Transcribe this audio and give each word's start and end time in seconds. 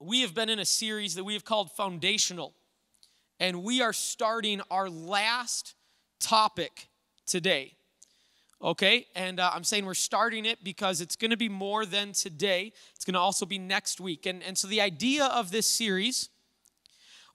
we 0.00 0.20
have 0.20 0.34
been 0.34 0.48
in 0.48 0.58
a 0.58 0.64
series 0.64 1.14
that 1.16 1.24
we 1.24 1.34
have 1.34 1.44
called 1.44 1.72
Foundational, 1.72 2.54
and 3.40 3.62
we 3.62 3.82
are 3.82 3.92
starting 3.92 4.60
our 4.70 4.88
last 4.88 5.74
topic 6.20 6.88
today. 7.26 7.74
Okay, 8.60 9.06
and 9.14 9.38
uh, 9.38 9.50
I'm 9.54 9.62
saying 9.62 9.86
we're 9.86 9.94
starting 9.94 10.44
it 10.44 10.64
because 10.64 11.00
it's 11.00 11.14
going 11.14 11.30
to 11.30 11.36
be 11.36 11.48
more 11.48 11.86
than 11.86 12.12
today. 12.12 12.72
It's 12.94 13.04
going 13.04 13.14
to 13.14 13.20
also 13.20 13.46
be 13.46 13.58
next 13.58 14.00
week. 14.00 14.26
And, 14.26 14.42
and 14.42 14.58
so 14.58 14.66
the 14.66 14.80
idea 14.80 15.26
of 15.26 15.52
this 15.52 15.66
series 15.66 16.28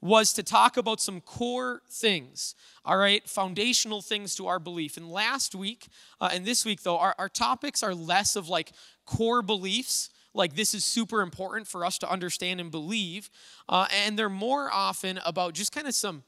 was 0.02 0.34
to 0.34 0.44
talk 0.44 0.76
about 0.76 1.00
some 1.00 1.22
core 1.22 1.82
things, 1.90 2.56
all 2.84 2.98
right, 2.98 3.28
foundational 3.30 4.02
things 4.02 4.36
to 4.36 4.48
our 4.48 4.60
belief. 4.60 4.98
And 4.98 5.10
last 5.10 5.56
week 5.56 5.88
uh, 6.20 6.30
and 6.34 6.44
this 6.46 6.66
week, 6.66 6.84
though, 6.84 6.98
our, 6.98 7.16
our 7.18 7.30
topics 7.30 7.82
are 7.82 7.96
less 7.96 8.36
of 8.36 8.50
like 8.50 8.74
core 9.06 9.42
beliefs 9.42 10.10
like 10.34 10.56
this 10.56 10.74
is 10.74 10.84
super 10.84 11.22
important 11.22 11.68
for 11.68 11.86
us 11.86 11.98
to 12.00 12.10
understand 12.10 12.60
and 12.60 12.72
believe 12.72 13.30
uh, 13.70 13.88
and 14.06 14.18
they're 14.18 14.30
more 14.30 14.70
often 14.72 15.20
about 15.26 15.54
just 15.54 15.72
kind 15.72 15.88
of 15.88 15.96
some 15.96 16.24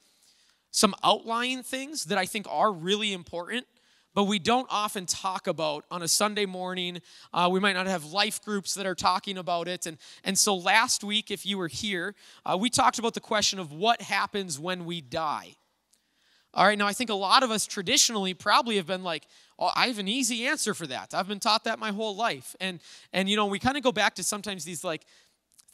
some 0.71 0.93
outlying 1.03 1.63
things 1.63 2.05
that 2.05 2.17
i 2.17 2.25
think 2.25 2.45
are 2.49 2.71
really 2.71 3.13
important 3.13 3.65
but 4.15 4.23
we 4.23 4.39
don't 4.39 4.67
often 4.71 5.05
talk 5.05 5.45
about 5.45 5.83
on 5.91 6.01
a 6.01 6.07
Sunday 6.07 6.45
morning. 6.45 7.01
Uh, 7.33 7.49
we 7.51 7.59
might 7.59 7.73
not 7.73 7.85
have 7.85 8.05
life 8.05 8.41
groups 8.41 8.73
that 8.75 8.85
are 8.85 8.95
talking 8.95 9.37
about 9.37 9.67
it. 9.67 9.85
And, 9.85 9.97
and 10.23 10.39
so 10.39 10.55
last 10.55 11.03
week, 11.03 11.29
if 11.29 11.45
you 11.45 11.57
were 11.57 11.67
here, 11.67 12.15
uh, 12.45 12.57
we 12.57 12.69
talked 12.69 12.97
about 12.97 13.13
the 13.13 13.19
question 13.19 13.59
of 13.59 13.73
what 13.73 14.01
happens 14.01 14.57
when 14.57 14.85
we 14.85 15.01
die. 15.01 15.57
All 16.53 16.65
right, 16.65 16.77
now 16.77 16.87
I 16.87 16.93
think 16.93 17.09
a 17.09 17.15
lot 17.15 17.43
of 17.43 17.51
us 17.51 17.67
traditionally 17.67 18.33
probably 18.33 18.77
have 18.77 18.87
been 18.87 19.03
like, 19.03 19.27
I 19.59 19.87
have 19.87 19.99
an 19.99 20.07
easy 20.07 20.45
answer 20.47 20.73
for 20.73 20.87
that. 20.87 21.13
I've 21.13 21.27
been 21.27 21.39
taught 21.39 21.63
that 21.63 21.79
my 21.79 21.91
whole 21.91 22.15
life. 22.15 22.55
And, 22.59 22.79
and 23.13 23.29
you 23.29 23.37
know, 23.37 23.45
we 23.45 23.59
kind 23.59 23.77
of 23.77 23.83
go 23.83 23.91
back 23.91 24.15
to 24.15 24.23
sometimes 24.23 24.65
these 24.65 24.83
like 24.83 25.05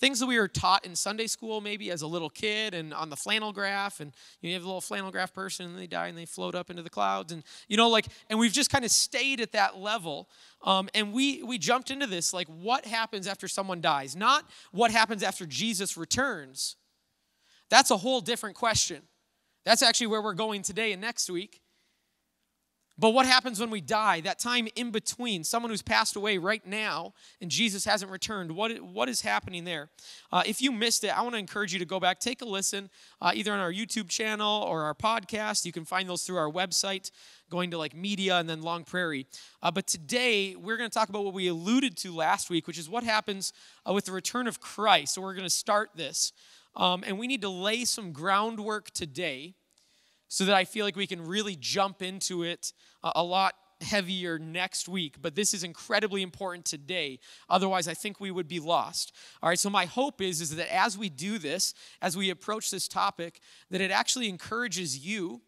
things 0.01 0.19
that 0.19 0.25
we 0.25 0.39
were 0.39 0.47
taught 0.47 0.83
in 0.83 0.95
Sunday 0.95 1.27
school, 1.27 1.61
maybe 1.61 1.91
as 1.91 2.01
a 2.01 2.07
little 2.07 2.29
kid, 2.29 2.73
and 2.73 2.91
on 2.91 3.11
the 3.11 3.15
flannel 3.15 3.53
graph, 3.53 3.99
and 3.99 4.13
you 4.41 4.51
have 4.53 4.63
a 4.63 4.65
little 4.65 4.81
flannel 4.81 5.11
graph 5.11 5.31
person, 5.31 5.67
and 5.67 5.77
they 5.77 5.85
die 5.85 6.07
and 6.07 6.17
they 6.17 6.25
float 6.25 6.55
up 6.55 6.71
into 6.71 6.81
the 6.81 6.89
clouds, 6.89 7.31
and 7.31 7.43
you 7.67 7.77
know, 7.77 7.87
like, 7.87 8.07
and 8.27 8.39
we've 8.39 8.51
just 8.51 8.71
kind 8.71 8.83
of 8.83 8.89
stayed 8.89 9.39
at 9.39 9.51
that 9.51 9.77
level, 9.77 10.27
um, 10.63 10.89
and 10.95 11.13
we 11.13 11.43
we 11.43 11.59
jumped 11.59 11.91
into 11.91 12.07
this 12.07 12.33
like, 12.33 12.47
what 12.47 12.85
happens 12.85 13.27
after 13.27 13.47
someone 13.47 13.79
dies? 13.79 14.15
Not 14.15 14.49
what 14.71 14.89
happens 14.89 15.21
after 15.21 15.45
Jesus 15.45 15.95
returns. 15.95 16.77
That's 17.69 17.91
a 17.91 17.97
whole 17.97 18.21
different 18.21 18.55
question. 18.55 19.03
That's 19.65 19.83
actually 19.83 20.07
where 20.07 20.21
we're 20.21 20.33
going 20.33 20.63
today 20.63 20.91
and 20.93 21.01
next 21.01 21.29
week. 21.29 21.61
But 22.97 23.11
what 23.11 23.25
happens 23.25 23.59
when 23.59 23.71
we 23.71 23.81
die? 23.81 24.21
That 24.21 24.37
time 24.37 24.67
in 24.75 24.91
between, 24.91 25.43
someone 25.43 25.71
who's 25.71 25.81
passed 25.81 26.15
away 26.15 26.37
right 26.37 26.65
now 26.65 27.13
and 27.41 27.49
Jesus 27.49 27.85
hasn't 27.85 28.11
returned, 28.11 28.51
what, 28.51 28.79
what 28.81 29.09
is 29.09 29.21
happening 29.21 29.63
there? 29.63 29.89
Uh, 30.31 30.43
if 30.45 30.61
you 30.61 30.71
missed 30.71 31.03
it, 31.03 31.17
I 31.17 31.21
want 31.21 31.33
to 31.33 31.39
encourage 31.39 31.73
you 31.73 31.79
to 31.79 31.85
go 31.85 31.99
back, 31.99 32.19
take 32.19 32.41
a 32.41 32.45
listen, 32.45 32.89
uh, 33.21 33.31
either 33.33 33.53
on 33.53 33.59
our 33.59 33.71
YouTube 33.71 34.09
channel 34.09 34.63
or 34.63 34.83
our 34.83 34.93
podcast. 34.93 35.65
You 35.65 35.71
can 35.71 35.85
find 35.85 36.07
those 36.07 36.23
through 36.23 36.37
our 36.37 36.51
website, 36.51 37.11
going 37.49 37.71
to 37.71 37.77
like 37.77 37.95
media 37.95 38.37
and 38.37 38.49
then 38.49 38.61
Long 38.61 38.83
Prairie. 38.83 39.25
Uh, 39.63 39.71
but 39.71 39.87
today, 39.87 40.55
we're 40.55 40.77
going 40.77 40.89
to 40.89 40.93
talk 40.93 41.09
about 41.09 41.23
what 41.23 41.33
we 41.33 41.47
alluded 41.47 41.97
to 41.97 42.13
last 42.13 42.49
week, 42.49 42.67
which 42.67 42.77
is 42.77 42.89
what 42.89 43.03
happens 43.03 43.53
uh, 43.87 43.93
with 43.93 44.05
the 44.05 44.11
return 44.11 44.47
of 44.47 44.59
Christ. 44.59 45.15
So 45.15 45.21
we're 45.21 45.33
going 45.33 45.43
to 45.43 45.49
start 45.49 45.91
this. 45.95 46.33
Um, 46.75 47.03
and 47.05 47.17
we 47.17 47.27
need 47.27 47.41
to 47.41 47.49
lay 47.49 47.83
some 47.85 48.11
groundwork 48.11 48.91
today 48.91 49.55
so 50.31 50.45
that 50.45 50.55
I 50.55 50.63
feel 50.63 50.85
like 50.85 50.95
we 50.95 51.07
can 51.07 51.27
really 51.27 51.57
jump 51.59 52.01
into 52.01 52.43
it 52.43 52.71
a 53.03 53.21
lot 53.21 53.53
heavier 53.81 54.39
next 54.39 54.87
week, 54.87 55.17
but 55.21 55.35
this 55.35 55.53
is 55.53 55.65
incredibly 55.65 56.21
important 56.21 56.63
today. 56.63 57.19
Otherwise, 57.49 57.85
I 57.85 57.95
think 57.95 58.21
we 58.21 58.31
would 58.31 58.47
be 58.47 58.61
lost. 58.61 59.13
All 59.43 59.49
right, 59.49 59.59
so 59.59 59.69
my 59.69 59.83
hope 59.83 60.21
is, 60.21 60.39
is 60.39 60.55
that 60.55 60.73
as 60.73 60.97
we 60.97 61.09
do 61.09 61.37
this, 61.37 61.73
as 62.01 62.15
we 62.15 62.29
approach 62.29 62.71
this 62.71 62.87
topic, 62.87 63.41
that 63.71 63.81
it 63.81 63.91
actually 63.91 64.29
encourages 64.29 65.05
you 65.05 65.41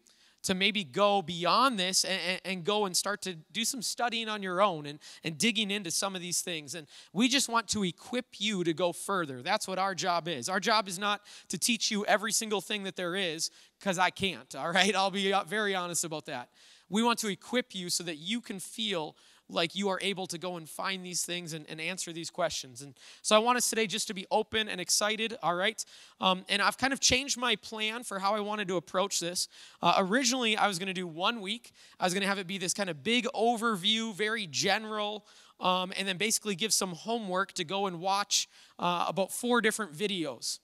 to 0.44 0.54
maybe 0.54 0.84
go 0.84 1.22
beyond 1.22 1.78
this 1.78 2.04
and, 2.04 2.40
and, 2.44 2.64
go 2.64 2.86
and 2.86 2.96
start 2.96 3.20
to 3.22 3.34
do 3.52 3.64
some 3.64 3.82
studying 3.82 4.28
on 4.28 4.42
your 4.42 4.62
own 4.62 4.86
and, 4.86 4.98
and 5.24 5.36
digging 5.36 5.70
into 5.70 5.90
some 5.90 6.14
of 6.14 6.22
these 6.22 6.40
things. 6.40 6.74
And 6.74 6.86
we 7.12 7.28
just 7.28 7.48
want 7.48 7.68
to 7.68 7.82
equip 7.82 8.26
you 8.38 8.62
to 8.64 8.72
go 8.72 8.92
further. 8.92 9.42
That's 9.42 9.66
what 9.66 9.78
our 9.78 9.94
job 9.94 10.28
is. 10.28 10.48
Our 10.48 10.60
job 10.60 10.88
is 10.88 10.98
not 10.98 11.20
to 11.48 11.58
teach 11.58 11.90
you 11.90 12.04
every 12.06 12.32
single 12.32 12.60
thing 12.60 12.84
that 12.84 12.96
there 12.96 13.16
is, 13.16 13.50
because 13.78 13.98
I 13.98 14.10
can't, 14.10 14.54
all 14.54 14.70
right? 14.70 14.94
I'll 14.94 15.10
be 15.10 15.34
very 15.46 15.74
honest 15.74 16.04
about 16.04 16.26
that. 16.26 16.48
We 16.88 17.02
want 17.02 17.18
to 17.20 17.28
equip 17.28 17.74
you 17.74 17.90
so 17.90 18.04
that 18.04 18.16
you 18.16 18.40
can 18.40 18.60
feel 18.60 19.16
like 19.48 19.74
you 19.74 19.88
are 19.88 19.98
able 20.00 20.26
to 20.26 20.38
go 20.38 20.56
and 20.56 20.68
find 20.68 21.04
these 21.04 21.24
things 21.24 21.52
and, 21.52 21.66
and 21.68 21.80
answer 21.80 22.12
these 22.12 22.30
questions. 22.30 22.82
And 22.82 22.94
so 23.22 23.36
I 23.36 23.38
want 23.38 23.58
us 23.58 23.68
today 23.68 23.86
just 23.86 24.06
to 24.08 24.14
be 24.14 24.26
open 24.30 24.68
and 24.68 24.80
excited, 24.80 25.36
all 25.42 25.54
right? 25.54 25.84
Um, 26.20 26.44
and 26.48 26.62
I've 26.62 26.78
kind 26.78 26.92
of 26.92 27.00
changed 27.00 27.36
my 27.36 27.56
plan 27.56 28.04
for 28.04 28.18
how 28.18 28.34
I 28.34 28.40
wanted 28.40 28.68
to 28.68 28.76
approach 28.76 29.20
this. 29.20 29.48
Uh, 29.82 29.94
originally, 29.98 30.56
I 30.56 30.66
was 30.66 30.78
going 30.78 30.86
to 30.86 30.94
do 30.94 31.06
one 31.06 31.40
week, 31.40 31.72
I 32.00 32.04
was 32.04 32.14
going 32.14 32.22
to 32.22 32.28
have 32.28 32.38
it 32.38 32.46
be 32.46 32.58
this 32.58 32.74
kind 32.74 32.88
of 32.88 33.02
big 33.02 33.26
overview, 33.34 34.14
very 34.14 34.46
general. 34.46 35.26
Um, 35.60 35.92
and 35.96 36.06
then 36.08 36.16
basically 36.16 36.56
give 36.56 36.72
some 36.72 36.92
homework 36.92 37.52
to 37.52 37.64
go 37.64 37.86
and 37.86 38.00
watch 38.00 38.48
uh, 38.80 39.06
about 39.06 39.30
four 39.30 39.60
different 39.60 39.92
videos. 39.92 40.58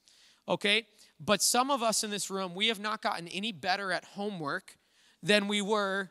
Okay? 0.48 0.86
But 1.20 1.42
some 1.42 1.70
of 1.70 1.80
us 1.80 2.02
in 2.02 2.10
this 2.10 2.28
room, 2.28 2.56
we 2.56 2.66
have 2.66 2.80
not 2.80 3.00
gotten 3.00 3.28
any 3.28 3.52
better 3.52 3.92
at 3.92 4.04
homework 4.04 4.76
than 5.22 5.48
we 5.48 5.62
were 5.62 6.10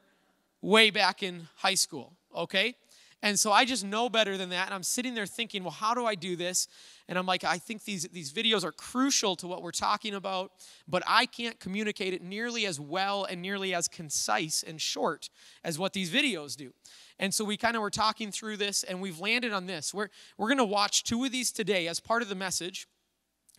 way 0.61 0.89
back 0.89 1.23
in 1.23 1.47
high 1.55 1.75
school 1.75 2.13
okay? 2.35 2.75
And 3.21 3.37
so 3.37 3.51
I 3.51 3.65
just 3.65 3.83
know 3.83 4.07
better 4.07 4.37
than 4.37 4.49
that. 4.49 4.67
And 4.67 4.73
I'm 4.73 4.83
sitting 4.83 5.13
there 5.13 5.25
thinking, 5.25 5.63
well, 5.63 5.71
how 5.71 5.93
do 5.93 6.05
I 6.05 6.15
do 6.15 6.37
this? 6.37 6.69
And 7.09 7.17
I'm 7.17 7.25
like, 7.25 7.43
I 7.43 7.57
think 7.57 7.83
these, 7.83 8.03
these 8.13 8.31
videos 8.31 8.63
are 8.63 8.71
crucial 8.71 9.35
to 9.37 9.47
what 9.47 9.61
we're 9.61 9.71
talking 9.71 10.13
about, 10.13 10.53
but 10.87 11.03
I 11.05 11.25
can't 11.25 11.59
communicate 11.59 12.13
it 12.13 12.21
nearly 12.21 12.65
as 12.65 12.79
well 12.79 13.25
and 13.25 13.41
nearly 13.41 13.73
as 13.73 13.89
concise 13.89 14.63
and 14.63 14.79
short 14.79 15.29
as 15.65 15.77
what 15.77 15.91
these 15.91 16.09
videos 16.09 16.55
do. 16.55 16.71
And 17.19 17.33
so 17.33 17.43
we 17.43 17.57
kind 17.57 17.75
of 17.75 17.81
were 17.81 17.89
talking 17.89 18.31
through 18.31 18.55
this 18.55 18.83
and 18.83 19.01
we've 19.01 19.19
landed 19.19 19.51
on 19.51 19.65
this. 19.65 19.93
We're, 19.93 20.07
we're 20.37 20.47
going 20.47 20.59
to 20.59 20.63
watch 20.63 21.03
two 21.03 21.25
of 21.25 21.33
these 21.33 21.51
today 21.51 21.89
as 21.89 21.99
part 21.99 22.21
of 22.21 22.29
the 22.29 22.35
message. 22.35 22.87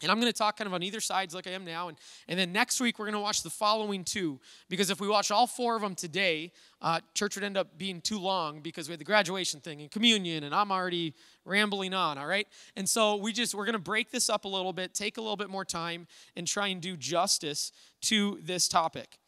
And 0.03 0.11
I'm 0.11 0.19
going 0.21 0.33
to 0.33 0.37
talk 0.37 0.57
kind 0.57 0.67
of 0.67 0.75
on 0.75 0.83
either 0.83 1.01
sides 1.01 1.35
like 1.35 1.47
I 1.47 1.51
am 1.51 1.65
now. 1.65 1.89
And, 1.89 1.99
and 2.29 2.39
then 2.39 2.53
next 2.53 2.81
week, 2.81 2.99
we're 2.99 3.07
going 3.07 3.15
to 3.15 3.21
watch 3.21 3.43
the 3.43 3.51
following 3.51 4.05
two. 4.05 4.41
Because 4.69 4.91
if 4.91 5.01
we 5.01 5.09
watch 5.09 5.31
all 5.31 5.47
four 5.47 5.77
of 5.77 5.83
them 5.83 5.95
today, 5.95 6.53
uh, 6.81 7.01
church 7.15 7.35
would 7.35 7.45
end 7.45 7.57
up 7.57 7.77
being 7.77 8.01
too 8.01 8.19
long 8.19 8.61
because 8.61 8.89
we 8.89 8.93
had 8.93 9.01
the 9.01 9.05
graduation 9.05 9.61
thing 9.61 9.83
and 9.83 9.91
communion, 9.91 10.45
and 10.45 10.55
I'm 10.55 10.73
already 10.73 11.15
rambling 11.45 11.93
on, 11.93 12.17
all 12.17 12.27
right? 12.27 12.47
And 12.77 12.89
so 12.89 13.17
we 13.17 13.33
just, 13.33 13.55
we're 13.55 13.67
going 13.67 13.75
to 13.75 13.79
break 13.79 14.11
this 14.11 14.31
up 14.31 14.45
a 14.45 14.49
little 14.49 14.73
bit, 14.73 14.95
take 14.95 15.19
a 15.19 15.21
little 15.21 15.37
bit 15.37 15.51
more 15.51 15.65
time, 15.65 16.07
and 16.37 16.47
try 16.47 16.69
and 16.69 16.81
do 16.81 16.97
justice 16.97 17.73
to 18.03 18.39
this 18.43 18.69
topic, 18.69 19.19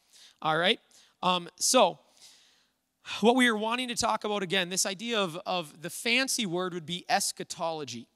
all 0.41 0.56
right? 0.56 0.81
Um, 1.22 1.49
so, 1.56 1.99
what 3.21 3.34
we 3.34 3.49
are 3.49 3.56
wanting 3.56 3.89
to 3.89 3.97
talk 3.97 4.25
about 4.25 4.43
again, 4.43 4.69
this 4.69 4.87
idea 4.87 5.19
of, 5.19 5.37
of 5.44 5.83
the 5.83 5.91
fancy 5.91 6.47
word 6.47 6.72
would 6.72 6.87
be 6.87 7.04
eschatology. 7.09 8.06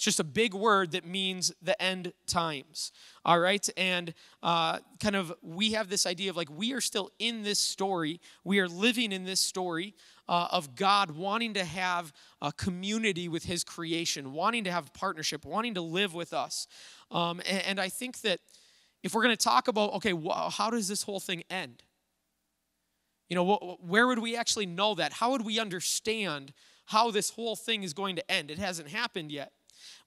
It's 0.00 0.06
just 0.06 0.20
a 0.20 0.24
big 0.24 0.54
word 0.54 0.92
that 0.92 1.04
means 1.04 1.52
the 1.60 1.80
end 1.82 2.14
times. 2.26 2.90
All 3.22 3.38
right? 3.38 3.68
And 3.76 4.14
uh, 4.42 4.78
kind 4.98 5.14
of, 5.14 5.30
we 5.42 5.72
have 5.72 5.90
this 5.90 6.06
idea 6.06 6.30
of 6.30 6.38
like, 6.38 6.48
we 6.48 6.72
are 6.72 6.80
still 6.80 7.10
in 7.18 7.42
this 7.42 7.58
story. 7.58 8.18
We 8.42 8.60
are 8.60 8.66
living 8.66 9.12
in 9.12 9.24
this 9.24 9.40
story 9.40 9.94
uh, 10.26 10.48
of 10.52 10.74
God 10.74 11.10
wanting 11.10 11.52
to 11.52 11.64
have 11.64 12.14
a 12.40 12.50
community 12.50 13.28
with 13.28 13.44
His 13.44 13.62
creation, 13.62 14.32
wanting 14.32 14.64
to 14.64 14.72
have 14.72 14.90
partnership, 14.94 15.44
wanting 15.44 15.74
to 15.74 15.82
live 15.82 16.14
with 16.14 16.32
us. 16.32 16.66
Um, 17.10 17.42
and, 17.46 17.62
and, 17.66 17.78
I 17.78 17.90
think 17.90 18.22
that 18.22 18.40
if 19.02 19.12
we're 19.12 19.22
going 19.22 19.36
to 19.36 19.44
talk 19.44 19.68
about, 19.68 19.92
okay, 19.96 20.12
wh- 20.12 20.50
how 20.50 20.70
does 20.70 20.88
this 20.88 21.02
whole 21.02 21.20
thing 21.20 21.42
end? 21.50 21.82
You 23.28 23.36
know, 23.36 23.44
wh- 23.54 23.84
where 23.86 24.06
would 24.06 24.20
we 24.20 24.34
actually 24.34 24.64
know 24.64 24.94
that? 24.94 25.12
How 25.12 25.32
would 25.32 25.44
we 25.44 25.60
understand 25.60 26.54
how 26.86 27.10
this 27.10 27.28
whole 27.28 27.54
thing 27.54 27.82
is 27.82 27.92
going 27.92 28.16
to 28.16 28.30
end? 28.30 28.50
It 28.50 28.58
hasn't 28.58 28.88
happened 28.88 29.30
yet. 29.30 29.52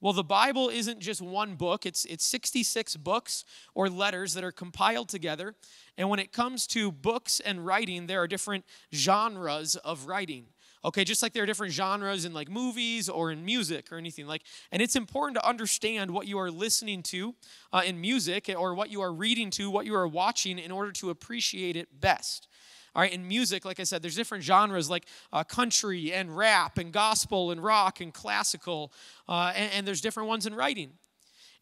Well, 0.00 0.12
the 0.12 0.24
Bible 0.24 0.68
isn't 0.68 1.00
just 1.00 1.22
one 1.22 1.54
book, 1.54 1.86
it's, 1.86 2.04
it's 2.04 2.24
66 2.26 2.96
books 2.96 3.44
or 3.74 3.88
letters 3.88 4.34
that 4.34 4.44
are 4.44 4.52
compiled 4.52 5.08
together. 5.08 5.54
And 5.96 6.08
when 6.08 6.18
it 6.18 6.32
comes 6.32 6.66
to 6.68 6.90
books 6.90 7.40
and 7.40 7.64
writing, 7.64 8.06
there 8.06 8.20
are 8.22 8.28
different 8.28 8.64
genres 8.92 9.76
of 9.76 10.06
writing. 10.06 10.46
Okay, 10.84 11.02
just 11.02 11.22
like 11.22 11.32
there 11.32 11.42
are 11.42 11.46
different 11.46 11.72
genres 11.72 12.26
in 12.26 12.34
like 12.34 12.50
movies 12.50 13.08
or 13.08 13.30
in 13.30 13.42
music 13.42 13.90
or 13.90 13.96
anything 13.96 14.26
like, 14.26 14.42
and 14.70 14.82
it's 14.82 14.96
important 14.96 15.36
to 15.38 15.48
understand 15.48 16.10
what 16.10 16.26
you 16.26 16.38
are 16.38 16.50
listening 16.50 17.02
to 17.04 17.34
uh, 17.72 17.82
in 17.86 17.98
music 17.98 18.50
or 18.54 18.74
what 18.74 18.90
you 18.90 19.00
are 19.00 19.12
reading 19.12 19.48
to, 19.50 19.70
what 19.70 19.86
you 19.86 19.94
are 19.94 20.06
watching 20.06 20.58
in 20.58 20.70
order 20.70 20.92
to 20.92 21.08
appreciate 21.08 21.74
it 21.74 22.00
best. 22.00 22.48
All 22.94 23.02
right, 23.02 23.12
in 23.12 23.26
music, 23.26 23.64
like 23.64 23.80
I 23.80 23.84
said, 23.84 24.02
there's 24.02 24.14
different 24.14 24.44
genres 24.44 24.88
like 24.88 25.06
uh, 25.32 25.42
country 25.42 26.12
and 26.12 26.36
rap 26.36 26.78
and 26.78 26.92
gospel 26.92 27.50
and 27.50 27.62
rock 27.62 28.00
and 28.00 28.14
classical, 28.14 28.92
uh, 29.28 29.52
and, 29.56 29.72
and 29.72 29.86
there's 29.86 30.00
different 30.00 30.28
ones 30.28 30.46
in 30.46 30.54
writing. 30.54 30.92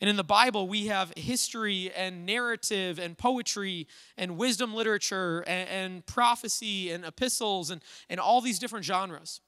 And 0.03 0.11
in 0.11 0.17
the 0.17 0.25
Bible, 0.25 0.67
we 0.67 0.89
have 0.89 1.13
history 1.17 1.93
and 1.93 2.27
narrative 2.27 2.99
and 2.99 3.17
poetry 3.17 3.87
and 4.19 4.37
wisdom 4.37 4.75
literature 4.75 5.45
and, 5.47 5.69
and, 5.69 6.07
prophecy 6.07 6.91
and 6.91 7.05
epistles 7.05 7.71
and, 7.71 7.81
and 8.11 8.19
all 8.19 8.41
these 8.41 8.59
different 8.59 8.85
genres. 8.85 9.41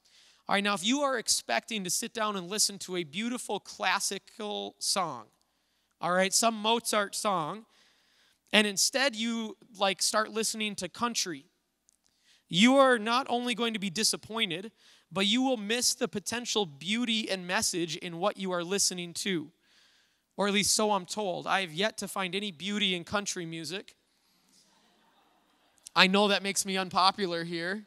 All 0.49 0.55
right, 0.55 0.63
now 0.63 0.75
if 0.75 0.87
you 0.87 1.01
are 1.01 1.19
expecting 1.19 1.83
to 1.83 1.91
sit 1.91 2.15
down 2.15 2.37
and 2.37 2.49
listen 2.49 2.79
to 2.81 2.97
a 2.97 3.03
beautiful 3.03 3.59
classical 3.59 4.77
song, 4.79 5.25
all 6.01 6.13
right, 6.13 6.33
some 6.33 6.55
Mozart 6.55 7.17
song, 7.17 7.67
and 8.53 8.65
instead 8.65 9.17
you 9.17 9.57
like 9.77 10.01
start 10.01 10.31
listening 10.31 10.77
to 10.77 10.89
country, 10.89 11.47
you 12.55 12.77
are 12.77 12.99
not 13.01 13.27
only 13.29 13.55
going 13.55 13.73
to 13.73 13.81
be 13.81 13.91
disappointed, 13.91 14.71
but 15.11 15.27
you 15.27 15.43
will 15.43 15.57
miss 15.57 15.95
the 15.95 16.07
potential 16.07 16.67
beauty 16.67 17.29
and 17.29 17.47
message 17.47 17.97
in 17.97 18.19
what 18.19 18.37
you 18.37 18.53
are 18.53 18.63
listening 18.63 19.13
to. 19.15 19.51
Or 20.37 20.47
at 20.47 20.55
least 20.55 20.73
so 20.73 20.93
I'm 20.93 21.05
told. 21.05 21.49
I 21.49 21.63
have 21.63 21.73
yet 21.73 21.99
to 21.99 22.09
find 22.09 22.35
any 22.35 22.53
beauty 22.53 22.95
in 22.95 23.03
country 23.03 23.45
music. 23.45 23.97
I 25.97 26.07
know 26.07 26.29
that 26.29 26.45
makes 26.45 26.65
me 26.65 26.77
unpopular 26.77 27.43
here. 27.43 27.85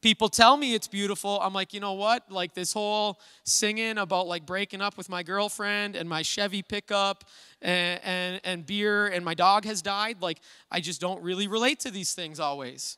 People 0.00 0.30
tell 0.30 0.56
me 0.56 0.74
it's 0.74 0.88
beautiful. 0.88 1.38
I'm 1.40 1.52
like, 1.52 1.74
you 1.74 1.80
know 1.80 1.94
what? 1.94 2.30
Like 2.30 2.54
this 2.54 2.72
whole 2.72 3.20
singing 3.44 3.98
about 3.98 4.26
like 4.26 4.46
breaking 4.46 4.80
up 4.80 4.96
with 4.96 5.10
my 5.10 5.22
girlfriend 5.22 5.96
and 5.96 6.08
my 6.08 6.22
Chevy 6.22 6.62
pickup 6.62 7.24
and, 7.60 8.00
and, 8.04 8.40
and 8.44 8.66
beer 8.66 9.06
and 9.06 9.22
my 9.22 9.34
dog 9.34 9.66
has 9.66 9.82
died. 9.82 10.22
Like, 10.22 10.40
I 10.70 10.80
just 10.80 11.00
don't 11.00 11.22
really 11.22 11.46
relate 11.46 11.80
to 11.80 11.90
these 11.90 12.14
things 12.14 12.40
always. 12.40 12.96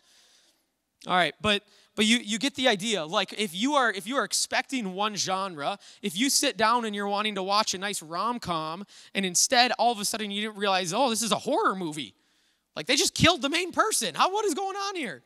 All 1.06 1.14
right, 1.14 1.35
but 1.41 1.62
but 1.97 2.05
you, 2.05 2.19
you 2.19 2.38
get 2.38 2.55
the 2.55 2.69
idea. 2.69 3.05
Like 3.05 3.32
if 3.38 3.55
you 3.55 3.75
are 3.75 3.91
if 3.91 4.06
you 4.06 4.17
are 4.17 4.25
expecting 4.25 4.93
one 4.93 5.17
genre 5.17 5.79
if 6.03 6.17
you 6.17 6.29
sit 6.29 6.56
down 6.56 6.85
and 6.85 6.94
you're 6.94 7.08
wanting 7.08 7.35
to 7.37 7.43
watch 7.43 7.73
a 7.75 7.79
nice 7.79 8.03
rom-com 8.03 8.85
and 9.14 9.25
instead 9.25 9.73
all 9.79 9.93
of 9.93 9.99
a 9.99 10.05
sudden 10.05 10.31
you 10.31 10.43
didn't 10.43 10.58
realize 10.58 10.93
oh 10.93 11.11
this 11.11 11.23
is 11.23 11.32
a 11.32 11.37
horror 11.37 11.75
movie. 11.75 12.14
Like 12.76 12.87
they 12.87 12.97
just 12.97 13.14
killed 13.14 13.41
the 13.41 13.49
main 13.49 13.73
person. 13.73 14.14
How 14.14 14.31
what 14.31 14.44
is 14.44 14.55
going 14.55 14.76
on 14.76 14.94
here? 14.94 15.23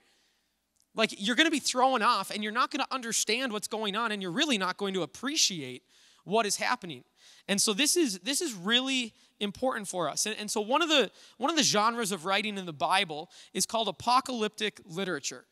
Like 0.95 1.15
you're 1.19 1.37
going 1.37 1.47
to 1.47 1.53
be 1.53 1.61
thrown 1.61 2.03
off 2.03 2.31
and 2.31 2.43
you're 2.43 2.53
not 2.53 2.71
going 2.71 2.85
to 2.85 2.95
understand 2.95 3.53
what's 3.53 3.69
going 3.69 3.97
on 3.97 4.13
and 4.13 4.23
you're 4.23 4.31
really 4.31 4.59
not 4.59 4.77
going 4.77 4.95
to 4.95 5.03
appreciate 5.03 5.83
what 6.25 6.47
is 6.47 6.57
happening. 6.57 7.03
And 7.49 7.61
so 7.61 7.73
this 7.73 7.97
is 7.97 8.21
this 8.21 8.41
is 8.41 8.55
really 8.55 9.13
important 9.41 9.89
for 9.89 10.09
us. 10.09 10.27
And, 10.27 10.37
and 10.39 10.49
so 10.49 10.61
one 10.61 10.83
of 10.83 10.89
the 10.89 11.11
one 11.39 11.51
of 11.51 11.57
the 11.57 11.65
genres 11.65 12.13
of 12.13 12.25
writing 12.25 12.59
in 12.59 12.67
the 12.67 12.73
bible 12.73 13.29
is 13.53 13.67
called 13.67 13.89
apocalyptic 13.89 14.81
literature 14.85 15.47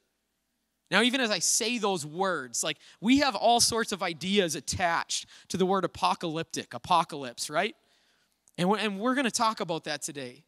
now, 0.91 1.03
even 1.03 1.21
as 1.21 1.31
I 1.31 1.39
say 1.39 1.79
those 1.79 2.07
words, 2.07 2.65
like 2.65 2.79
we 3.01 3.19
have 3.19 3.35
all 3.35 3.61
sorts 3.61 3.93
of 3.93 4.03
ideas 4.03 4.55
attached 4.55 5.27
to 5.49 5.57
the 5.57 5.67
word 5.67 5.85
apocalyptic, 5.85 6.73
apocalypse, 6.73 7.51
right? 7.51 7.77
And 8.57 8.69
we're, 8.69 8.79
and 8.79 8.99
we're 8.99 9.15
going 9.15 9.27
to 9.27 9.31
talk 9.31 9.61
about 9.61 9.85
that 9.85 10.03
today. 10.03 10.45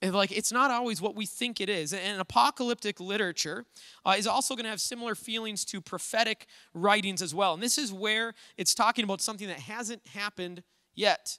And 0.00 0.14
like 0.14 0.32
it's 0.32 0.52
not 0.52 0.70
always 0.70 1.02
what 1.02 1.14
we 1.14 1.26
think 1.26 1.60
it 1.60 1.68
is. 1.68 1.92
And 1.92 2.20
apocalyptic 2.20 3.00
literature 3.00 3.66
uh, 4.06 4.14
is 4.16 4.26
also 4.26 4.54
going 4.54 4.64
to 4.64 4.70
have 4.70 4.80
similar 4.80 5.14
feelings 5.14 5.64
to 5.66 5.80
prophetic 5.80 6.46
writings 6.72 7.20
as 7.20 7.34
well. 7.34 7.52
And 7.52 7.62
this 7.62 7.76
is 7.76 7.92
where 7.92 8.32
it's 8.56 8.74
talking 8.74 9.04
about 9.04 9.20
something 9.20 9.48
that 9.48 9.60
hasn't 9.60 10.06
happened 10.06 10.62
yet. 10.94 11.38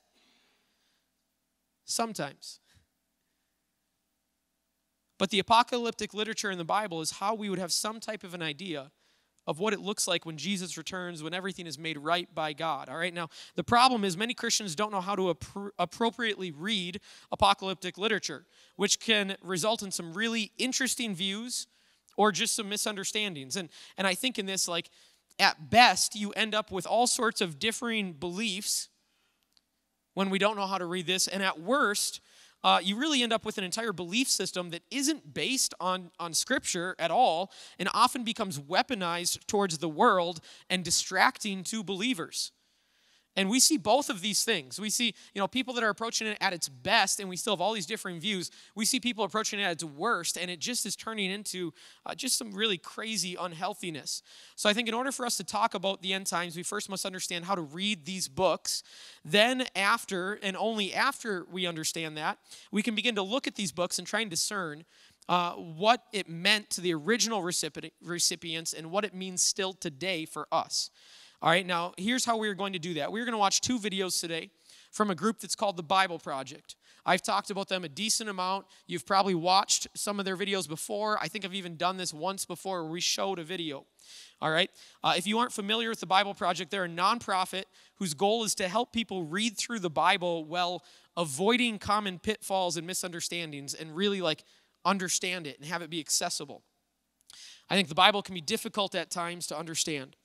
Sometimes. 1.86 2.60
But 5.20 5.30
the 5.30 5.38
apocalyptic 5.38 6.16
literature 6.16 6.50
in 6.50 6.58
the 6.58 6.66
Bible 6.66 7.02
is 7.02 7.12
how 7.12 7.36
we 7.36 7.50
would 7.52 7.60
have 7.60 7.72
some 7.72 8.00
type 8.00 8.24
of 8.24 8.34
an 8.34 8.42
idea 8.42 8.92
of 9.46 9.60
what 9.60 9.74
it 9.74 9.80
looks 9.80 10.08
like 10.08 10.26
when 10.26 10.38
Jesus 10.38 10.78
returns, 10.78 11.24
when 11.24 11.34
everything 11.34 11.68
is 11.68 11.78
made 11.78 11.98
right 11.98 12.34
by 12.34 12.54
God. 12.54 12.88
All 12.88 12.98
right, 12.98 13.14
now 13.14 13.30
the 13.56 13.64
problem 13.64 14.04
is 14.04 14.16
many 14.16 14.34
Christians 14.34 14.76
don't 14.76 14.92
know 14.92 15.02
how 15.02 15.16
to 15.16 15.34
appro- 15.34 15.72
appropriately 15.78 16.52
read 16.52 17.02
apocalyptic 17.32 17.98
literature, 17.98 18.46
which 18.76 19.00
can 19.00 19.36
result 19.42 19.84
in 19.84 19.92
some 19.92 20.14
really 20.14 20.52
interesting 20.58 21.16
views 21.16 21.68
or 22.16 22.32
just 22.32 22.56
some 22.56 22.70
misunderstandings. 22.70 23.56
And, 23.56 23.70
and 23.98 24.06
I 24.06 24.14
think 24.14 24.40
in 24.40 24.46
this, 24.46 24.68
like, 24.68 24.90
at 25.40 25.70
best, 25.70 26.16
you 26.16 26.32
end 26.32 26.54
up 26.54 26.72
with 26.72 26.86
all 26.86 27.08
sorts 27.08 27.42
of 27.42 27.60
differing 27.60 28.14
beliefs 28.14 28.90
when 30.14 30.30
we 30.30 30.38
don't 30.38 30.58
know 30.58 30.68
how 30.68 30.78
to 30.78 30.86
read 30.86 31.08
this. 31.08 31.28
And 31.28 31.42
at 31.42 31.60
worst, 31.60 32.22
uh, 32.64 32.80
you 32.84 32.98
really 32.98 33.24
end 33.24 33.34
up 33.34 33.46
with 33.46 33.58
an 33.58 33.64
entire 33.64 33.94
belief 33.94 34.28
system 34.28 34.70
that 34.72 34.84
isn't 34.92 35.34
based 35.34 35.74
on, 35.80 36.12
on 36.20 36.34
Scripture 36.34 36.96
at 37.00 37.12
all 37.12 37.52
and 37.78 37.90
often 37.94 38.24
becomes 38.24 38.60
weaponized 38.60 39.46
towards 39.48 39.78
the 39.78 39.90
world 39.90 40.40
and 40.70 40.84
distracting 40.84 41.64
to 41.64 41.84
believers. 41.84 42.52
And 43.36 43.50
we 43.50 43.60
see 43.60 43.78
both 43.78 44.10
of 44.10 44.22
these 44.22 44.44
things. 44.44 44.80
We 44.80 44.90
see, 44.90 45.14
you 45.34 45.40
know, 45.40 45.48
people 45.48 45.74
that 45.76 45.84
are 45.84 45.90
approaching 45.90 46.28
it 46.28 46.38
at 46.42 46.52
its 46.52 46.68
best, 46.68 47.20
and 47.20 47.30
we 47.30 47.38
still 47.38 47.54
have 47.54 47.62
all 47.62 47.74
these 47.74 47.86
differing 47.86 48.20
views. 48.20 48.52
We 48.76 48.86
see 48.86 49.00
people 49.00 49.24
approaching 49.24 49.60
it 49.60 49.64
at 49.64 49.72
its 49.72 49.84
worst, 49.84 50.38
and 50.38 50.50
it 50.52 50.60
just 50.60 50.86
is 50.86 50.96
turning 50.96 51.32
into 51.32 51.74
uh, 52.06 52.16
just 52.16 52.38
some 52.38 52.54
really 52.54 52.78
crazy 52.78 53.36
unhealthiness. 53.40 54.24
So 54.56 54.68
I 54.70 54.74
think 54.74 54.88
in 54.88 54.94
order 54.94 55.12
for 55.12 55.26
us 55.26 55.38
to 55.38 55.44
talk 55.44 55.74
about 55.74 56.02
the 56.02 56.14
end 56.14 56.26
times, 56.26 56.58
we 56.58 56.64
first 56.64 56.90
must 56.90 57.06
understand 57.06 57.46
how 57.46 57.56
to 57.56 57.62
read 57.62 58.06
these 58.06 58.28
books. 58.28 58.84
Then, 59.24 59.66
after, 59.76 60.40
and 60.42 60.58
only 60.58 60.94
after 60.94 61.46
we 61.52 61.66
understand 61.66 62.18
that, 62.18 62.40
we 62.72 62.82
can 62.82 62.96
begin 62.96 63.16
to 63.16 63.22
look 63.22 63.48
at 63.48 63.56
these 63.56 63.72
books 63.72 64.00
and 64.00 64.08
try 64.08 64.22
and 64.22 64.30
discern 64.30 64.86
uh, 65.30 65.52
what 65.52 66.06
it 66.12 66.28
meant 66.28 66.72
to 66.72 66.82
the 66.82 66.94
original 66.94 67.44
recipients 67.44 68.74
and 68.74 68.90
what 68.90 69.06
it 69.06 69.14
means 69.14 69.44
still 69.44 69.74
today 69.74 70.26
for 70.26 70.48
us. 70.52 70.90
All 71.42 71.50
right, 71.50 71.66
now 71.66 71.94
here's 71.98 72.26
how 72.26 72.38
we're 72.38 72.54
going 72.54 72.74
to 72.74 72.80
do 72.80 72.96
that. 72.96 73.14
We're 73.14 73.24
going 73.24 73.34
to 73.34 73.40
watch 73.40 73.62
two 73.62 73.80
videos 73.80 74.20
today 74.20 74.50
from 74.92 75.10
a 75.10 75.16
group 75.16 75.40
that's 75.40 75.56
called 75.56 75.78
the 75.78 75.84
Bible 75.84 76.20
Project. 76.20 76.76
I've 77.06 77.22
talked 77.22 77.50
about 77.50 77.70
them 77.70 77.86
a 77.86 77.90
decent 77.90 78.30
amount. 78.30 78.66
You've 78.88 79.06
probably 79.06 79.36
watched 79.36 79.88
some 79.96 80.20
of 80.20 80.26
their 80.26 80.36
videos 80.36 80.68
before. 80.68 81.18
I 81.22 81.30
think 81.30 81.46
I've 81.46 81.54
even 81.54 81.78
done 81.78 81.96
this 81.96 82.14
once 82.14 82.44
before 82.44 82.84
where 82.84 82.92
we 82.92 83.00
showed 83.00 83.40
a 83.40 83.44
video. 83.44 83.86
All 84.42 84.52
right. 84.52 84.70
Uh, 85.02 85.14
if 85.16 85.26
you 85.26 85.40
aren't 85.40 85.54
familiar 85.54 85.90
with 85.90 86.02
the 86.02 86.06
Bible 86.06 86.34
Project, 86.34 86.72
they're 86.72 86.84
a 86.84 86.90
nonprofit 86.90 87.64
whose 87.96 88.14
goal 88.14 88.44
is 88.44 88.54
to 88.56 88.68
help 88.68 88.92
people 88.92 89.24
read 89.24 89.58
through 89.58 89.80
the 89.80 89.90
Bible 89.90 90.44
while 90.44 90.84
avoiding 91.16 91.80
common 91.80 92.20
pitfalls 92.20 92.76
and 92.76 92.86
misunderstandings 92.86 93.74
and 93.74 93.96
really 93.96 94.22
like 94.22 94.44
understand 94.84 95.48
it 95.48 95.58
and 95.58 95.70
have 95.70 95.82
it 95.82 95.90
be 95.90 96.02
accessible. 96.02 96.64
I 97.70 97.76
think 97.76 97.88
the 97.88 97.96
Bible 97.96 98.22
can 98.22 98.36
be 98.36 98.42
difficult 98.42 98.94
at 98.94 99.10
times 99.10 99.48
to 99.48 99.58
understand. 99.58 100.18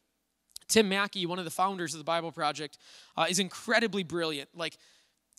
Tim 0.69 0.89
Mackie, 0.89 1.27
one 1.27 1.39
of 1.39 1.45
the 1.45 1.51
founders 1.51 1.95
of 1.95 1.99
the 1.99 2.05
Bible 2.05 2.33
Project, 2.33 2.79
uh, 3.17 3.27
is 3.29 3.39
incredibly 3.39 4.03
brilliant. 4.03 4.51
Like 4.55 4.79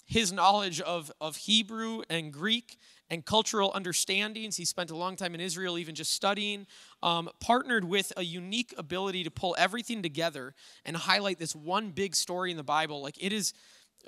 his 0.06 0.32
knowledge 0.32 0.82
of, 0.82 1.12
of 1.20 1.36
Hebrew 1.36 2.04
and 2.10 2.32
Greek 2.32 2.78
and 3.10 3.26
cultural 3.26 3.72
understandings, 3.74 4.58
he 4.58 4.66
spent 4.66 4.92
a 4.92 4.96
long 4.96 5.16
time 5.16 5.36
in 5.36 5.42
Israel, 5.42 5.78
even 5.78 5.96
just 5.96 6.12
studying, 6.14 6.66
um, 7.04 7.30
partnered 7.40 7.84
with 7.84 8.14
a 8.18 8.24
unique 8.24 8.74
ability 8.78 9.24
to 9.24 9.32
pull 9.32 9.56
everything 9.58 10.02
together 10.02 10.54
and 10.86 10.96
highlight 10.96 11.40
this 11.40 11.56
one 11.56 11.92
big 11.92 12.16
story 12.16 12.52
in 12.52 12.58
the 12.58 12.64
Bible. 12.64 13.02
Like 13.02 13.22
it 13.24 13.34
is 13.34 13.54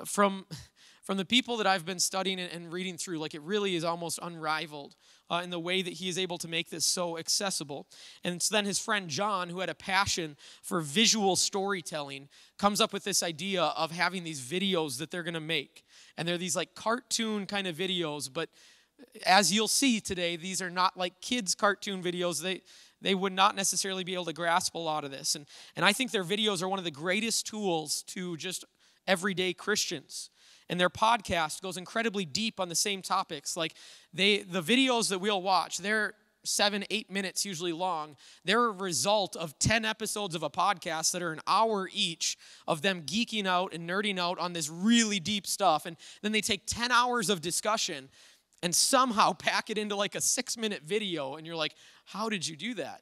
from 0.06 0.46
from 1.08 1.16
the 1.16 1.24
people 1.24 1.56
that 1.56 1.66
I've 1.66 1.86
been 1.86 2.02
studying 2.02 2.38
and 2.38 2.70
reading 2.70 2.98
through, 2.98 3.20
like 3.20 3.34
it 3.34 3.42
really 3.42 3.78
is 3.78 3.86
almost 3.86 4.20
unrivaled 4.22 4.94
uh, 5.30 5.40
in 5.42 5.52
the 5.52 5.60
way 5.60 5.82
that 5.82 5.94
he 5.94 6.10
is 6.10 6.18
able 6.18 6.38
to 6.40 6.50
make 6.50 6.70
this 6.70 6.84
so 6.84 7.18
accessible. 7.18 7.88
And 8.26 8.42
so 8.42 8.54
then 8.54 8.66
his 8.66 8.78
friend 8.78 9.08
John, 9.08 9.48
who 9.48 9.62
had 9.62 9.70
a 9.70 9.74
passion 9.74 10.36
for 10.62 10.82
visual 10.82 11.38
storytelling, 11.38 12.28
comes 12.58 12.82
up 12.82 12.92
with 12.92 13.06
this 13.06 13.24
idea 13.24 13.64
of 13.64 13.92
having 13.92 14.26
these 14.26 14.42
videos 14.42 14.98
that 14.98 15.10
they're 15.10 15.24
going 15.24 15.34
to 15.34 15.40
make. 15.40 15.86
And 16.18 16.28
they're 16.28 16.38
these 16.38 16.58
like 16.58 16.76
cartoon 16.76 17.46
kind 17.46 17.68
of 17.68 17.78
videos, 17.78 18.30
but 18.32 18.50
as 19.26 19.54
you'll 19.54 19.70
see 19.70 20.02
today, 20.02 20.36
these 20.36 20.62
are 20.62 20.70
not 20.70 20.98
like 20.98 21.22
kids' 21.22 21.56
cartoon 21.56 22.04
videos. 22.04 22.42
They 22.42 22.64
they 23.00 23.16
would 23.16 23.32
not 23.32 23.56
necessarily 23.56 24.04
be 24.04 24.16
able 24.16 24.26
to 24.26 24.34
grasp 24.34 24.76
a 24.76 24.80
lot 24.80 25.06
of 25.06 25.12
this. 25.12 25.36
And, 25.36 25.46
and 25.78 25.86
I 25.86 25.94
think 25.94 26.12
their 26.12 26.26
videos 26.26 26.62
are 26.62 26.68
one 26.68 26.80
of 26.80 26.86
the 26.86 26.92
greatest 26.92 27.48
tools 27.48 28.04
to 28.08 28.36
just 28.36 28.66
everyday 29.08 29.54
Christians 29.54 30.32
and 30.70 30.80
their 30.80 30.90
podcast 30.90 31.62
goes 31.62 31.78
incredibly 31.78 32.26
deep 32.26 32.60
on 32.60 32.70
the 32.70 32.76
same 32.76 33.02
topics. 33.02 33.56
Like 33.56 33.74
they 34.14 34.40
the 34.40 34.62
videos 34.62 35.10
that 35.10 35.20
we'll 35.20 35.42
watch 35.42 35.78
they're 35.78 36.14
seven 36.44 36.86
eight 36.90 37.12
minutes 37.12 37.46
usually 37.46 37.74
long. 37.74 38.16
They're 38.46 38.66
a 38.66 38.72
result 38.72 39.36
of 39.36 39.58
10 39.60 39.84
episodes 39.86 40.34
of 40.34 40.44
a 40.44 40.50
podcast 40.50 41.12
that 41.12 41.22
are 41.22 41.34
an 41.34 41.42
hour 41.46 41.90
each 41.92 42.38
of 42.68 42.82
them 42.82 43.02
geeking 43.02 43.46
out 43.46 43.74
and 43.74 43.90
nerding 43.90 44.18
out 44.18 44.40
on 44.40 44.54
this 44.54 44.70
really 44.70 45.20
deep 45.20 45.46
stuff. 45.46 45.86
And 45.86 45.98
then 46.22 46.32
they 46.32 46.42
take 46.42 46.66
10 46.66 46.92
hours 46.92 47.30
of 47.30 47.42
discussion 47.42 48.10
and 48.64 48.74
somehow 48.74 49.34
pack 49.34 49.70
it 49.70 49.78
into 49.78 49.96
like 49.96 50.16
a 50.16 50.22
six 50.22 50.58
minute 50.58 50.84
video. 50.84 51.36
And 51.36 51.46
you're 51.46 51.56
like 51.56 51.76
how 52.06 52.30
did 52.30 52.48
you 52.48 52.56
do 52.56 52.74
that 52.76 53.02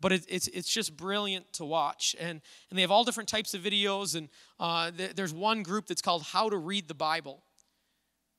but 0.00 0.12
it, 0.12 0.26
it's, 0.28 0.48
it's 0.48 0.68
just 0.68 0.96
brilliant 0.96 1.52
to 1.54 1.64
watch. 1.64 2.14
And, 2.20 2.40
and 2.70 2.78
they 2.78 2.82
have 2.82 2.90
all 2.90 3.04
different 3.04 3.28
types 3.28 3.54
of 3.54 3.62
videos. 3.62 4.14
And 4.14 4.28
uh, 4.60 4.90
th- 4.90 5.14
there's 5.14 5.32
one 5.32 5.62
group 5.62 5.86
that's 5.86 6.02
called 6.02 6.22
How 6.22 6.50
to 6.50 6.56
Read 6.56 6.88
the 6.88 6.94
Bible. 6.94 7.42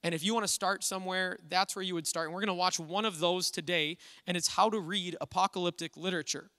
And 0.03 0.13
if 0.13 0.23
you 0.23 0.33
want 0.33 0.45
to 0.45 0.51
start 0.51 0.83
somewhere, 0.83 1.39
that's 1.49 1.75
where 1.75 1.83
you 1.83 1.95
would 1.95 2.07
start. 2.07 2.27
And 2.27 2.33
we're 2.33 2.41
going 2.41 2.47
to 2.47 2.53
watch 2.53 2.79
one 2.79 3.05
of 3.05 3.19
those 3.19 3.49
today, 3.49 3.97
and 4.27 4.37
it's 4.37 4.47
How 4.47 4.69
to 4.69 4.79
Read 4.79 5.15
Apocalyptic 5.19 5.97
Literature. 5.97 6.49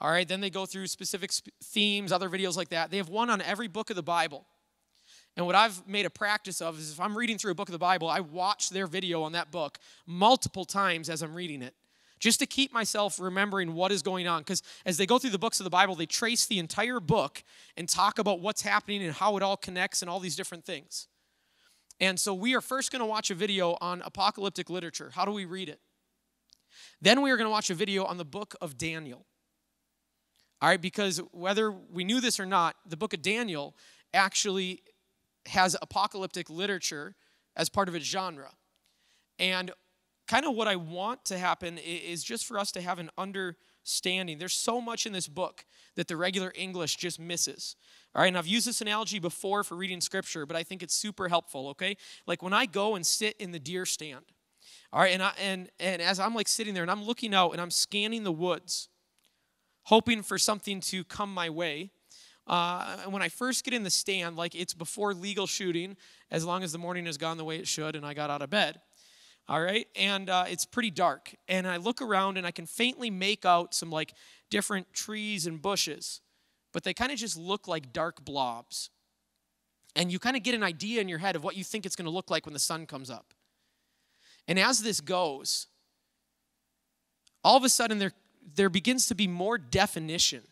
All 0.00 0.10
right, 0.10 0.26
then 0.26 0.40
they 0.40 0.50
go 0.50 0.66
through 0.66 0.86
specific 0.86 1.30
sp- 1.30 1.52
themes, 1.62 2.10
other 2.10 2.28
videos 2.28 2.56
like 2.56 2.70
that. 2.70 2.90
They 2.90 2.96
have 2.96 3.08
one 3.08 3.30
on 3.30 3.42
every 3.42 3.68
book 3.68 3.90
of 3.90 3.96
the 3.96 4.02
Bible. 4.02 4.46
And 5.36 5.46
what 5.46 5.54
I've 5.54 5.86
made 5.86 6.06
a 6.06 6.10
practice 6.10 6.60
of 6.60 6.78
is 6.78 6.92
if 6.92 7.00
I'm 7.00 7.16
reading 7.16 7.38
through 7.38 7.52
a 7.52 7.54
book 7.54 7.68
of 7.68 7.72
the 7.72 7.78
Bible, 7.78 8.08
I 8.08 8.20
watch 8.20 8.70
their 8.70 8.86
video 8.86 9.22
on 9.22 9.32
that 9.32 9.50
book 9.50 9.78
multiple 10.06 10.64
times 10.64 11.10
as 11.10 11.22
I'm 11.22 11.34
reading 11.34 11.60
it 11.60 11.74
just 12.24 12.38
to 12.38 12.46
keep 12.46 12.72
myself 12.72 13.20
remembering 13.20 13.74
what 13.74 13.92
is 13.92 14.00
going 14.00 14.26
on. 14.26 14.40
Because 14.40 14.62
as 14.86 14.96
they 14.96 15.04
go 15.04 15.18
through 15.18 15.28
the 15.28 15.38
books 15.38 15.60
of 15.60 15.64
the 15.64 15.70
Bible, 15.70 15.94
they 15.94 16.06
trace 16.06 16.46
the 16.46 16.58
entire 16.58 16.98
book 16.98 17.44
and 17.76 17.86
talk 17.86 18.18
about 18.18 18.40
what's 18.40 18.62
happening 18.62 19.02
and 19.02 19.12
how 19.12 19.36
it 19.36 19.42
all 19.42 19.58
connects 19.58 20.00
and 20.00 20.10
all 20.10 20.20
these 20.20 20.34
different 20.34 20.64
things. 20.64 21.06
And 22.00 22.18
so 22.18 22.32
we 22.32 22.54
are 22.54 22.62
first 22.62 22.90
going 22.90 23.00
to 23.00 23.06
watch 23.06 23.30
a 23.30 23.34
video 23.34 23.76
on 23.82 24.00
apocalyptic 24.00 24.70
literature. 24.70 25.10
How 25.14 25.26
do 25.26 25.32
we 25.32 25.44
read 25.44 25.68
it? 25.68 25.80
Then 27.02 27.20
we 27.20 27.30
are 27.30 27.36
going 27.36 27.44
to 27.44 27.50
watch 27.50 27.68
a 27.68 27.74
video 27.74 28.04
on 28.04 28.16
the 28.16 28.24
book 28.24 28.54
of 28.62 28.78
Daniel. 28.78 29.26
All 30.62 30.70
right, 30.70 30.80
because 30.80 31.18
whether 31.32 31.70
we 31.70 32.04
knew 32.04 32.22
this 32.22 32.40
or 32.40 32.46
not, 32.46 32.74
the 32.86 32.96
book 32.96 33.12
of 33.12 33.20
Daniel 33.20 33.76
actually 34.14 34.80
has 35.44 35.76
apocalyptic 35.82 36.48
literature 36.48 37.16
as 37.54 37.68
part 37.68 37.86
of 37.86 37.94
its 37.94 38.06
genre. 38.06 38.52
And 39.38 39.72
kind 40.26 40.46
of 40.46 40.54
what 40.54 40.68
I 40.68 40.76
want 40.76 41.24
to 41.26 41.38
happen 41.38 41.78
is 41.78 42.24
just 42.24 42.46
for 42.46 42.58
us 42.58 42.72
to 42.72 42.80
have 42.80 42.98
an 42.98 43.10
understanding. 43.18 44.38
There's 44.38 44.54
so 44.54 44.80
much 44.80 45.06
in 45.06 45.12
this 45.12 45.28
book 45.28 45.64
that 45.96 46.08
the 46.08 46.16
regular 46.16 46.52
English 46.54 46.96
just 46.96 47.20
misses. 47.20 47.76
All 48.14 48.22
right, 48.22 48.28
and 48.28 48.38
I've 48.38 48.46
used 48.46 48.66
this 48.66 48.80
analogy 48.80 49.18
before 49.18 49.64
for 49.64 49.74
reading 49.74 50.00
scripture, 50.00 50.46
but 50.46 50.56
I 50.56 50.62
think 50.62 50.82
it's 50.82 50.94
super 50.94 51.28
helpful, 51.28 51.68
okay? 51.70 51.96
Like 52.26 52.42
when 52.42 52.52
I 52.52 52.66
go 52.66 52.94
and 52.94 53.04
sit 53.04 53.36
in 53.38 53.52
the 53.52 53.58
deer 53.58 53.84
stand, 53.84 54.24
all 54.92 55.00
right, 55.00 55.12
and, 55.12 55.22
I, 55.22 55.32
and, 55.42 55.68
and 55.80 56.00
as 56.00 56.20
I'm 56.20 56.34
like 56.34 56.48
sitting 56.48 56.72
there 56.72 56.84
and 56.84 56.90
I'm 56.90 57.02
looking 57.02 57.34
out 57.34 57.50
and 57.50 57.60
I'm 57.60 57.70
scanning 57.70 58.22
the 58.22 58.32
woods, 58.32 58.88
hoping 59.82 60.22
for 60.22 60.38
something 60.38 60.80
to 60.80 61.04
come 61.04 61.34
my 61.34 61.50
way. 61.50 61.90
Uh, 62.46 62.98
and 63.02 63.12
when 63.12 63.22
I 63.22 63.28
first 63.28 63.64
get 63.64 63.74
in 63.74 63.82
the 63.82 63.90
stand, 63.90 64.36
like 64.36 64.54
it's 64.54 64.74
before 64.74 65.12
legal 65.14 65.46
shooting, 65.46 65.96
as 66.30 66.44
long 66.44 66.62
as 66.62 66.72
the 66.72 66.78
morning 66.78 67.06
has 67.06 67.16
gone 67.16 67.36
the 67.36 67.44
way 67.44 67.56
it 67.56 67.66
should 67.66 67.96
and 67.96 68.06
I 68.06 68.14
got 68.14 68.30
out 68.30 68.42
of 68.42 68.50
bed. 68.50 68.80
All 69.46 69.60
right, 69.60 69.86
and 69.94 70.30
uh, 70.30 70.44
it's 70.48 70.64
pretty 70.64 70.90
dark. 70.90 71.34
And 71.48 71.66
I 71.66 71.76
look 71.76 72.00
around 72.00 72.38
and 72.38 72.46
I 72.46 72.50
can 72.50 72.64
faintly 72.64 73.10
make 73.10 73.44
out 73.44 73.74
some 73.74 73.90
like 73.90 74.14
different 74.50 74.92
trees 74.94 75.46
and 75.46 75.60
bushes 75.60 76.20
but 76.74 76.82
they 76.82 76.92
kind 76.92 77.12
of 77.12 77.16
just 77.16 77.38
look 77.38 77.66
like 77.66 77.92
dark 77.92 78.22
blobs. 78.24 78.90
And 79.96 80.12
you 80.12 80.18
kind 80.18 80.36
of 80.36 80.42
get 80.42 80.56
an 80.56 80.64
idea 80.64 81.00
in 81.00 81.08
your 81.08 81.20
head 81.20 81.36
of 81.36 81.44
what 81.44 81.56
you 81.56 81.62
think 81.62 81.86
it's 81.86 81.94
going 81.94 82.04
to 82.04 82.10
look 82.10 82.30
like 82.30 82.44
when 82.44 82.52
the 82.52 82.58
sun 82.58 82.84
comes 82.84 83.08
up. 83.08 83.32
And 84.48 84.58
as 84.58 84.82
this 84.82 85.00
goes, 85.00 85.68
all 87.44 87.56
of 87.56 87.62
a 87.62 87.68
sudden 87.68 87.98
there, 87.98 88.10
there 88.56 88.68
begins 88.68 89.06
to 89.06 89.14
be 89.14 89.28
more 89.28 89.56
definition 89.56 90.42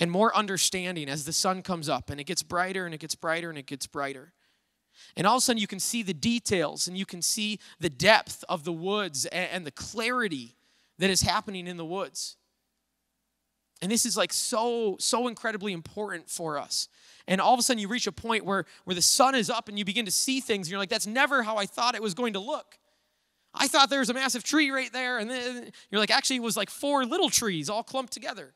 and 0.00 0.10
more 0.10 0.34
understanding 0.34 1.08
as 1.08 1.26
the 1.26 1.34
sun 1.34 1.60
comes 1.62 1.88
up 1.88 2.08
and 2.08 2.18
it 2.18 2.24
gets 2.24 2.42
brighter 2.42 2.86
and 2.86 2.94
it 2.94 2.98
gets 2.98 3.14
brighter 3.14 3.50
and 3.50 3.58
it 3.58 3.66
gets 3.66 3.86
brighter. 3.86 4.32
And 5.16 5.26
all 5.26 5.36
of 5.36 5.38
a 5.38 5.42
sudden, 5.42 5.60
you 5.60 5.66
can 5.66 5.80
see 5.80 6.02
the 6.02 6.14
details 6.14 6.88
and 6.88 6.96
you 6.96 7.06
can 7.06 7.22
see 7.22 7.58
the 7.80 7.90
depth 7.90 8.44
of 8.48 8.64
the 8.64 8.72
woods 8.72 9.26
and, 9.26 9.66
the 9.66 9.70
clarity 9.70 10.56
that 10.98 11.10
is 11.10 11.22
happening 11.22 11.66
in 11.66 11.76
the 11.76 11.84
woods. 11.84 12.36
And 13.80 13.90
this 13.92 14.04
is 14.06 14.16
like 14.16 14.32
so, 14.32 14.96
so 14.98 15.28
incredibly 15.28 15.72
important 15.72 16.28
for 16.28 16.58
us. 16.58 16.88
And 17.26 17.40
all 17.40 17.54
of 17.54 17.60
a 17.60 17.62
sudden 17.62 17.80
you 17.80 17.88
reach 17.88 18.06
a 18.06 18.12
point 18.12 18.44
where, 18.44 18.64
where 18.84 18.94
the 18.94 19.02
sun 19.02 19.34
is 19.34 19.50
up 19.50 19.68
and 19.68 19.78
you 19.78 19.84
begin 19.84 20.04
to 20.06 20.10
see 20.10 20.40
things, 20.40 20.66
and 20.66 20.70
you're 20.70 20.80
like, 20.80 20.88
that's 20.88 21.06
never 21.06 21.42
how 21.42 21.56
I 21.56 21.66
thought 21.66 21.94
it 21.94 22.02
was 22.02 22.14
going 22.14 22.32
to 22.32 22.40
look. 22.40 22.78
I 23.54 23.68
thought 23.68 23.90
there 23.90 24.00
was 24.00 24.10
a 24.10 24.14
massive 24.14 24.44
tree 24.44 24.70
right 24.70 24.92
there, 24.92 25.18
and 25.18 25.30
then 25.30 25.72
you're 25.90 26.00
like, 26.00 26.10
actually, 26.10 26.36
it 26.36 26.42
was 26.42 26.56
like 26.56 26.70
four 26.70 27.04
little 27.04 27.30
trees 27.30 27.70
all 27.70 27.82
clumped 27.82 28.12
together. 28.12 28.54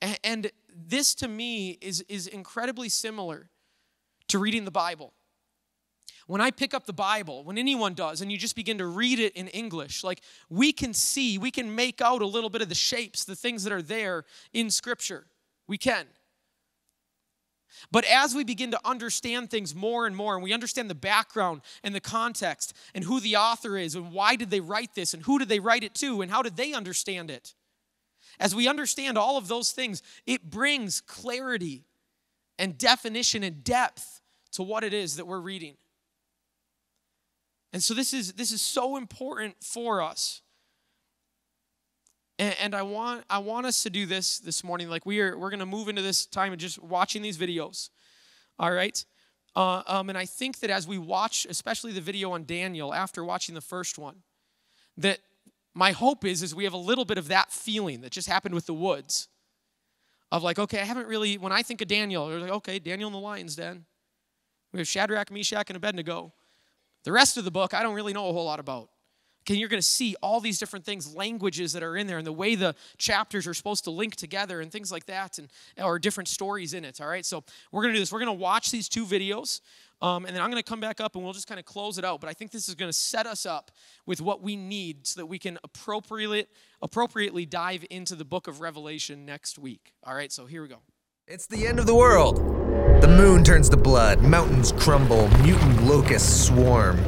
And, 0.00 0.18
and 0.24 0.50
this 0.74 1.14
to 1.16 1.28
me 1.28 1.78
is, 1.80 2.04
is 2.08 2.26
incredibly 2.26 2.88
similar 2.88 3.50
to 4.32 4.38
reading 4.38 4.64
the 4.64 4.70
Bible 4.70 5.14
when 6.26 6.40
I 6.40 6.50
pick 6.50 6.72
up 6.72 6.86
the 6.86 6.92
Bible, 6.92 7.44
when 7.44 7.58
anyone 7.58 7.94
does, 7.94 8.20
and 8.20 8.30
you 8.30 8.38
just 8.38 8.56
begin 8.56 8.78
to 8.78 8.86
read 8.86 9.18
it 9.18 9.34
in 9.34 9.48
English, 9.48 10.04
like 10.04 10.22
we 10.48 10.72
can 10.72 10.94
see, 10.94 11.36
we 11.36 11.50
can 11.50 11.74
make 11.74 12.00
out 12.00 12.22
a 12.22 12.26
little 12.26 12.50
bit 12.50 12.62
of 12.62 12.68
the 12.68 12.74
shapes, 12.74 13.24
the 13.24 13.36
things 13.36 13.64
that 13.64 13.72
are 13.72 13.82
there 13.82 14.24
in 14.52 14.70
Scripture. 14.70 15.26
We 15.66 15.78
can. 15.78 16.06
But 17.90 18.04
as 18.04 18.34
we 18.34 18.44
begin 18.44 18.70
to 18.70 18.80
understand 18.82 19.50
things 19.50 19.74
more 19.74 20.06
and 20.06 20.16
more, 20.16 20.34
and 20.34 20.42
we 20.42 20.52
understand 20.52 20.88
the 20.88 20.94
background 20.94 21.62
and 21.82 21.94
the 21.94 22.00
context, 22.00 22.74
and 22.94 23.04
who 23.04 23.18
the 23.18 23.36
author 23.36 23.76
is, 23.76 23.94
and 23.94 24.12
why 24.12 24.36
did 24.36 24.50
they 24.50 24.60
write 24.60 24.94
this, 24.94 25.14
and 25.14 25.24
who 25.24 25.38
did 25.38 25.48
they 25.50 25.60
write 25.60 25.84
it 25.84 25.94
to, 25.96 26.22
and 26.22 26.30
how 26.30 26.42
did 26.42 26.56
they 26.56 26.72
understand 26.72 27.30
it, 27.30 27.54
as 28.38 28.54
we 28.54 28.68
understand 28.68 29.18
all 29.18 29.36
of 29.36 29.48
those 29.48 29.72
things, 29.72 30.02
it 30.26 30.50
brings 30.50 31.02
clarity 31.02 31.84
and 32.58 32.78
definition 32.78 33.42
and 33.42 33.62
depth 33.62 34.21
to 34.52 34.62
what 34.62 34.84
it 34.84 34.94
is 34.94 35.16
that 35.16 35.26
we're 35.26 35.40
reading. 35.40 35.76
And 37.72 37.82
so 37.82 37.94
this 37.94 38.12
is 38.12 38.34
this 38.34 38.52
is 38.52 38.60
so 38.60 38.96
important 38.96 39.56
for 39.62 40.02
us. 40.02 40.42
And, 42.38 42.54
and 42.60 42.74
I 42.74 42.82
want 42.82 43.24
I 43.30 43.38
want 43.38 43.66
us 43.66 43.82
to 43.84 43.90
do 43.90 44.06
this 44.06 44.38
this 44.38 44.62
morning. 44.62 44.88
Like 44.88 45.06
we 45.06 45.20
are 45.20 45.38
we're 45.38 45.50
gonna 45.50 45.66
move 45.66 45.88
into 45.88 46.02
this 46.02 46.26
time 46.26 46.52
of 46.52 46.58
just 46.58 46.82
watching 46.82 47.22
these 47.22 47.38
videos. 47.38 47.90
All 48.58 48.72
right. 48.72 49.04
Uh, 49.54 49.82
um, 49.86 50.08
and 50.08 50.16
I 50.16 50.24
think 50.24 50.60
that 50.60 50.70
as 50.70 50.86
we 50.86 50.96
watch, 50.96 51.46
especially 51.48 51.92
the 51.92 52.00
video 52.00 52.32
on 52.32 52.44
Daniel, 52.44 52.94
after 52.94 53.22
watching 53.22 53.54
the 53.54 53.60
first 53.60 53.98
one, 53.98 54.22
that 54.96 55.18
my 55.74 55.92
hope 55.92 56.24
is 56.24 56.42
is 56.42 56.54
we 56.54 56.64
have 56.64 56.72
a 56.72 56.78
little 56.78 57.04
bit 57.04 57.18
of 57.18 57.28
that 57.28 57.50
feeling 57.50 58.00
that 58.02 58.12
just 58.12 58.28
happened 58.28 58.54
with 58.54 58.66
the 58.66 58.74
woods, 58.74 59.28
of 60.30 60.42
like, 60.42 60.58
okay, 60.58 60.80
I 60.80 60.84
haven't 60.84 61.06
really. 61.06 61.38
When 61.38 61.52
I 61.52 61.62
think 61.62 61.80
of 61.80 61.88
Daniel, 61.88 62.26
we're 62.26 62.40
like, 62.40 62.50
okay, 62.50 62.78
Daniel 62.78 63.08
in 63.08 63.12
the 63.12 63.18
lion's 63.20 63.56
den. 63.56 63.84
We 64.72 64.78
have 64.80 64.88
Shadrach, 64.88 65.30
Meshach, 65.30 65.68
and 65.68 65.76
Abednego. 65.76 66.32
The 67.04 67.12
rest 67.12 67.36
of 67.36 67.44
the 67.44 67.50
book, 67.50 67.74
I 67.74 67.82
don't 67.82 67.94
really 67.94 68.12
know 68.12 68.28
a 68.28 68.32
whole 68.32 68.44
lot 68.44 68.60
about. 68.60 68.88
Okay, 69.42 69.54
you're 69.54 69.68
going 69.68 69.80
to 69.80 69.86
see 69.86 70.14
all 70.22 70.38
these 70.38 70.60
different 70.60 70.84
things, 70.84 71.16
languages 71.16 71.72
that 71.72 71.82
are 71.82 71.96
in 71.96 72.06
there, 72.06 72.18
and 72.18 72.26
the 72.26 72.32
way 72.32 72.54
the 72.54 72.76
chapters 72.96 73.48
are 73.48 73.54
supposed 73.54 73.82
to 73.84 73.90
link 73.90 74.14
together, 74.14 74.60
and 74.60 74.70
things 74.70 74.92
like 74.92 75.06
that, 75.06 75.38
and 75.38 75.48
or 75.82 75.98
different 75.98 76.28
stories 76.28 76.74
in 76.74 76.84
it. 76.84 77.00
All 77.00 77.08
right, 77.08 77.26
so 77.26 77.42
we're 77.72 77.82
going 77.82 77.92
to 77.92 77.96
do 77.96 78.00
this. 78.00 78.12
We're 78.12 78.20
going 78.20 78.26
to 78.28 78.40
watch 78.40 78.70
these 78.70 78.88
two 78.88 79.04
videos, 79.04 79.60
um, 80.00 80.26
and 80.26 80.34
then 80.34 80.42
I'm 80.42 80.50
going 80.50 80.62
to 80.62 80.68
come 80.68 80.78
back 80.78 81.00
up 81.00 81.16
and 81.16 81.24
we'll 81.24 81.32
just 81.32 81.48
kind 81.48 81.58
of 81.58 81.66
close 81.66 81.98
it 81.98 82.04
out. 82.04 82.20
But 82.20 82.30
I 82.30 82.34
think 82.34 82.52
this 82.52 82.68
is 82.68 82.76
going 82.76 82.88
to 82.88 82.96
set 82.96 83.26
us 83.26 83.44
up 83.44 83.72
with 84.06 84.20
what 84.20 84.42
we 84.42 84.54
need 84.54 85.08
so 85.08 85.20
that 85.20 85.26
we 85.26 85.40
can 85.40 85.58
appropriately 85.64 86.46
appropriately 86.80 87.44
dive 87.44 87.84
into 87.90 88.14
the 88.14 88.24
book 88.24 88.46
of 88.46 88.60
Revelation 88.60 89.26
next 89.26 89.58
week. 89.58 89.92
All 90.04 90.14
right, 90.14 90.30
so 90.30 90.46
here 90.46 90.62
we 90.62 90.68
go. 90.68 90.78
It's 91.32 91.46
the 91.46 91.66
end 91.66 91.78
of 91.78 91.86
the 91.86 91.94
world. 91.94 92.36
The 93.00 93.08
moon 93.08 93.42
turns 93.42 93.70
to 93.70 93.76
blood, 93.78 94.20
mountains 94.20 94.70
crumble, 94.70 95.28
mutant 95.38 95.82
locusts 95.82 96.44
swarm. 96.46 97.02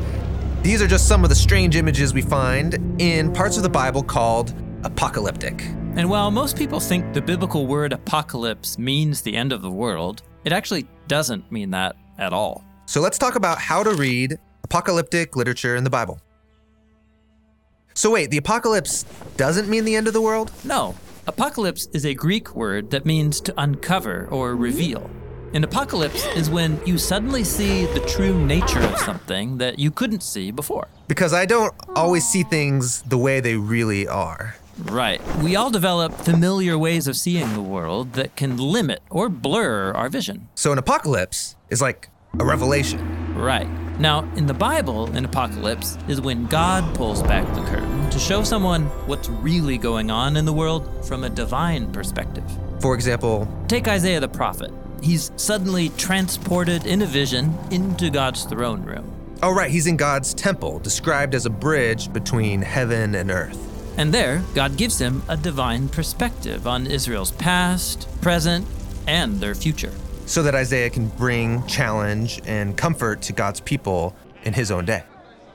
These 0.62 0.80
are 0.80 0.86
just 0.86 1.06
some 1.06 1.24
of 1.24 1.28
the 1.28 1.36
strange 1.36 1.76
images 1.76 2.14
we 2.14 2.22
find 2.22 2.78
in 2.98 3.34
parts 3.34 3.58
of 3.58 3.62
the 3.62 3.68
Bible 3.68 4.02
called 4.02 4.54
apocalyptic. 4.82 5.60
And 5.96 6.08
while 6.08 6.30
most 6.30 6.56
people 6.56 6.80
think 6.80 7.12
the 7.12 7.20
biblical 7.20 7.66
word 7.66 7.92
apocalypse 7.92 8.78
means 8.78 9.20
the 9.20 9.36
end 9.36 9.52
of 9.52 9.60
the 9.60 9.70
world, 9.70 10.22
it 10.46 10.54
actually 10.54 10.88
doesn't 11.06 11.52
mean 11.52 11.70
that 11.72 11.94
at 12.16 12.32
all. 12.32 12.64
So 12.86 13.02
let's 13.02 13.18
talk 13.18 13.34
about 13.34 13.58
how 13.58 13.82
to 13.82 13.90
read 13.90 14.38
apocalyptic 14.62 15.36
literature 15.36 15.76
in 15.76 15.84
the 15.84 15.90
Bible. 15.90 16.18
So, 17.92 18.10
wait, 18.10 18.30
the 18.30 18.38
apocalypse 18.38 19.04
doesn't 19.36 19.68
mean 19.68 19.84
the 19.84 19.94
end 19.94 20.08
of 20.08 20.14
the 20.14 20.22
world? 20.22 20.50
No, 20.64 20.94
Apocalypse 21.26 21.88
is 21.94 22.04
a 22.04 22.12
Greek 22.12 22.54
word 22.54 22.90
that 22.90 23.06
means 23.06 23.40
to 23.40 23.54
uncover 23.56 24.28
or 24.30 24.54
reveal. 24.54 25.10
An 25.54 25.64
apocalypse 25.64 26.26
is 26.36 26.50
when 26.50 26.78
you 26.84 26.98
suddenly 26.98 27.44
see 27.44 27.86
the 27.86 28.00
true 28.00 28.44
nature 28.44 28.80
of 28.80 28.98
something 28.98 29.56
that 29.56 29.78
you 29.78 29.90
couldn't 29.90 30.22
see 30.22 30.50
before. 30.50 30.86
Because 31.08 31.32
I 31.32 31.46
don't 31.46 31.72
always 31.96 32.28
see 32.28 32.42
things 32.42 33.00
the 33.02 33.16
way 33.16 33.40
they 33.40 33.56
really 33.56 34.06
are. 34.06 34.56
Right. 34.82 35.22
We 35.38 35.56
all 35.56 35.70
develop 35.70 36.12
familiar 36.12 36.76
ways 36.76 37.06
of 37.06 37.16
seeing 37.16 37.54
the 37.54 37.62
world 37.62 38.12
that 38.14 38.36
can 38.36 38.58
limit 38.58 39.00
or 39.08 39.30
blur 39.30 39.92
our 39.92 40.10
vision. 40.10 40.48
So 40.54 40.72
an 40.72 40.78
apocalypse 40.78 41.56
is 41.70 41.80
like 41.80 42.10
a 42.38 42.44
revelation. 42.44 43.34
Right. 43.34 43.68
Now, 43.98 44.28
in 44.34 44.46
the 44.46 44.54
Bible, 44.54 45.06
an 45.12 45.24
apocalypse 45.24 45.96
is 46.08 46.20
when 46.20 46.46
God 46.46 46.96
pulls 46.96 47.22
back 47.22 47.46
the 47.54 47.62
curtain 47.62 48.10
to 48.10 48.18
show 48.18 48.42
someone 48.42 48.86
what's 49.06 49.28
really 49.28 49.78
going 49.78 50.10
on 50.10 50.36
in 50.36 50.44
the 50.44 50.52
world 50.52 51.06
from 51.06 51.22
a 51.22 51.30
divine 51.30 51.92
perspective. 51.92 52.44
For 52.80 52.96
example, 52.96 53.46
take 53.68 53.86
Isaiah 53.86 54.18
the 54.18 54.28
prophet. 54.28 54.72
He's 55.00 55.30
suddenly 55.36 55.90
transported 55.90 56.86
in 56.86 57.02
a 57.02 57.06
vision 57.06 57.56
into 57.70 58.10
God's 58.10 58.42
throne 58.44 58.82
room. 58.82 59.12
Oh, 59.44 59.52
right, 59.52 59.70
he's 59.70 59.86
in 59.86 59.96
God's 59.96 60.34
temple, 60.34 60.80
described 60.80 61.34
as 61.34 61.46
a 61.46 61.50
bridge 61.50 62.12
between 62.12 62.62
heaven 62.62 63.14
and 63.14 63.30
earth. 63.30 63.60
And 63.96 64.12
there, 64.12 64.42
God 64.56 64.76
gives 64.76 64.98
him 64.98 65.22
a 65.28 65.36
divine 65.36 65.88
perspective 65.88 66.66
on 66.66 66.88
Israel's 66.88 67.30
past, 67.30 68.08
present, 68.20 68.66
and 69.06 69.40
their 69.40 69.54
future 69.54 69.92
so 70.26 70.42
that 70.42 70.54
Isaiah 70.54 70.90
can 70.90 71.08
bring 71.08 71.66
challenge 71.66 72.40
and 72.46 72.76
comfort 72.76 73.22
to 73.22 73.32
God's 73.32 73.60
people 73.60 74.14
in 74.44 74.52
his 74.52 74.70
own 74.70 74.84
day. 74.84 75.02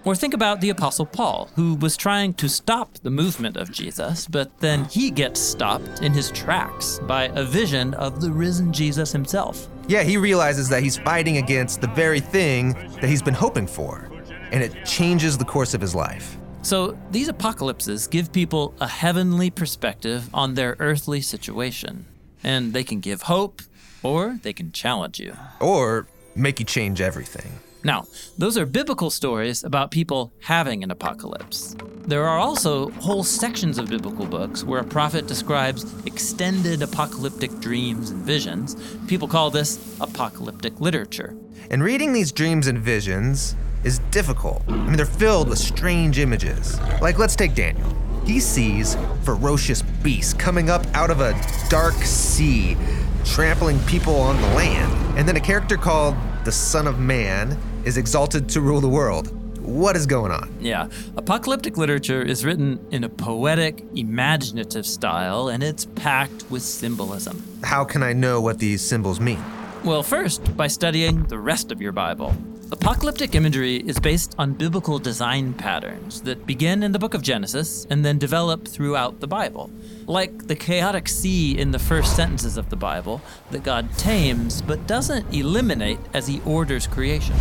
Or 0.06 0.16
think 0.16 0.34
about 0.34 0.62
the 0.62 0.70
Apostle 0.70 1.06
Paul, 1.06 1.50
who 1.56 1.76
was 1.76 1.98
trying 1.98 2.34
to 2.36 2.48
stop 2.48 2.94
the 3.00 3.10
movement 3.10 3.58
of 3.58 3.70
Jesus, 3.72 4.28
but 4.28 4.58
then 4.60 4.86
he 4.86 5.12
gets 5.12 5.42
stopped 5.42 6.02
in 6.02 6.14
his 6.14 6.32
tracks 6.32 7.00
by 7.04 7.26
a 7.36 7.44
vision 7.44 7.94
of 7.96 8.22
the 8.22 8.32
risen 8.32 8.72
Jesus 8.72 9.12
himself. 9.12 9.68
Yeah, 9.88 10.04
he 10.04 10.16
realizes 10.16 10.70
that 10.70 10.84
he's 10.84 10.98
fighting 10.98 11.38
against 11.38 11.82
the 11.82 11.88
very 11.88 12.22
thing 12.22 12.74
that 13.02 13.10
he's 13.10 13.22
been 13.22 13.34
hoping 13.34 13.68
for, 13.68 14.10
and 14.52 14.64
it 14.64 14.86
changes 14.86 15.38
the 15.38 15.46
course 15.46 15.74
of 15.74 15.82
his 15.82 15.94
life. 15.94 16.38
So 16.62 16.98
these 17.12 17.28
apocalypses 17.28 18.08
give 18.08 18.32
people 18.32 18.74
a 18.80 18.88
heavenly 18.88 19.50
perspective 19.50 20.30
on 20.34 20.54
their 20.54 20.76
earthly 20.80 21.22
situation. 21.22 22.06
And 22.44 22.74
they 22.74 22.86
can 22.86 23.02
give 23.02 23.24
hope, 23.24 23.62
or 24.04 24.40
they 24.44 24.54
can 24.54 24.72
challenge 24.72 25.20
you. 25.20 25.36
Or 25.60 26.08
make 26.36 26.60
you 26.60 26.66
change 26.66 27.02
everything. 27.02 27.60
Now, 27.84 28.08
those 28.38 28.58
are 28.58 28.66
biblical 28.66 29.10
stories 29.10 29.64
about 29.64 29.90
people 29.90 30.34
having 30.42 30.84
an 30.84 30.92
apocalypse. 30.92 31.78
There 32.06 32.28
are 32.28 32.38
also 32.38 32.90
whole 32.92 33.24
sections 33.24 33.78
of 33.78 33.88
biblical 33.90 34.26
books 34.26 34.66
where 34.66 34.82
a 34.82 34.84
prophet 34.84 35.28
describes 35.28 35.86
extended 36.06 36.82
apocalyptic 36.82 37.58
dreams 37.60 38.10
and 38.10 38.22
visions. 38.22 38.76
People 39.08 39.30
call 39.30 39.50
this 39.50 39.80
apocalyptic 40.02 40.82
literature. 40.82 41.36
And 41.72 41.82
reading 41.82 42.12
these 42.12 42.34
dreams 42.34 42.68
and 42.68 42.80
visions 42.80 43.56
is 43.86 44.00
difficult. 44.12 44.62
I 44.68 44.72
mean, 44.72 44.98
they're 44.98 45.06
filled 45.06 45.48
with 45.48 45.60
strange 45.60 46.20
images. 46.20 46.78
Like, 47.02 47.18
let's 47.18 47.36
take 47.36 47.56
Daniel. 47.56 47.96
He 48.26 48.42
sees 48.42 48.98
ferocious 49.24 49.82
beasts 49.82 50.34
coming 50.34 50.70
up 50.70 50.86
out 50.94 51.10
of 51.10 51.22
a 51.22 51.40
dark 51.70 51.96
sea, 51.96 52.76
trampling 53.30 53.80
people 53.86 54.16
on 54.16 54.42
the 54.42 54.48
land. 54.50 55.18
And 55.18 55.28
then 55.28 55.38
a 55.38 55.40
character 55.40 55.78
called 55.78 56.16
the 56.46 56.52
Son 56.52 56.88
of 56.88 57.00
Man 57.00 57.58
is 57.86 57.96
exalted 57.96 58.50
to 58.50 58.62
rule 58.62 58.82
the 58.82 58.90
world. 58.90 59.32
What 59.62 59.96
is 59.96 60.08
going 60.08 60.32
on? 60.32 60.54
Yeah, 60.60 60.90
apocalyptic 61.16 61.78
literature 61.78 62.24
is 62.24 62.44
written 62.44 62.84
in 62.92 63.04
a 63.04 63.10
poetic, 63.10 63.86
imaginative 63.96 64.86
style, 64.86 65.50
and 65.50 65.62
it's 65.62 65.86
packed 65.86 66.50
with 66.50 66.64
symbolism. 66.64 67.44
How 67.64 67.84
can 67.84 68.02
I 68.02 68.14
know 68.14 68.42
what 68.42 68.58
these 68.58 68.82
symbols 68.82 69.20
mean? 69.20 69.44
Well, 69.84 70.02
first, 70.02 70.58
by 70.58 70.68
studying 70.68 71.24
the 71.26 71.38
rest 71.38 71.72
of 71.72 71.82
your 71.82 71.92
Bible. 71.92 72.36
Apocalyptic 72.72 73.34
imagery 73.34 73.78
is 73.78 74.00
based 74.00 74.36
on 74.38 74.54
biblical 74.54 75.00
design 75.00 75.54
patterns 75.54 76.22
that 76.22 76.46
begin 76.46 76.84
in 76.84 76.92
the 76.92 77.00
book 77.00 77.16
of 77.16 77.24
Genesis 77.24 77.88
and 77.90 78.06
then 78.06 78.20
develop 78.20 78.68
throughout 78.68 79.20
the 79.22 79.28
Bible. 79.28 79.72
Like 80.06 80.46
the 80.46 80.56
chaotic 80.56 81.10
sea 81.10 81.58
in 81.58 81.72
the 81.72 81.80
first 81.80 82.16
sentences 82.16 82.58
of 82.58 82.70
the 82.70 82.76
Bible 82.76 83.22
that 83.50 83.64
God 83.64 83.92
tames 83.98 84.62
but 84.62 84.86
doesn't 84.86 85.34
eliminate 85.34 85.98
as 86.14 86.28
he 86.28 86.42
orders 86.46 86.86
creation. 86.86 87.36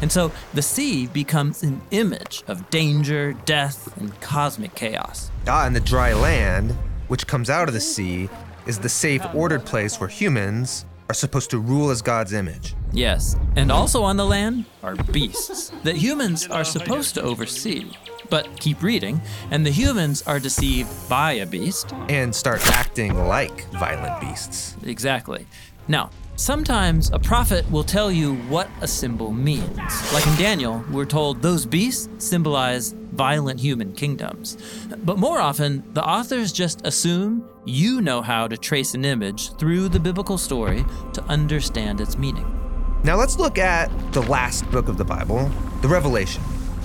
And 0.00 0.10
so 0.10 0.32
the 0.54 0.62
sea 0.62 1.06
becomes 1.06 1.62
an 1.62 1.82
image 1.90 2.42
of 2.48 2.70
danger, 2.70 3.34
death, 3.44 3.94
and 3.98 4.18
cosmic 4.22 4.74
chaos. 4.74 5.30
Ah, 5.46 5.66
and 5.66 5.76
the 5.76 5.80
dry 5.80 6.14
land, 6.14 6.72
which 7.08 7.26
comes 7.26 7.50
out 7.50 7.68
of 7.68 7.74
the 7.74 7.80
sea, 7.80 8.30
is 8.66 8.78
the 8.78 8.88
safe, 8.88 9.22
ordered 9.34 9.66
place 9.66 10.00
where 10.00 10.08
humans 10.08 10.86
are 11.10 11.14
supposed 11.14 11.50
to 11.50 11.58
rule 11.58 11.90
as 11.90 12.00
God's 12.00 12.32
image. 12.32 12.74
Yes, 12.92 13.36
and 13.56 13.72
also 13.72 14.02
on 14.02 14.18
the 14.18 14.26
land 14.26 14.66
are 14.82 14.96
beasts 14.96 15.70
that 15.82 15.96
humans 15.96 16.46
are 16.46 16.64
supposed 16.64 17.14
to 17.14 17.22
oversee. 17.22 17.90
But 18.28 18.60
keep 18.60 18.82
reading, 18.82 19.20
and 19.50 19.64
the 19.64 19.70
humans 19.70 20.22
are 20.22 20.38
deceived 20.38 20.90
by 21.08 21.32
a 21.32 21.46
beast. 21.46 21.92
And 22.08 22.34
start 22.34 22.66
acting 22.70 23.14
like 23.14 23.66
violent 23.72 24.20
beasts. 24.20 24.76
Exactly. 24.84 25.46
Now, 25.88 26.10
sometimes 26.36 27.10
a 27.12 27.18
prophet 27.18 27.70
will 27.70 27.84
tell 27.84 28.12
you 28.12 28.36
what 28.48 28.68
a 28.80 28.88
symbol 28.88 29.32
means. 29.32 30.12
Like 30.12 30.26
in 30.26 30.36
Daniel, 30.36 30.84
we're 30.90 31.06
told 31.06 31.42
those 31.42 31.66
beasts 31.66 32.08
symbolize 32.18 32.92
violent 32.92 33.60
human 33.60 33.92
kingdoms. 33.94 34.56
But 35.04 35.18
more 35.18 35.40
often, 35.40 35.82
the 35.92 36.04
authors 36.04 36.52
just 36.52 36.86
assume 36.86 37.48
you 37.64 38.00
know 38.00 38.22
how 38.22 38.48
to 38.48 38.56
trace 38.56 38.94
an 38.94 39.04
image 39.04 39.54
through 39.56 39.88
the 39.88 40.00
biblical 40.00 40.38
story 40.38 40.84
to 41.14 41.22
understand 41.24 42.00
its 42.00 42.16
meaning. 42.16 42.61
Now 43.04 43.16
let's 43.16 43.36
look 43.36 43.58
at 43.58 43.90
the 44.12 44.22
last 44.22 44.70
book 44.70 44.86
of 44.86 44.96
the 44.96 45.04
Bible, 45.04 45.50
the 45.80 45.88
Revelation, 45.88 46.40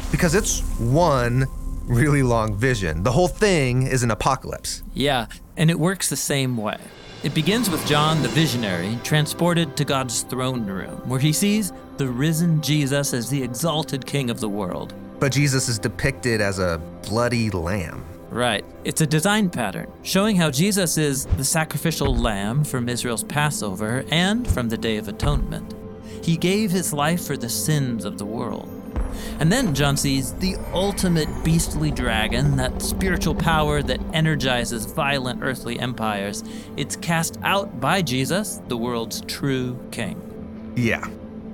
because 0.09 0.33
it's 0.33 0.61
one 0.79 1.45
really 1.85 2.23
long 2.23 2.55
vision. 2.55 3.03
The 3.03 3.11
whole 3.11 3.27
thing 3.27 3.83
is 3.83 4.01
an 4.01 4.09
apocalypse. 4.09 4.81
Yeah, 4.95 5.27
and 5.57 5.69
it 5.69 5.79
works 5.79 6.09
the 6.09 6.15
same 6.15 6.57
way. 6.57 6.79
It 7.23 7.35
begins 7.35 7.69
with 7.69 7.85
John 7.85 8.23
the 8.23 8.29
visionary 8.29 8.97
transported 9.03 9.77
to 9.77 9.85
God's 9.85 10.23
throne 10.23 10.65
room, 10.65 11.07
where 11.07 11.19
he 11.19 11.31
sees 11.31 11.71
the 11.97 12.07
risen 12.07 12.61
Jesus 12.63 13.13
as 13.13 13.29
the 13.29 13.43
exalted 13.43 14.03
king 14.03 14.31
of 14.31 14.39
the 14.39 14.49
world. 14.49 14.95
But 15.19 15.31
Jesus 15.31 15.69
is 15.69 15.77
depicted 15.77 16.41
as 16.41 16.57
a 16.57 16.81
bloody 17.03 17.51
lamb. 17.51 18.03
Right. 18.29 18.65
It's 18.83 19.01
a 19.01 19.07
design 19.07 19.51
pattern 19.51 19.91
showing 20.01 20.35
how 20.35 20.49
Jesus 20.49 20.97
is 20.97 21.25
the 21.25 21.45
sacrificial 21.45 22.15
lamb 22.15 22.63
from 22.63 22.89
Israel's 22.89 23.23
Passover 23.23 24.03
and 24.11 24.47
from 24.47 24.67
the 24.69 24.77
Day 24.77 24.97
of 24.97 25.07
Atonement. 25.07 25.76
He 26.27 26.35
gave 26.35 26.71
his 26.71 26.91
life 26.91 27.25
for 27.25 27.37
the 27.37 27.47
sins 27.47 28.03
of 28.03 28.17
the 28.17 28.25
world. 28.25 28.67
And 29.39 29.49
then 29.49 29.73
John 29.73 29.95
sees 29.95 30.33
the 30.33 30.57
ultimate 30.73 31.29
beastly 31.41 31.89
dragon, 31.89 32.57
that 32.57 32.81
spiritual 32.81 33.33
power 33.33 33.81
that 33.83 34.01
energizes 34.13 34.85
violent 34.85 35.39
earthly 35.41 35.79
empires. 35.79 36.43
It's 36.75 36.97
cast 36.97 37.39
out 37.43 37.79
by 37.79 38.01
Jesus, 38.01 38.59
the 38.67 38.75
world's 38.75 39.21
true 39.21 39.79
king. 39.91 40.73
Yeah. 40.75 41.07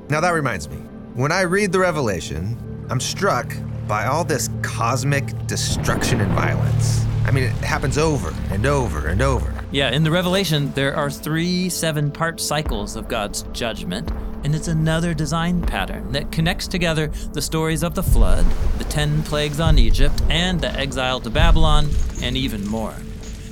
Now 0.10 0.20
that 0.22 0.32
reminds 0.32 0.68
me. 0.68 0.78
When 1.14 1.32
I 1.32 1.42
read 1.42 1.72
the 1.72 1.78
Revelation, 1.78 2.88
I'm 2.90 3.00
struck 3.00 3.56
by 3.88 4.06
all 4.06 4.24
this 4.24 4.50
cosmic 4.62 5.26
destruction 5.48 6.22
and 6.22 6.32
violence. 6.34 7.06
I 7.26 7.32
mean, 7.32 7.46
it 7.46 7.54
happens 7.54 7.98
over 7.98 8.34
and 8.52 8.66
over 8.66 9.08
and 9.08 9.22
over. 9.22 9.54
Yeah, 9.72 9.92
in 9.92 10.04
the 10.04 10.12
Revelation, 10.12 10.72
there 10.74 10.96
are 10.96 11.10
three 11.10 11.70
seven 11.70 12.12
part 12.12 12.40
cycles 12.40 12.96
of 12.96 13.08
God's 13.08 13.44
judgment, 13.54 14.12
and 14.44 14.54
it's 14.54 14.68
another 14.68 15.14
design 15.14 15.62
pattern 15.62 16.12
that 16.12 16.32
connects 16.32 16.68
together 16.68 17.08
the 17.32 17.42
stories 17.42 17.82
of 17.82 17.96
the 17.96 18.04
flood, 18.04 18.46
the 18.78 18.84
ten 18.86 19.24
plagues 19.24 19.60
on 19.60 19.80
Egypt, 19.80 20.22
and 20.30 20.60
the 20.60 20.72
exile 20.78 21.20
to 21.22 21.30
Babylon, 21.30 21.90
and 22.22 22.36
even 22.38 22.66
more. 22.68 22.94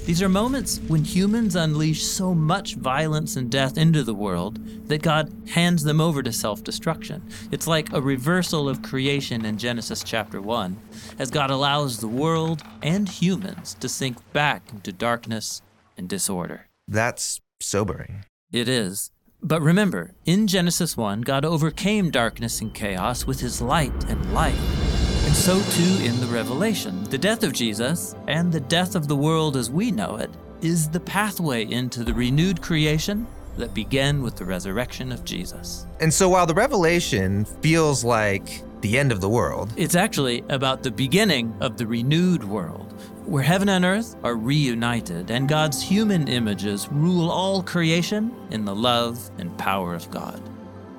These 0.05 0.23
are 0.23 0.29
moments 0.29 0.79
when 0.87 1.03
humans 1.05 1.55
unleash 1.55 2.03
so 2.03 2.33
much 2.33 2.73
violence 2.75 3.35
and 3.35 3.51
death 3.51 3.77
into 3.77 4.03
the 4.03 4.15
world 4.15 4.59
that 4.87 5.03
God 5.03 5.31
hands 5.47 5.83
them 5.83 6.01
over 6.01 6.23
to 6.23 6.33
self 6.33 6.63
destruction. 6.63 7.21
It's 7.51 7.67
like 7.67 7.93
a 7.93 8.01
reversal 8.01 8.67
of 8.67 8.81
creation 8.81 9.45
in 9.45 9.59
Genesis 9.59 10.03
chapter 10.03 10.41
1, 10.41 10.75
as 11.19 11.29
God 11.29 11.51
allows 11.51 11.99
the 11.99 12.07
world 12.07 12.63
and 12.81 13.07
humans 13.07 13.75
to 13.75 13.87
sink 13.87 14.17
back 14.33 14.63
into 14.71 14.91
darkness 14.91 15.61
and 15.95 16.09
disorder. 16.09 16.67
That's 16.87 17.39
sobering. 17.59 18.25
It 18.51 18.67
is. 18.67 19.11
But 19.43 19.61
remember, 19.61 20.15
in 20.25 20.47
Genesis 20.47 20.97
1, 20.97 21.21
God 21.21 21.45
overcame 21.45 22.09
darkness 22.09 22.59
and 22.59 22.73
chaos 22.73 23.25
with 23.25 23.39
his 23.39 23.61
light 23.61 23.93
and 24.09 24.33
light. 24.33 24.90
And 25.31 25.37
so 25.37 25.61
too 25.71 26.03
in 26.03 26.19
the 26.19 26.27
Revelation. 26.27 27.05
The 27.05 27.17
death 27.17 27.43
of 27.43 27.53
Jesus 27.53 28.15
and 28.27 28.51
the 28.51 28.59
death 28.59 28.95
of 28.95 29.07
the 29.07 29.15
world 29.15 29.55
as 29.55 29.69
we 29.71 29.89
know 29.89 30.17
it 30.17 30.29
is 30.61 30.89
the 30.89 30.99
pathway 30.99 31.63
into 31.71 32.03
the 32.03 32.13
renewed 32.13 32.61
creation 32.61 33.25
that 33.55 33.73
began 33.73 34.21
with 34.23 34.35
the 34.35 34.43
resurrection 34.43 35.09
of 35.09 35.23
Jesus. 35.23 35.85
And 36.01 36.13
so 36.13 36.27
while 36.27 36.45
the 36.45 36.53
Revelation 36.53 37.45
feels 37.45 38.03
like 38.03 38.61
the 38.81 38.99
end 38.99 39.13
of 39.13 39.21
the 39.21 39.29
world, 39.29 39.71
It's 39.77 39.95
actually 39.95 40.43
about 40.49 40.83
the 40.83 40.91
beginning 40.91 41.55
of 41.61 41.77
the 41.77 41.87
renewed 41.87 42.43
world, 42.43 42.91
where 43.25 43.41
heaven 43.41 43.69
and 43.69 43.85
earth 43.85 44.17
are 44.25 44.35
reunited 44.35 45.31
and 45.31 45.47
God's 45.47 45.81
human 45.81 46.27
images 46.27 46.89
rule 46.91 47.31
all 47.31 47.63
creation 47.63 48.35
in 48.51 48.65
the 48.65 48.75
love 48.75 49.31
and 49.37 49.57
power 49.57 49.93
of 49.95 50.11
God. 50.11 50.41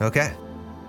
okay, 0.01 0.33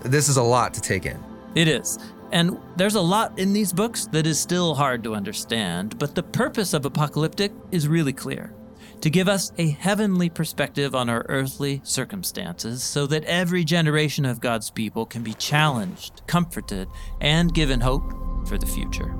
this 0.05 0.29
is 0.29 0.37
a 0.37 0.43
lot 0.43 0.73
to 0.75 0.79
take 0.79 1.05
in. 1.05 1.21
It 1.55 1.67
is. 1.67 1.99
And 2.33 2.57
there's 2.77 2.95
a 2.95 3.01
lot 3.01 3.37
in 3.37 3.53
these 3.53 3.71
books 3.71 4.07
that 4.07 4.25
is 4.25 4.39
still 4.39 4.73
hard 4.73 5.03
to 5.03 5.13
understand, 5.13 5.99
but 5.99 6.15
the 6.15 6.23
purpose 6.23 6.73
of 6.73 6.83
Apocalyptic 6.83 7.51
is 7.71 7.87
really 7.87 8.11
clear 8.11 8.55
to 9.01 9.11
give 9.11 9.29
us 9.29 9.51
a 9.59 9.69
heavenly 9.69 10.31
perspective 10.31 10.95
on 10.95 11.09
our 11.09 11.27
earthly 11.29 11.79
circumstances 11.83 12.81
so 12.81 13.05
that 13.05 13.23
every 13.25 13.63
generation 13.63 14.25
of 14.25 14.39
God's 14.39 14.71
people 14.71 15.05
can 15.05 15.21
be 15.21 15.35
challenged, 15.35 16.23
comforted, 16.25 16.87
and 17.21 17.53
given 17.53 17.79
hope 17.79 18.11
for 18.47 18.57
the 18.57 18.65
future. 18.65 19.13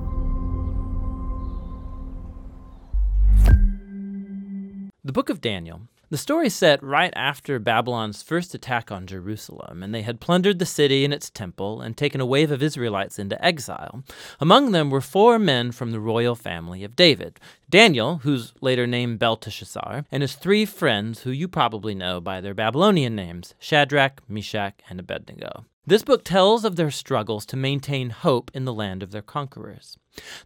The 5.04 5.14
book 5.14 5.30
of 5.30 5.40
Daniel. 5.40 5.82
The 6.14 6.18
story 6.20 6.46
is 6.46 6.54
set 6.54 6.84
right 6.84 7.12
after 7.16 7.58
Babylon's 7.58 8.22
first 8.22 8.54
attack 8.54 8.92
on 8.92 9.08
Jerusalem, 9.08 9.82
and 9.82 9.96
they 9.96 10.04
had 10.04 10.20
plundered 10.20 10.60
the 10.60 10.64
city 10.64 11.04
and 11.04 11.12
its 11.12 11.32
temple 11.32 11.82
and 11.82 11.98
taken 11.98 12.22
a 12.22 12.26
wave 12.28 12.52
of 12.52 12.62
Israelites 12.62 13.18
into 13.18 13.44
exile. 13.44 14.04
Among 14.40 14.74
them 14.74 14.92
were 14.92 15.02
four 15.02 15.40
men 15.40 15.72
from 15.72 15.90
the 15.90 16.00
royal 16.00 16.36
family 16.36 16.84
of 16.84 16.96
David 16.96 17.40
Daniel, 17.68 18.18
who's 18.18 18.54
later 18.62 18.86
named 18.86 19.18
Belteshazzar, 19.18 20.06
and 20.12 20.22
his 20.22 20.36
three 20.36 20.66
friends 20.66 21.22
who 21.22 21.32
you 21.32 21.48
probably 21.48 21.96
know 21.96 22.22
by 22.22 22.42
their 22.42 22.54
Babylonian 22.54 23.16
names 23.16 23.56
Shadrach, 23.58 24.22
Meshach, 24.30 24.82
and 24.92 25.00
Abednego. 25.00 25.66
This 25.88 26.04
book 26.04 26.24
tells 26.24 26.64
of 26.64 26.76
their 26.76 26.92
struggles 26.92 27.44
to 27.48 27.58
maintain 27.58 28.12
hope 28.12 28.52
in 28.54 28.66
the 28.66 28.72
land 28.72 29.02
of 29.02 29.10
their 29.10 29.24
conquerors. 29.24 29.98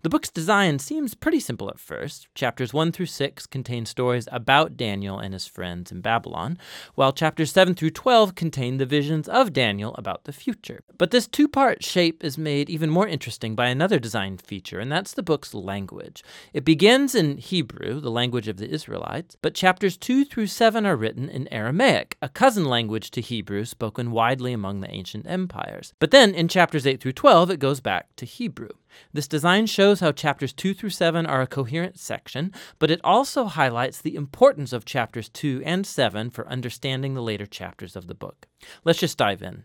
The 0.02 0.10
book's 0.10 0.30
design 0.30 0.80
seems 0.80 1.14
pretty 1.14 1.40
simple 1.40 1.70
at 1.70 1.80
first. 1.80 2.28
Chapters 2.36 2.74
1 2.74 2.92
through 2.92 3.08
6 3.08 3.46
contain 3.48 3.86
stories 3.86 4.28
about 4.32 4.78
Daniel 4.78 5.20
and 5.20 5.34
his 5.34 5.46
friends 5.46 5.92
in 5.92 6.02
Babylon, 6.02 6.58
while 6.96 7.12
chapters 7.12 7.52
7 7.52 7.76
through 7.76 7.92
12 7.92 8.36
contain 8.36 8.78
the 8.78 8.86
visions 8.86 9.28
of 9.28 9.54
Daniel 9.54 9.94
about 9.96 10.24
the 10.24 10.32
future. 10.32 10.82
But 10.98 11.12
this 11.12 11.28
two 11.28 11.48
part 11.48 11.84
shape 11.84 12.24
is 12.24 12.38
made 12.38 12.70
even 12.70 12.90
more 12.90 13.08
interesting 13.08 13.56
by 13.56 13.68
another 13.68 14.00
design 14.00 14.38
feature, 14.38 14.80
and 14.80 14.92
that's 14.92 15.14
the 15.14 15.24
book's 15.24 15.54
language. 15.54 16.24
It 16.54 16.64
begins 16.64 17.14
in 17.14 17.38
Hebrew, 17.38 18.00
the 18.00 18.12
language 18.12 18.48
of 18.48 18.58
the 18.58 18.70
Israelites, 18.70 19.36
but 19.42 19.54
chapters 19.54 19.98
2 19.98 20.26
through 20.26 20.48
7 20.48 20.86
are 20.86 20.96
written 20.96 21.30
in 21.30 21.52
Aramaic, 21.54 22.18
a 22.22 22.30
cousin 22.30 22.66
language 22.66 23.12
to 23.12 23.22
Hebrew 23.22 23.66
spoken 23.66 24.12
widely 24.12 24.54
among 24.54 24.80
the 24.80 24.92
ancient 24.92 25.28
empires. 25.28 25.94
But 26.00 26.12
then 26.12 26.34
in 26.34 26.48
chapters 26.48 26.88
8 26.88 27.02
through 27.02 27.14
12, 27.14 27.52
it 27.52 27.60
goes 27.60 27.82
back 27.82 28.16
to 28.16 28.26
Hebrew. 28.26 28.70
This 29.14 29.28
design 29.28 29.68
shows 29.68 30.00
how 30.00 30.12
chapters 30.12 30.54
2 30.54 30.74
through 30.74 30.90
7 30.90 31.26
are 31.26 31.42
a 31.42 31.48
coherent 31.48 32.00
section, 32.00 32.52
but 32.80 32.90
it 32.90 33.00
also 33.04 33.46
highlights 33.46 34.02
the 34.02 34.16
importance 34.16 34.74
of 34.74 34.86
chapters 34.86 35.30
2 35.30 35.62
and 35.64 35.86
7 35.86 36.32
for 36.32 36.48
understanding 36.48 37.14
the 37.14 37.22
later 37.22 37.46
chapters 37.46 37.96
of 37.96 38.08
the 38.08 38.16
book. 38.16 38.48
Let's 38.84 39.00
just 39.00 39.18
dive 39.18 39.44
in. 39.44 39.64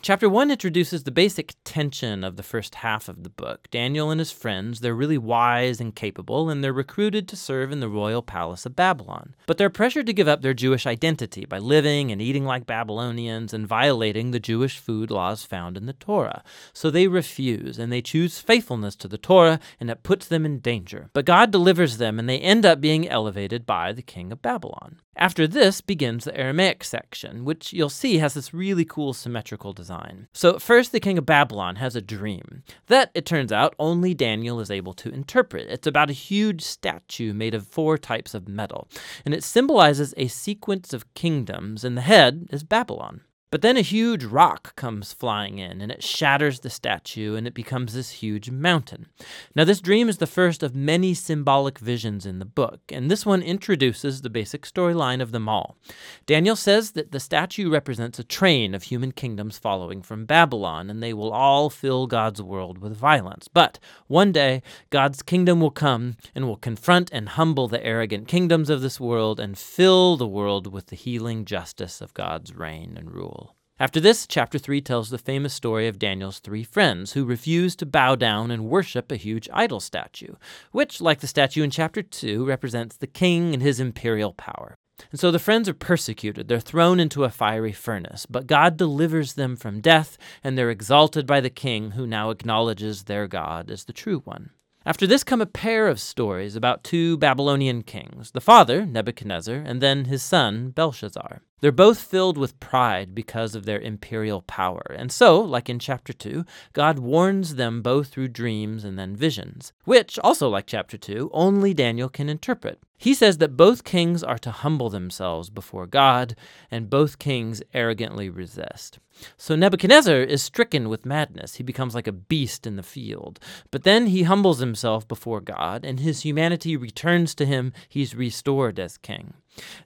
Chapter 0.00 0.28
1 0.28 0.50
introduces 0.50 1.04
the 1.04 1.10
basic 1.10 1.54
tension 1.64 2.24
of 2.24 2.36
the 2.36 2.42
first 2.42 2.76
half 2.76 3.08
of 3.08 3.22
the 3.22 3.30
book. 3.30 3.68
Daniel 3.70 4.10
and 4.10 4.18
his 4.18 4.32
friends, 4.32 4.80
they're 4.80 4.94
really 4.94 5.18
wise 5.18 5.80
and 5.80 5.94
capable, 5.94 6.50
and 6.50 6.62
they're 6.62 6.72
recruited 6.72 7.28
to 7.28 7.36
serve 7.36 7.72
in 7.72 7.80
the 7.80 7.88
royal 7.88 8.22
palace 8.22 8.66
of 8.66 8.76
Babylon. 8.76 9.34
But 9.46 9.58
they're 9.58 9.70
pressured 9.70 10.06
to 10.06 10.12
give 10.12 10.28
up 10.28 10.42
their 10.42 10.54
Jewish 10.54 10.86
identity 10.86 11.44
by 11.44 11.58
living 11.58 12.10
and 12.10 12.20
eating 12.20 12.44
like 12.44 12.66
Babylonians 12.66 13.54
and 13.54 13.66
violating 13.66 14.30
the 14.30 14.40
Jewish 14.40 14.78
food 14.78 15.10
laws 15.10 15.44
found 15.44 15.76
in 15.76 15.86
the 15.86 15.92
Torah. 15.92 16.42
So 16.72 16.90
they 16.90 17.08
refuse, 17.08 17.78
and 17.78 17.92
they 17.92 18.02
choose 18.02 18.40
faithfulness 18.40 18.96
to 18.96 19.08
the 19.08 19.18
Torah, 19.18 19.60
and 19.78 19.90
it 19.90 20.02
puts 20.02 20.26
them 20.26 20.44
in 20.44 20.58
danger. 20.58 21.10
But 21.12 21.26
God 21.26 21.50
delivers 21.50 21.98
them, 21.98 22.18
and 22.18 22.28
they 22.28 22.38
end 22.38 22.66
up 22.66 22.80
being 22.80 23.08
elevated 23.08 23.66
by 23.66 23.92
the 23.92 24.02
king 24.02 24.32
of 24.32 24.42
Babylon. 24.42 24.96
After 25.14 25.46
this 25.46 25.80
begins 25.80 26.24
the 26.24 26.36
Aramaic 26.36 26.82
section, 26.82 27.44
which 27.44 27.72
you'll 27.72 27.90
see 27.90 28.18
has 28.18 28.34
this 28.34 28.54
really 28.54 28.84
cool 28.84 29.12
symmetrical 29.12 29.61
design. 29.72 30.26
So, 30.32 30.58
first, 30.58 30.90
the 30.90 30.98
king 30.98 31.16
of 31.16 31.24
Babylon 31.24 31.76
has 31.76 31.94
a 31.94 32.00
dream 32.00 32.64
that, 32.88 33.12
it 33.14 33.24
turns 33.24 33.52
out, 33.52 33.76
only 33.78 34.14
Daniel 34.14 34.58
is 34.58 34.70
able 34.70 34.94
to 34.94 35.10
interpret. 35.10 35.68
It's 35.70 35.86
about 35.86 36.10
a 36.10 36.14
huge 36.14 36.62
statue 36.62 37.32
made 37.32 37.54
of 37.54 37.68
four 37.68 37.96
types 37.96 38.34
of 38.34 38.48
metal, 38.48 38.88
and 39.24 39.32
it 39.32 39.44
symbolizes 39.44 40.12
a 40.16 40.26
sequence 40.26 40.92
of 40.92 41.14
kingdoms, 41.14 41.84
and 41.84 41.96
the 41.96 42.00
head 42.02 42.48
is 42.50 42.64
Babylon. 42.64 43.20
But 43.52 43.60
then 43.60 43.76
a 43.76 43.82
huge 43.82 44.24
rock 44.24 44.74
comes 44.76 45.12
flying 45.12 45.58
in, 45.58 45.82
and 45.82 45.92
it 45.92 46.02
shatters 46.02 46.60
the 46.60 46.70
statue, 46.70 47.34
and 47.34 47.46
it 47.46 47.52
becomes 47.52 47.92
this 47.92 48.08
huge 48.08 48.50
mountain. 48.50 49.08
Now, 49.54 49.64
this 49.64 49.82
dream 49.82 50.08
is 50.08 50.16
the 50.16 50.26
first 50.26 50.62
of 50.62 50.74
many 50.74 51.12
symbolic 51.12 51.78
visions 51.78 52.24
in 52.24 52.38
the 52.38 52.46
book, 52.46 52.80
and 52.88 53.10
this 53.10 53.26
one 53.26 53.42
introduces 53.42 54.22
the 54.22 54.30
basic 54.30 54.62
storyline 54.62 55.20
of 55.20 55.32
them 55.32 55.50
all. 55.50 55.76
Daniel 56.24 56.56
says 56.56 56.92
that 56.92 57.12
the 57.12 57.20
statue 57.20 57.70
represents 57.70 58.18
a 58.18 58.24
train 58.24 58.74
of 58.74 58.84
human 58.84 59.12
kingdoms 59.12 59.58
following 59.58 60.00
from 60.00 60.24
Babylon, 60.24 60.88
and 60.88 61.02
they 61.02 61.12
will 61.12 61.30
all 61.30 61.68
fill 61.68 62.06
God's 62.06 62.40
world 62.40 62.78
with 62.78 62.96
violence. 62.96 63.48
But 63.48 63.78
one 64.06 64.32
day, 64.32 64.62
God's 64.88 65.20
kingdom 65.20 65.60
will 65.60 65.70
come 65.70 66.16
and 66.34 66.46
will 66.46 66.56
confront 66.56 67.12
and 67.12 67.28
humble 67.28 67.68
the 67.68 67.84
arrogant 67.84 68.28
kingdoms 68.28 68.70
of 68.70 68.80
this 68.80 68.98
world 68.98 69.38
and 69.38 69.58
fill 69.58 70.16
the 70.16 70.26
world 70.26 70.72
with 70.72 70.86
the 70.86 70.96
healing 70.96 71.44
justice 71.44 72.00
of 72.00 72.14
God's 72.14 72.54
reign 72.54 72.94
and 72.96 73.12
rule. 73.12 73.41
After 73.82 73.98
this, 73.98 74.28
chapter 74.28 74.58
3 74.60 74.80
tells 74.80 75.10
the 75.10 75.18
famous 75.18 75.52
story 75.52 75.88
of 75.88 75.98
Daniel's 75.98 76.38
three 76.38 76.62
friends 76.62 77.14
who 77.14 77.24
refuse 77.24 77.74
to 77.74 77.84
bow 77.84 78.14
down 78.14 78.52
and 78.52 78.70
worship 78.70 79.10
a 79.10 79.16
huge 79.16 79.48
idol 79.52 79.80
statue, 79.80 80.36
which, 80.70 81.00
like 81.00 81.18
the 81.18 81.26
statue 81.26 81.64
in 81.64 81.70
chapter 81.72 82.00
2, 82.00 82.44
represents 82.44 82.96
the 82.96 83.08
king 83.08 83.52
and 83.52 83.60
his 83.60 83.80
imperial 83.80 84.34
power. 84.34 84.76
And 85.10 85.18
so 85.18 85.32
the 85.32 85.40
friends 85.40 85.68
are 85.68 85.74
persecuted. 85.74 86.46
They're 86.46 86.60
thrown 86.60 87.00
into 87.00 87.24
a 87.24 87.28
fiery 87.28 87.72
furnace, 87.72 88.24
but 88.24 88.46
God 88.46 88.76
delivers 88.76 89.32
them 89.32 89.56
from 89.56 89.80
death, 89.80 90.16
and 90.44 90.56
they're 90.56 90.70
exalted 90.70 91.26
by 91.26 91.40
the 91.40 91.50
king 91.50 91.90
who 91.90 92.06
now 92.06 92.30
acknowledges 92.30 93.02
their 93.02 93.26
God 93.26 93.68
as 93.68 93.86
the 93.86 93.92
true 93.92 94.20
one. 94.20 94.50
After 94.86 95.08
this 95.08 95.24
come 95.24 95.40
a 95.40 95.46
pair 95.46 95.88
of 95.88 95.98
stories 95.98 96.54
about 96.54 96.84
two 96.84 97.16
Babylonian 97.16 97.82
kings, 97.82 98.30
the 98.30 98.40
father, 98.40 98.86
Nebuchadnezzar, 98.86 99.56
and 99.56 99.80
then 99.80 100.04
his 100.04 100.22
son, 100.22 100.70
Belshazzar. 100.70 101.42
They're 101.62 101.70
both 101.70 102.00
filled 102.00 102.36
with 102.36 102.58
pride 102.58 103.14
because 103.14 103.54
of 103.54 103.66
their 103.66 103.78
imperial 103.78 104.42
power. 104.42 104.82
And 104.98 105.12
so, 105.12 105.40
like 105.40 105.68
in 105.68 105.78
chapter 105.78 106.12
2, 106.12 106.44
God 106.72 106.98
warns 106.98 107.54
them 107.54 107.82
both 107.82 108.08
through 108.08 108.28
dreams 108.28 108.82
and 108.82 108.98
then 108.98 109.14
visions, 109.14 109.72
which, 109.84 110.18
also 110.18 110.48
like 110.48 110.66
chapter 110.66 110.98
2, 110.98 111.30
only 111.32 111.72
Daniel 111.72 112.08
can 112.08 112.28
interpret. 112.28 112.80
He 112.98 113.14
says 113.14 113.38
that 113.38 113.56
both 113.56 113.84
kings 113.84 114.24
are 114.24 114.38
to 114.38 114.50
humble 114.50 114.90
themselves 114.90 115.50
before 115.50 115.86
God, 115.86 116.34
and 116.68 116.90
both 116.90 117.20
kings 117.20 117.62
arrogantly 117.72 118.28
resist. 118.28 118.98
So 119.36 119.54
Nebuchadnezzar 119.54 120.16
is 120.16 120.42
stricken 120.42 120.88
with 120.88 121.06
madness. 121.06 121.56
He 121.56 121.62
becomes 121.62 121.94
like 121.94 122.08
a 122.08 122.12
beast 122.12 122.66
in 122.66 122.74
the 122.74 122.82
field. 122.82 123.38
But 123.70 123.84
then 123.84 124.08
he 124.08 124.24
humbles 124.24 124.58
himself 124.58 125.06
before 125.06 125.40
God, 125.40 125.84
and 125.84 126.00
his 126.00 126.22
humanity 126.22 126.76
returns 126.76 127.36
to 127.36 127.46
him. 127.46 127.72
He's 127.88 128.16
restored 128.16 128.80
as 128.80 128.96
king. 128.96 129.34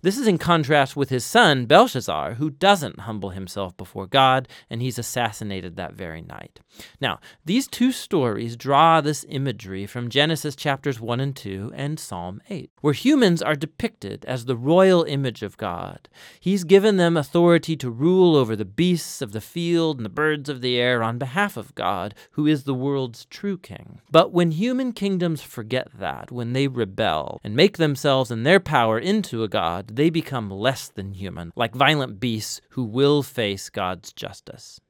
This 0.03 0.17
is 0.17 0.27
in 0.27 0.39
contrast 0.39 0.97
with 0.97 1.11
his 1.11 1.25
son, 1.25 1.67
Belshazzar, 1.67 2.35
who 2.35 2.51
doesn't 2.51 3.01
humble 3.01 3.31
himself 3.31 3.77
before 3.77 4.07
God, 4.07 4.47
and 4.71 4.81
he's 4.81 4.99
assassinated 4.99 5.77
that 5.77 5.95
very 5.95 6.23
night. 6.23 6.61
Now, 7.01 7.19
these 7.45 7.67
two 7.67 7.91
stories 7.91 8.57
draw 8.57 9.01
this 9.01 9.25
imagery 9.29 9.87
from 9.87 10.09
Genesis 10.09 10.55
chapters 10.55 11.01
1 11.01 11.21
and 11.21 11.35
2 11.35 11.73
and 11.75 11.99
Psalm 11.99 12.41
8, 12.49 12.71
where 12.81 12.93
humans 12.93 13.43
are 13.43 13.57
depicted 13.57 14.25
as 14.27 14.45
the 14.45 14.57
royal 14.57 15.03
image 15.05 15.43
of 15.43 15.57
God. 15.57 16.09
He's 16.39 16.65
given 16.65 16.97
them 16.97 17.17
authority 17.17 17.77
to 17.77 17.91
rule 17.91 18.37
over 18.37 18.55
the 18.55 18.65
beasts 18.65 19.21
of 19.21 19.33
the 19.33 19.41
field 19.41 19.97
and 19.97 20.05
the 20.05 20.11
birds 20.11 20.49
of 20.49 20.61
the 20.61 20.77
air 20.77 21.03
on 21.03 21.19
behalf 21.19 21.57
of 21.57 21.75
God, 21.75 22.15
who 22.33 22.47
is 22.47 22.65
the 22.65 22.75
world's 22.75 23.25
true 23.27 23.59
king. 23.59 24.01
But 24.11 24.33
when 24.33 24.53
human 24.53 24.93
kingdoms 24.93 25.43
forget 25.43 25.89
that, 25.99 26.31
when 26.31 26.53
they 26.53 26.69
rebel 26.69 27.41
and 27.43 27.57
make 27.57 27.79
themselves 27.79 28.31
and 28.31 28.47
their 28.47 28.61
power 28.61 28.99
into 28.99 29.43
a 29.43 29.49
God, 29.57 29.97
they 29.97 30.11
become 30.11 30.51
less 30.51 30.89
than 30.89 31.15
human, 31.15 31.51
like 31.57 31.75
violent 31.75 32.21
beasts 32.21 32.61
who 32.73 32.85
will 32.85 33.23
face 33.23 33.71
God's 33.71 34.13
justice. 34.13 34.83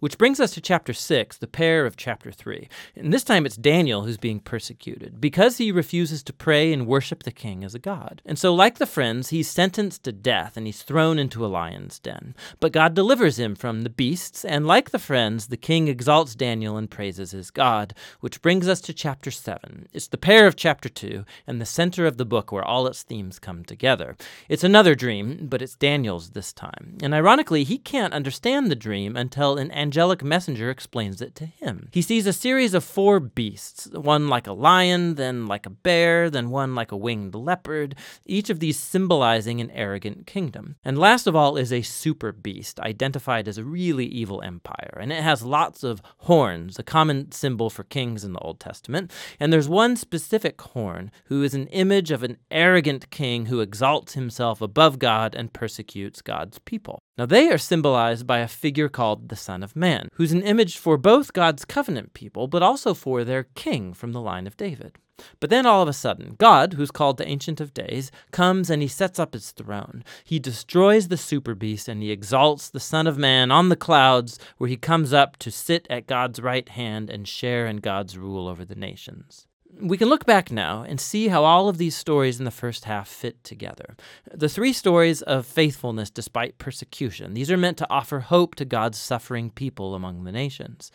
Which 0.00 0.18
brings 0.18 0.40
us 0.40 0.52
to 0.52 0.60
chapter 0.60 0.92
6, 0.92 1.38
the 1.38 1.46
pair 1.46 1.86
of 1.86 1.96
chapter 1.96 2.32
3. 2.32 2.68
And 2.96 3.12
this 3.12 3.24
time 3.24 3.46
it's 3.46 3.56
Daniel 3.56 4.04
who's 4.04 4.16
being 4.16 4.40
persecuted 4.40 5.20
because 5.20 5.58
he 5.58 5.72
refuses 5.72 6.22
to 6.24 6.32
pray 6.32 6.72
and 6.72 6.86
worship 6.86 7.22
the 7.22 7.32
king 7.32 7.64
as 7.64 7.74
a 7.74 7.78
god. 7.78 8.22
And 8.24 8.38
so, 8.38 8.54
like 8.54 8.78
the 8.78 8.86
friends, 8.86 9.30
he's 9.30 9.50
sentenced 9.50 10.04
to 10.04 10.12
death 10.12 10.56
and 10.56 10.66
he's 10.66 10.82
thrown 10.82 11.18
into 11.18 11.44
a 11.44 11.48
lion's 11.48 11.98
den. 11.98 12.34
But 12.60 12.72
God 12.72 12.94
delivers 12.94 13.38
him 13.38 13.54
from 13.54 13.82
the 13.82 13.90
beasts, 13.90 14.44
and 14.44 14.66
like 14.66 14.90
the 14.90 14.98
friends, 14.98 15.48
the 15.48 15.56
king 15.56 15.88
exalts 15.88 16.34
Daniel 16.34 16.76
and 16.76 16.90
praises 16.90 17.32
his 17.32 17.50
God. 17.50 17.94
Which 18.20 18.42
brings 18.42 18.68
us 18.68 18.80
to 18.82 18.94
chapter 18.94 19.30
7. 19.30 19.88
It's 19.92 20.08
the 20.08 20.18
pair 20.18 20.46
of 20.46 20.56
chapter 20.56 20.88
2 20.88 21.24
and 21.46 21.60
the 21.60 21.66
center 21.66 22.06
of 22.06 22.16
the 22.16 22.24
book 22.24 22.52
where 22.52 22.64
all 22.64 22.86
its 22.86 23.02
themes 23.02 23.38
come 23.38 23.64
together. 23.64 24.16
It's 24.48 24.64
another 24.64 24.94
dream, 24.94 25.46
but 25.48 25.62
it's 25.62 25.76
Daniel's 25.76 26.30
this 26.30 26.52
time. 26.52 26.98
And 27.02 27.14
ironically, 27.14 27.64
he 27.64 27.78
can't 27.78 28.14
understand 28.14 28.70
the 28.70 28.76
dream 28.76 29.16
until 29.16 29.56
an 29.58 29.70
angelic 29.74 30.22
messenger 30.22 30.70
explains 30.70 31.20
it 31.20 31.34
to 31.36 31.46
him. 31.46 31.88
He 31.92 32.02
sees 32.02 32.26
a 32.26 32.32
series 32.32 32.74
of 32.74 32.84
four 32.84 33.20
beasts, 33.20 33.88
one 33.92 34.28
like 34.28 34.46
a 34.46 34.52
lion, 34.52 35.16
then 35.16 35.46
like 35.46 35.66
a 35.66 35.70
bear, 35.70 36.30
then 36.30 36.50
one 36.50 36.74
like 36.74 36.92
a 36.92 36.96
winged 36.96 37.34
leopard, 37.34 37.96
each 38.24 38.50
of 38.50 38.60
these 38.60 38.78
symbolizing 38.78 39.60
an 39.60 39.70
arrogant 39.70 40.26
kingdom. 40.26 40.76
And 40.84 40.98
last 40.98 41.26
of 41.26 41.36
all 41.36 41.56
is 41.56 41.72
a 41.72 41.82
super 41.82 42.32
beast, 42.32 42.78
identified 42.80 43.48
as 43.48 43.58
a 43.58 43.64
really 43.64 44.06
evil 44.06 44.42
empire, 44.42 44.98
and 45.00 45.12
it 45.12 45.22
has 45.22 45.42
lots 45.42 45.82
of 45.82 46.00
horns, 46.18 46.78
a 46.78 46.82
common 46.82 47.32
symbol 47.32 47.70
for 47.70 47.84
kings 47.84 48.24
in 48.24 48.32
the 48.32 48.40
Old 48.40 48.60
Testament. 48.60 49.12
And 49.40 49.52
there's 49.52 49.68
one 49.68 49.96
specific 49.96 50.60
horn 50.60 51.10
who 51.26 51.42
is 51.42 51.54
an 51.54 51.66
image 51.68 52.10
of 52.10 52.22
an 52.22 52.38
arrogant 52.50 53.10
king 53.10 53.46
who 53.46 53.60
exalts 53.60 54.14
himself 54.14 54.60
above 54.60 54.98
God 54.98 55.34
and 55.34 55.52
persecutes 55.52 56.22
God's 56.22 56.58
people. 56.60 57.00
Now, 57.16 57.26
they 57.26 57.48
are 57.48 57.58
symbolized 57.58 58.26
by 58.26 58.38
a 58.38 58.48
figure 58.48 58.88
called 58.88 59.28
the 59.28 59.36
Son 59.36 59.62
of 59.64 59.74
Man, 59.74 60.08
who's 60.14 60.32
an 60.32 60.42
image 60.42 60.78
for 60.78 60.96
both 60.96 61.32
God's 61.32 61.64
covenant 61.64 62.14
people, 62.14 62.46
but 62.46 62.62
also 62.62 62.94
for 62.94 63.24
their 63.24 63.44
king 63.54 63.92
from 63.92 64.12
the 64.12 64.20
line 64.20 64.46
of 64.46 64.56
David. 64.56 64.98
But 65.40 65.50
then 65.50 65.66
all 65.66 65.82
of 65.82 65.88
a 65.88 65.92
sudden, 65.92 66.34
God, 66.38 66.74
who's 66.74 66.90
called 66.90 67.18
the 67.18 67.28
Ancient 67.28 67.60
of 67.60 67.74
Days, 67.74 68.10
comes 68.30 68.70
and 68.70 68.82
he 68.82 68.88
sets 68.88 69.18
up 69.18 69.32
his 69.32 69.52
throne. 69.52 70.04
He 70.24 70.38
destroys 70.38 71.08
the 71.08 71.16
super 71.16 71.54
beast 71.54 71.88
and 71.88 72.02
he 72.02 72.10
exalts 72.10 72.68
the 72.68 72.80
Son 72.80 73.06
of 73.06 73.18
Man 73.18 73.50
on 73.50 73.68
the 73.68 73.76
clouds, 73.76 74.38
where 74.58 74.68
he 74.68 74.76
comes 74.76 75.12
up 75.12 75.36
to 75.38 75.50
sit 75.50 75.86
at 75.88 76.06
God's 76.06 76.40
right 76.40 76.68
hand 76.68 77.10
and 77.10 77.28
share 77.28 77.66
in 77.66 77.78
God's 77.78 78.18
rule 78.18 78.48
over 78.48 78.64
the 78.64 78.74
nations. 78.74 79.46
We 79.80 79.96
can 79.98 80.08
look 80.08 80.24
back 80.24 80.50
now 80.50 80.82
and 80.82 81.00
see 81.00 81.28
how 81.28 81.44
all 81.44 81.68
of 81.68 81.78
these 81.78 81.96
stories 81.96 82.38
in 82.38 82.44
the 82.44 82.50
first 82.50 82.84
half 82.84 83.08
fit 83.08 83.42
together. 83.44 83.96
The 84.32 84.48
three 84.48 84.72
stories 84.72 85.22
of 85.22 85.46
faithfulness 85.46 86.10
despite 86.10 86.58
persecution, 86.58 87.34
these 87.34 87.50
are 87.50 87.56
meant 87.56 87.78
to 87.78 87.90
offer 87.90 88.20
hope 88.20 88.54
to 88.56 88.64
God's 88.64 88.98
suffering 88.98 89.50
people 89.50 89.94
among 89.94 90.24
the 90.24 90.32
nations. 90.32 90.90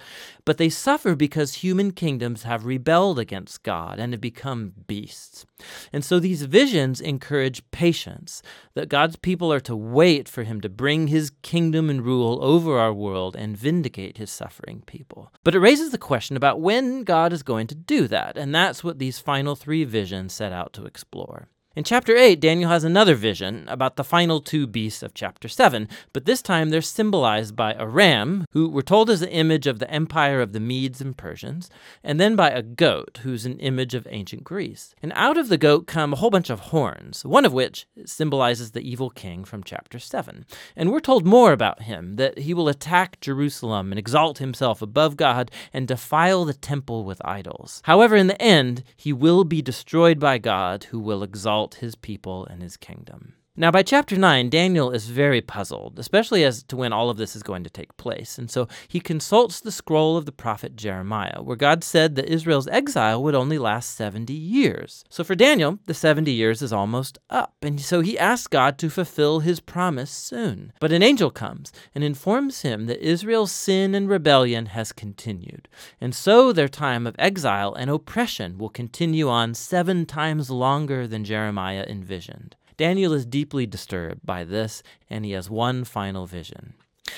But 0.46 0.58
they 0.58 0.70
suffer 0.70 1.16
because 1.16 1.56
human 1.56 1.92
kingdoms 1.92 2.44
have 2.44 2.66
rebelled 2.66 3.20
against 3.20 3.64
God 3.64 4.00
and 4.00 4.14
have 4.14 4.22
become 4.22 4.74
beasts. 4.88 5.46
And 5.92 6.06
so 6.06 6.20
these 6.20 6.44
visions 6.44 7.02
encourage 7.02 7.70
patience, 7.72 8.42
that 8.74 8.90
God's 8.90 9.18
people 9.18 9.52
are 9.52 9.60
to 9.62 9.76
wait 9.76 10.30
for 10.30 10.44
him 10.44 10.62
to 10.62 10.70
bring 10.70 11.08
his 11.08 11.32
kingdom 11.42 11.90
and 11.90 12.02
rule 12.02 12.40
over 12.42 12.80
our 12.80 12.94
world 12.94 13.36
and 13.36 13.58
vindicate 13.58 14.18
his 14.18 14.30
suffering 14.30 14.84
people. 14.86 15.32
But 15.44 15.56
it 15.56 15.60
raises 15.60 15.92
the 15.92 15.98
question 15.98 16.38
about 16.38 16.62
when 16.62 17.04
God 17.04 17.34
is 17.34 17.44
going 17.44 17.68
to 17.68 17.76
do 17.76 18.08
that, 18.08 18.38
and 18.38 18.56
that 18.56 18.69
that's 18.70 18.84
what 18.84 19.00
these 19.00 19.18
final 19.18 19.56
three 19.56 19.84
visions 19.84 20.32
set 20.32 20.52
out 20.52 20.74
to 20.74 20.86
explore. 20.86 21.48
In 21.76 21.84
chapter 21.84 22.16
8, 22.16 22.40
Daniel 22.40 22.72
has 22.72 22.84
another 22.84 23.14
vision 23.14 23.64
about 23.68 23.96
the 23.96 24.04
final 24.04 24.42
two 24.42 24.66
beasts 24.66 25.04
of 25.04 25.14
chapter 25.14 25.48
7, 25.48 25.88
but 26.14 26.26
this 26.26 26.42
time 26.42 26.72
they're 26.72 26.82
symbolized 26.82 27.56
by 27.56 27.74
a 27.74 27.86
ram, 27.86 28.46
who 28.54 28.68
we're 28.68 28.82
told 28.82 29.08
is 29.08 29.20
the 29.20 29.32
image 29.32 29.68
of 29.68 29.78
the 29.78 29.90
empire 29.90 30.42
of 30.42 30.52
the 30.52 30.60
Medes 30.60 31.00
and 31.00 31.16
Persians, 31.16 31.70
and 32.04 32.20
then 32.20 32.36
by 32.36 32.50
a 32.50 32.64
goat, 32.64 33.20
who's 33.22 33.46
an 33.46 33.60
image 33.60 33.94
of 33.94 34.08
ancient 34.10 34.44
Greece. 34.44 34.96
And 35.04 35.14
out 35.16 35.38
of 35.38 35.48
the 35.48 35.60
goat 35.60 35.86
come 35.86 36.12
a 36.12 36.16
whole 36.16 36.32
bunch 36.32 36.50
of 36.50 36.60
horns, 36.60 37.24
one 37.24 37.46
of 37.46 37.54
which 37.54 37.86
symbolizes 38.04 38.72
the 38.72 38.82
evil 38.82 39.12
king 39.12 39.46
from 39.46 39.64
chapter 39.64 40.00
7. 40.00 40.48
And 40.76 40.92
we're 40.92 41.00
told 41.00 41.24
more 41.24 41.54
about 41.54 41.84
him, 41.84 42.16
that 42.16 42.40
he 42.40 42.56
will 42.56 42.68
attack 42.68 43.22
Jerusalem 43.22 43.92
and 43.92 44.00
exalt 44.00 44.40
himself 44.40 44.82
above 44.82 45.18
God 45.18 45.52
and 45.72 45.88
defile 45.88 46.46
the 46.46 46.54
temple 46.56 47.06
with 47.06 47.24
idols. 47.24 47.84
However, 47.86 48.16
in 48.16 48.26
the 48.26 48.42
end, 48.42 48.84
he 48.98 49.14
will 49.14 49.44
be 49.44 49.62
destroyed 49.62 50.20
by 50.20 50.40
God, 50.40 50.86
who 50.86 51.00
will 51.00 51.22
exalt 51.22 51.69
his 51.76 51.96
people 51.96 52.46
and 52.46 52.62
his 52.62 52.78
kingdom. 52.78 53.34
Now, 53.62 53.72
by 53.72 53.84
chapter 53.84 54.16
9, 54.16 54.50
Daniel 54.50 54.90
is 54.92 55.10
very 55.10 55.42
puzzled, 55.42 56.00
especially 56.00 56.46
as 56.46 56.64
to 56.64 56.78
when 56.78 56.94
all 56.94 57.10
of 57.10 57.18
this 57.18 57.36
is 57.36 57.44
going 57.44 57.66
to 57.66 57.70
take 57.70 57.98
place. 57.98 58.38
And 58.38 58.50
so 58.50 58.70
he 58.88 59.02
consults 59.02 59.60
the 59.60 59.70
scroll 59.70 60.16
of 60.16 60.26
the 60.26 60.32
prophet 60.32 60.78
Jeremiah, 60.78 61.42
where 61.42 61.58
God 61.58 61.84
said 61.84 62.16
that 62.16 62.32
Israel's 62.32 62.70
exile 62.70 63.22
would 63.22 63.36
only 63.36 63.58
last 63.58 63.98
70 63.98 64.32
years. 64.32 65.04
So 65.10 65.26
for 65.26 65.36
Daniel, 65.36 65.78
the 65.88 65.94
70 65.94 66.32
years 66.32 66.62
is 66.62 66.72
almost 66.72 67.18
up. 67.30 67.54
And 67.62 67.82
so 67.82 68.00
he 68.00 68.18
asks 68.18 68.48
God 68.48 68.78
to 68.78 68.90
fulfill 68.90 69.42
his 69.42 69.60
promise 69.60 70.10
soon. 70.10 70.72
But 70.80 70.94
an 70.94 71.04
angel 71.04 71.30
comes 71.30 71.74
and 71.94 72.02
informs 72.02 72.62
him 72.62 72.86
that 72.86 73.06
Israel's 73.06 73.52
sin 73.52 73.94
and 73.94 74.08
rebellion 74.08 74.68
has 74.68 74.94
continued. 74.94 75.68
And 76.00 76.16
so 76.16 76.54
their 76.54 76.70
time 76.70 77.06
of 77.06 77.18
exile 77.20 77.74
and 77.74 77.90
oppression 77.90 78.58
will 78.58 78.70
continue 78.70 79.28
on 79.28 79.54
seven 79.54 80.06
times 80.06 80.50
longer 80.50 81.08
than 81.08 81.26
Jeremiah 81.26 81.86
envisioned. 81.86 82.56
Daniel 82.80 83.12
is 83.12 83.26
deeply 83.26 83.66
disturbed 83.66 84.26
by 84.26 84.46
this, 84.46 84.82
and 85.10 85.26
he 85.26 85.32
has 85.32 85.50
one 85.50 85.84
final 85.84 86.26
vision. 86.26 86.76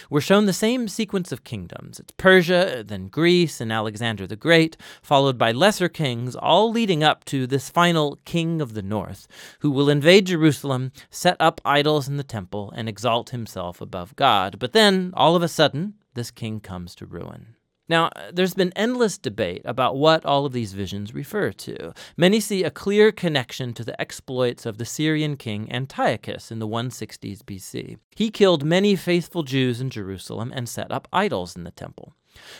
We're 0.09 0.19
shown 0.19 0.47
the 0.47 0.53
same 0.53 0.87
sequence 0.87 1.31
of 1.31 1.43
kingdoms. 1.43 1.99
It's 1.99 2.13
Persia, 2.17 2.83
then 2.83 3.09
Greece, 3.09 3.61
and 3.61 3.71
Alexander 3.71 4.25
the 4.25 4.35
Great, 4.35 4.75
followed 5.03 5.37
by 5.37 5.51
lesser 5.51 5.87
kings, 5.87 6.35
all 6.35 6.71
leading 6.71 7.03
up 7.03 7.25
to 7.25 7.45
this 7.45 7.69
final 7.69 8.17
king 8.25 8.59
of 8.59 8.73
the 8.73 8.81
north, 8.81 9.27
who 9.59 9.69
will 9.69 9.87
invade 9.87 10.25
Jerusalem, 10.25 10.91
set 11.11 11.37
up 11.39 11.61
idols 11.63 12.07
in 12.07 12.17
the 12.17 12.23
temple, 12.23 12.73
and 12.75 12.89
exalt 12.89 13.29
himself 13.29 13.81
above 13.81 14.15
God. 14.15 14.57
But 14.57 14.73
then, 14.73 15.13
all 15.13 15.35
of 15.35 15.43
a 15.43 15.47
sudden, 15.47 15.93
this 16.15 16.31
king 16.31 16.59
comes 16.59 16.95
to 16.95 17.05
ruin. 17.05 17.53
Now, 17.89 18.05
uh, 18.15 18.31
there's 18.31 18.53
been 18.53 18.71
endless 18.75 19.17
debate 19.17 19.61
about 19.65 19.97
what 19.97 20.25
all 20.25 20.45
of 20.45 20.53
these 20.53 20.73
visions 20.73 21.13
refer 21.13 21.51
to. 21.51 21.93
Many 22.15 22.39
see 22.39 22.63
a 22.63 22.71
clear 22.71 23.11
connection 23.11 23.73
to 23.73 23.83
the 23.83 23.99
exploits 23.99 24.65
of 24.65 24.77
the 24.77 24.85
Syrian 24.85 25.35
king 25.35 25.71
Antiochus 25.71 26.51
in 26.51 26.59
the 26.59 26.67
160s 26.67 27.43
BC. 27.43 27.97
He 28.15 28.29
killed 28.29 28.63
many 28.63 28.95
faithful 28.95 29.43
Jews 29.43 29.81
in 29.81 29.89
Jerusalem 29.89 30.51
and 30.55 30.69
set 30.69 30.91
up 30.91 31.07
idols 31.11 31.55
in 31.55 31.63
the 31.63 31.71
temple. 31.71 32.13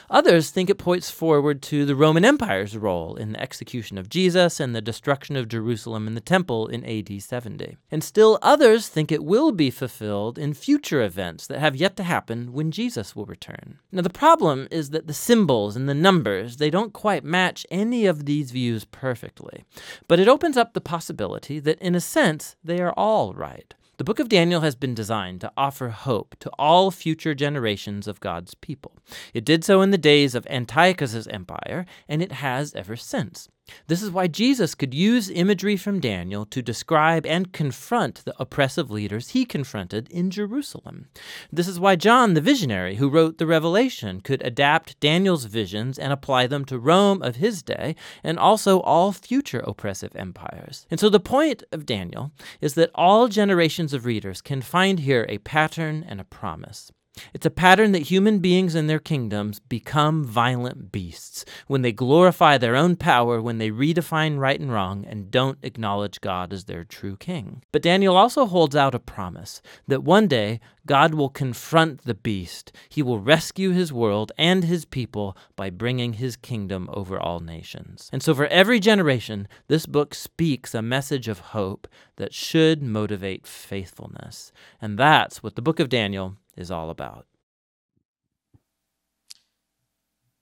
Others 0.10 0.50
think 0.50 0.70
it 0.70 0.78
points 0.78 1.10
forward 1.10 1.62
to 1.64 1.86
the 1.86 1.96
Roman 1.96 2.26
Empire's 2.26 2.76
role 2.78 3.16
in 3.16 3.32
the 3.34 3.42
execution 3.42 3.98
of 3.98 4.10
Jesus 4.10 4.60
and 4.60 4.76
the 4.76 4.82
destruction 4.82 5.36
of 5.36 5.48
Jerusalem 5.48 6.08
and 6.08 6.18
the 6.18 6.22
Temple 6.22 6.68
in 6.68 6.84
AD 6.86 7.22
70. 7.22 7.78
And 7.90 8.04
still 8.04 8.38
others 8.42 8.88
think 8.88 9.12
it 9.12 9.24
will 9.24 9.52
be 9.52 9.70
fulfilled 9.70 10.38
in 10.38 10.54
future 10.54 11.02
events 11.02 11.48
that 11.48 11.60
have 11.60 11.76
yet 11.76 11.96
to 11.98 12.04
happen 12.04 12.54
when 12.54 12.72
Jesus 12.72 13.16
will 13.16 13.26
return. 13.26 13.80
Now 13.92 14.02
the 14.02 14.10
problem 14.10 14.68
is 14.72 14.90
that 14.90 15.08
the 15.08 15.14
symbols 15.14 15.76
and 15.76 15.88
the 15.88 15.94
numbers, 15.94 16.58
they 16.58 16.70
don't 16.70 16.94
quite 16.94 17.24
match 17.24 17.66
any 17.72 18.06
of 18.06 18.26
these 18.26 18.52
views 18.52 18.86
perfectly. 18.86 19.64
But 20.08 20.20
it 20.20 20.28
opens 20.28 20.58
up 20.58 20.74
the 20.74 20.82
possibility 20.82 21.60
that 21.60 21.80
in 21.80 21.96
a 21.96 22.02
sense 22.02 22.56
they 22.64 22.80
are 22.80 22.94
all 22.94 23.34
right. 23.34 23.74
The 24.02 24.06
book 24.06 24.20
of 24.20 24.30
Daniel 24.30 24.62
has 24.62 24.74
been 24.74 24.96
designed 24.96 25.42
to 25.42 25.52
offer 25.56 25.90
hope 25.90 26.36
to 26.40 26.50
all 26.58 26.90
future 26.90 27.36
generations 27.36 28.08
of 28.08 28.20
God's 28.20 28.56
people. 28.56 28.98
It 29.32 29.46
did 29.46 29.64
so 29.64 29.84
in 29.84 29.92
the 29.92 29.98
days 30.00 30.34
of 30.34 30.48
Antiochus's 30.50 31.28
empire, 31.28 31.86
and 32.10 32.20
it 32.20 32.32
has 32.32 32.74
ever 32.74 32.96
since. 32.96 33.48
This 33.88 34.02
is 34.02 34.12
why 34.12 34.28
Jesus 34.28 34.76
could 34.76 34.94
use 34.94 35.30
imagery 35.30 35.78
from 35.78 36.00
Daniel 36.00 36.46
to 36.46 36.62
describe 36.62 37.26
and 37.26 37.52
confront 37.52 38.24
the 38.26 38.36
oppressive 38.40 38.92
leaders 38.92 39.30
he 39.30 39.46
confronted 39.46 40.10
in 40.10 40.30
Jerusalem. 40.30 41.08
This 41.52 41.68
is 41.68 41.80
why 41.80 41.96
John, 41.96 42.34
the 42.34 42.42
visionary 42.42 42.96
who 42.96 43.10
wrote 43.10 43.38
the 43.38 43.48
Revelation, 43.48 44.22
could 44.22 44.42
adapt 44.44 45.00
Daniel's 45.00 45.46
visions 45.46 45.98
and 45.98 46.14
apply 46.14 46.48
them 46.48 46.66
to 46.66 46.80
Rome 46.80 47.22
of 47.22 47.38
his 47.38 47.62
day 47.62 47.96
and 48.24 48.38
also 48.38 48.80
all 48.82 49.12
future 49.12 49.60
oppressive 49.60 50.16
empires. 50.16 50.86
And 50.90 51.00
so 51.00 51.10
the 51.10 51.20
point 51.20 51.64
of 51.72 51.86
Daniel 51.86 52.32
is 52.60 52.74
that 52.76 52.92
all 52.96 53.28
generations 53.28 53.94
of 53.94 54.06
readers 54.06 54.42
can 54.42 54.62
find 54.62 55.00
here 55.00 55.26
a 55.30 55.38
pattern 55.40 56.06
and 56.08 56.20
a 56.20 56.26
promise. 56.26 56.92
It's 57.34 57.46
a 57.46 57.52
pattern 57.52 57.92
that 57.92 58.04
human 58.04 58.40
beings 58.40 58.74
and 58.74 58.90
their 58.90 59.00
kingdoms 59.00 59.60
become 59.60 60.24
violent 60.24 60.92
beasts 60.92 61.44
when 61.68 61.82
they 61.82 61.92
glorify 61.92 62.58
their 62.58 62.76
own 62.76 62.96
power, 62.96 63.42
when 63.42 63.58
they 63.58 63.70
redefine 63.70 64.40
right 64.40 64.60
and 64.60 64.72
wrong, 64.72 65.06
and 65.06 65.30
don't 65.30 65.58
acknowledge 65.62 66.22
God 66.22 66.54
as 66.54 66.66
their 66.66 66.86
true 66.86 67.18
king. 67.18 67.64
But 67.72 67.82
Daniel 67.82 68.16
also 68.16 68.46
holds 68.46 68.76
out 68.76 68.96
a 68.96 69.00
promise 69.00 69.62
that 69.88 70.04
one 70.04 70.28
day 70.28 70.62
God 70.86 71.14
will 71.14 71.30
confront 71.30 72.06
the 72.06 72.16
beast. 72.16 72.72
He 72.90 73.04
will 73.04 73.20
rescue 73.20 73.72
his 73.72 73.94
world 73.94 74.32
and 74.38 74.64
his 74.64 74.86
people 74.86 75.38
by 75.56 75.70
bringing 75.70 76.14
his 76.14 76.36
kingdom 76.36 76.90
over 76.92 77.20
all 77.20 77.40
nations. 77.40 78.10
And 78.12 78.24
so, 78.24 78.34
for 78.34 78.48
every 78.48 78.80
generation, 78.80 79.48
this 79.68 79.86
book 79.86 80.16
speaks 80.16 80.74
a 80.74 80.82
message 80.82 81.28
of 81.28 81.40
hope 81.40 81.88
that 82.16 82.34
should 82.34 82.82
motivate 82.82 83.46
faithfulness. 83.46 84.52
And 84.82 84.98
that's 84.98 85.44
what 85.44 85.56
the 85.56 85.62
book 85.62 85.80
of 85.80 85.90
Daniel 85.90 86.38
is 86.62 86.72
all 86.72 86.90
about. 86.90 87.26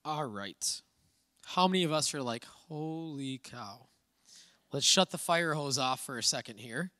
All 0.05 0.25
right. 0.25 0.81
How 1.45 1.67
many 1.67 1.83
of 1.83 1.91
us 1.91 2.13
are 2.13 2.21
like, 2.21 2.45
holy 2.45 3.39
cow? 3.39 3.87
Let's 4.71 4.85
shut 4.85 5.09
the 5.09 5.17
fire 5.17 5.55
hose 5.55 5.79
off 5.79 6.05
for 6.05 6.17
a 6.17 6.23
second 6.23 6.59
here 6.59 6.91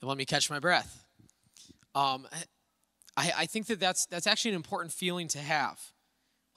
and 0.00 0.08
let 0.08 0.16
me 0.16 0.24
catch 0.24 0.48
my 0.48 0.58
breath. 0.58 1.04
Um, 1.94 2.26
I, 3.16 3.32
I 3.38 3.46
think 3.46 3.66
that 3.66 3.80
that's, 3.80 4.06
that's 4.06 4.26
actually 4.26 4.52
an 4.52 4.56
important 4.56 4.92
feeling 4.92 5.28
to 5.28 5.38
have 5.38 5.78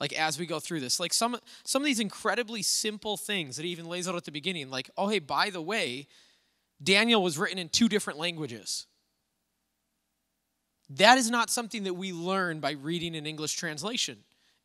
like 0.00 0.12
as 0.12 0.38
we 0.38 0.46
go 0.46 0.60
through 0.60 0.80
this 0.80 0.98
like 0.98 1.12
some 1.12 1.36
some 1.64 1.80
of 1.80 1.86
these 1.86 2.00
incredibly 2.00 2.62
simple 2.62 3.16
things 3.16 3.56
that 3.56 3.64
he 3.64 3.70
even 3.70 3.86
lays 3.86 4.08
out 4.08 4.16
at 4.16 4.24
the 4.24 4.32
beginning 4.32 4.68
like 4.68 4.90
oh 4.96 5.08
hey 5.08 5.18
by 5.18 5.50
the 5.50 5.62
way 5.62 6.06
daniel 6.82 7.22
was 7.22 7.38
written 7.38 7.58
in 7.58 7.68
two 7.68 7.88
different 7.88 8.18
languages 8.18 8.86
that 10.90 11.18
is 11.18 11.30
not 11.30 11.50
something 11.50 11.84
that 11.84 11.94
we 11.94 12.12
learn 12.12 12.60
by 12.60 12.72
reading 12.72 13.16
an 13.16 13.26
English 13.26 13.54
translation. 13.54 14.18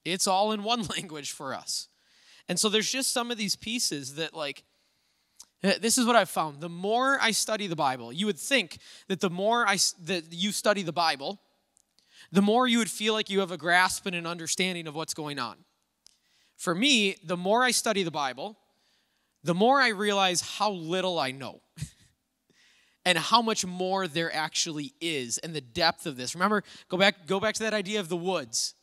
It's 0.06 0.28
all 0.28 0.52
in 0.52 0.64
one 0.64 0.84
language 0.98 1.32
for 1.32 1.54
us. 1.54 1.88
And 2.48 2.60
so 2.60 2.70
there's 2.70 2.92
just 2.92 3.14
some 3.14 3.32
of 3.32 3.38
these 3.38 3.56
pieces 3.56 4.16
that, 4.16 4.34
like, 4.34 4.64
eh, 5.64 5.78
this 5.80 5.98
is 5.98 6.06
what 6.06 6.16
I've 6.16 6.30
found. 6.30 6.62
The 6.62 6.70
more 6.70 7.20
I 7.22 7.32
study 7.32 7.68
the 7.68 7.76
Bible, 7.76 8.12
you 8.12 8.26
would 8.26 8.40
think 8.40 8.80
that 9.08 9.20
the 9.20 9.30
more 9.30 9.68
I, 9.68 9.78
that 10.06 10.32
you 10.32 10.52
study 10.52 10.82
the 10.82 10.92
Bible, 10.92 11.40
the 12.32 12.42
more 12.42 12.68
you 12.68 12.80
would 12.80 12.90
feel 12.90 13.14
like 13.14 13.30
you 13.30 13.40
have 13.40 13.52
a 13.52 13.58
grasp 13.58 14.06
and 14.06 14.16
an 14.16 14.26
understanding 14.26 14.88
of 14.88 14.96
what's 14.96 15.14
going 15.14 15.40
on. 15.40 15.58
For 16.58 16.76
me, 16.76 17.16
the 17.24 17.38
more 17.38 17.64
I 17.64 17.72
study 17.72 18.04
the 18.04 18.12
Bible, 18.12 18.58
the 19.44 19.56
more 19.56 19.80
I 19.80 19.90
realize 19.90 20.42
how 20.42 20.72
little 20.72 21.18
I 21.18 21.32
know. 21.32 21.62
and 23.10 23.18
how 23.18 23.42
much 23.42 23.66
more 23.66 24.08
there 24.08 24.32
actually 24.32 24.94
is 25.02 25.40
and 25.40 25.56
the 25.56 25.62
depth 25.62 26.06
of 26.06 26.16
this. 26.16 26.36
Remember, 26.36 26.64
go 26.90 26.98
back 26.98 27.26
go 27.26 27.40
back 27.40 27.56
to 27.56 27.64
that 27.64 27.74
idea 27.74 28.00
of 28.00 28.08
the 28.08 28.16
woods. 28.16 28.76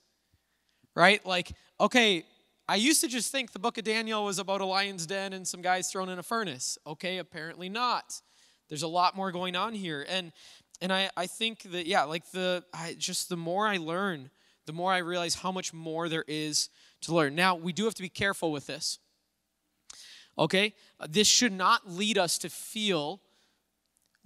Right? 0.97 1.25
Like, 1.25 1.53
okay, 1.79 2.25
I 2.69 2.75
used 2.75 3.01
to 3.03 3.09
just 3.09 3.31
think 3.31 3.53
the 3.53 3.61
book 3.61 3.79
of 3.79 3.85
Daniel 3.85 4.25
was 4.25 4.41
about 4.41 4.61
a 4.61 4.65
lion's 4.65 5.07
den 5.07 5.33
and 5.33 5.47
some 5.47 5.63
guys 5.63 5.93
thrown 5.93 6.09
in 6.09 6.19
a 6.19 6.25
furnace. 6.25 6.77
Okay, 6.85 7.19
apparently 7.19 7.69
not. 7.69 8.21
There's 8.69 8.83
a 8.83 8.89
lot 8.89 9.15
more 9.15 9.31
going 9.31 9.55
on 9.55 9.75
here. 9.75 10.05
And 10.09 10.33
and 10.81 10.93
I, 10.93 11.09
I 11.17 11.29
think 11.29 11.63
that 11.71 11.87
yeah, 11.87 12.03
like 12.03 12.29
the 12.33 12.65
I 12.75 12.97
just 12.99 13.29
the 13.29 13.37
more 13.37 13.69
I 13.69 13.77
learn, 13.77 14.31
the 14.67 14.73
more 14.73 14.93
I 14.93 14.99
realize 14.99 15.37
how 15.37 15.53
much 15.53 15.73
more 15.73 16.09
there 16.09 16.25
is 16.27 16.69
to 17.03 17.15
learn. 17.15 17.37
Now, 17.37 17.55
we 17.55 17.73
do 17.73 17.85
have 17.85 17.95
to 17.95 18.03
be 18.03 18.09
careful 18.09 18.51
with 18.51 18.67
this. 18.67 18.99
Okay? 20.37 20.75
This 21.09 21.29
should 21.29 21.53
not 21.53 21.89
lead 21.89 22.19
us 22.19 22.39
to 22.39 22.49
feel 22.49 23.21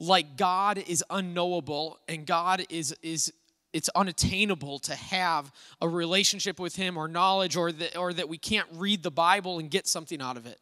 like 0.00 0.38
God 0.38 0.82
is 0.86 1.04
unknowable 1.10 1.98
and 2.08 2.26
God 2.26 2.64
is 2.70 2.96
is 3.02 3.32
it's 3.72 3.90
unattainable 3.90 4.80
to 4.80 4.94
have 4.96 5.52
a 5.80 5.88
relationship 5.88 6.58
with 6.58 6.74
him 6.74 6.96
or 6.96 7.06
knowledge 7.06 7.54
or 7.54 7.70
that 7.70 7.96
or 7.96 8.12
that 8.14 8.28
we 8.28 8.38
can't 8.38 8.66
read 8.72 9.02
the 9.02 9.10
Bible 9.10 9.58
and 9.58 9.70
get 9.70 9.86
something 9.86 10.22
out 10.22 10.38
of 10.38 10.46
it. 10.46 10.58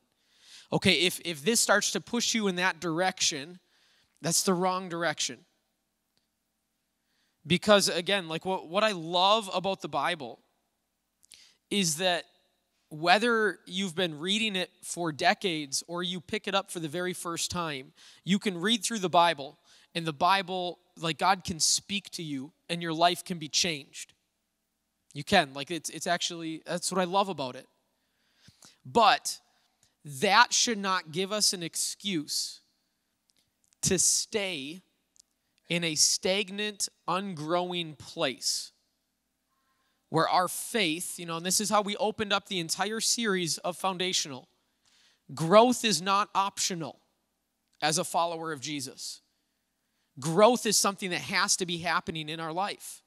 Okay, 0.72 0.94
if 0.94 1.20
if 1.24 1.44
this 1.44 1.60
starts 1.60 1.92
to 1.92 2.00
push 2.00 2.34
you 2.34 2.48
in 2.48 2.56
that 2.56 2.80
direction, 2.80 3.60
that's 4.20 4.42
the 4.42 4.52
wrong 4.52 4.88
direction. 4.88 5.38
Because 7.46 7.88
again, 7.88 8.28
like 8.28 8.44
what, 8.44 8.68
what 8.68 8.82
I 8.82 8.90
love 8.90 9.48
about 9.54 9.82
the 9.82 9.88
Bible 9.88 10.40
is 11.70 11.98
that 11.98 12.24
whether 12.90 13.58
you've 13.66 13.94
been 13.94 14.18
reading 14.18 14.56
it 14.56 14.70
for 14.82 15.12
decades 15.12 15.82
or 15.86 16.02
you 16.02 16.20
pick 16.20 16.48
it 16.48 16.54
up 16.54 16.70
for 16.70 16.80
the 16.80 16.88
very 16.88 17.12
first 17.12 17.50
time, 17.50 17.92
you 18.24 18.38
can 18.38 18.58
read 18.58 18.82
through 18.82 19.00
the 19.00 19.08
Bible 19.08 19.58
and 19.94 20.06
the 20.06 20.12
Bible, 20.12 20.78
like 20.98 21.18
God 21.18 21.44
can 21.44 21.60
speak 21.60 22.10
to 22.10 22.22
you 22.22 22.52
and 22.68 22.82
your 22.82 22.92
life 22.92 23.24
can 23.24 23.38
be 23.38 23.48
changed. 23.48 24.14
You 25.12 25.24
can. 25.24 25.52
Like 25.54 25.70
it's 25.70 25.90
it's 25.90 26.06
actually 26.06 26.62
that's 26.66 26.92
what 26.92 27.00
I 27.00 27.04
love 27.04 27.28
about 27.28 27.56
it. 27.56 27.66
But 28.84 29.38
that 30.04 30.52
should 30.52 30.78
not 30.78 31.12
give 31.12 31.32
us 31.32 31.52
an 31.52 31.62
excuse 31.62 32.60
to 33.82 33.98
stay 33.98 34.82
in 35.68 35.84
a 35.84 35.94
stagnant, 35.94 36.88
ungrowing 37.06 37.98
place 37.98 38.72
where 40.10 40.28
our 40.28 40.48
faith, 40.48 41.18
you 41.18 41.26
know, 41.26 41.36
and 41.36 41.46
this 41.46 41.60
is 41.60 41.70
how 41.70 41.82
we 41.82 41.96
opened 41.96 42.32
up 42.32 42.48
the 42.48 42.60
entire 42.60 43.00
series 43.00 43.58
of 43.58 43.76
Foundational. 43.76 44.48
Growth 45.34 45.84
is 45.84 46.00
not 46.00 46.30
optional 46.34 47.00
as 47.82 47.98
a 47.98 48.04
follower 48.04 48.52
of 48.52 48.60
Jesus. 48.60 49.20
Growth 50.18 50.66
is 50.66 50.76
something 50.76 51.10
that 51.10 51.20
has 51.20 51.56
to 51.56 51.66
be 51.66 51.78
happening 51.78 52.28
in 52.28 52.40
our 52.40 52.52
life. 52.52 53.02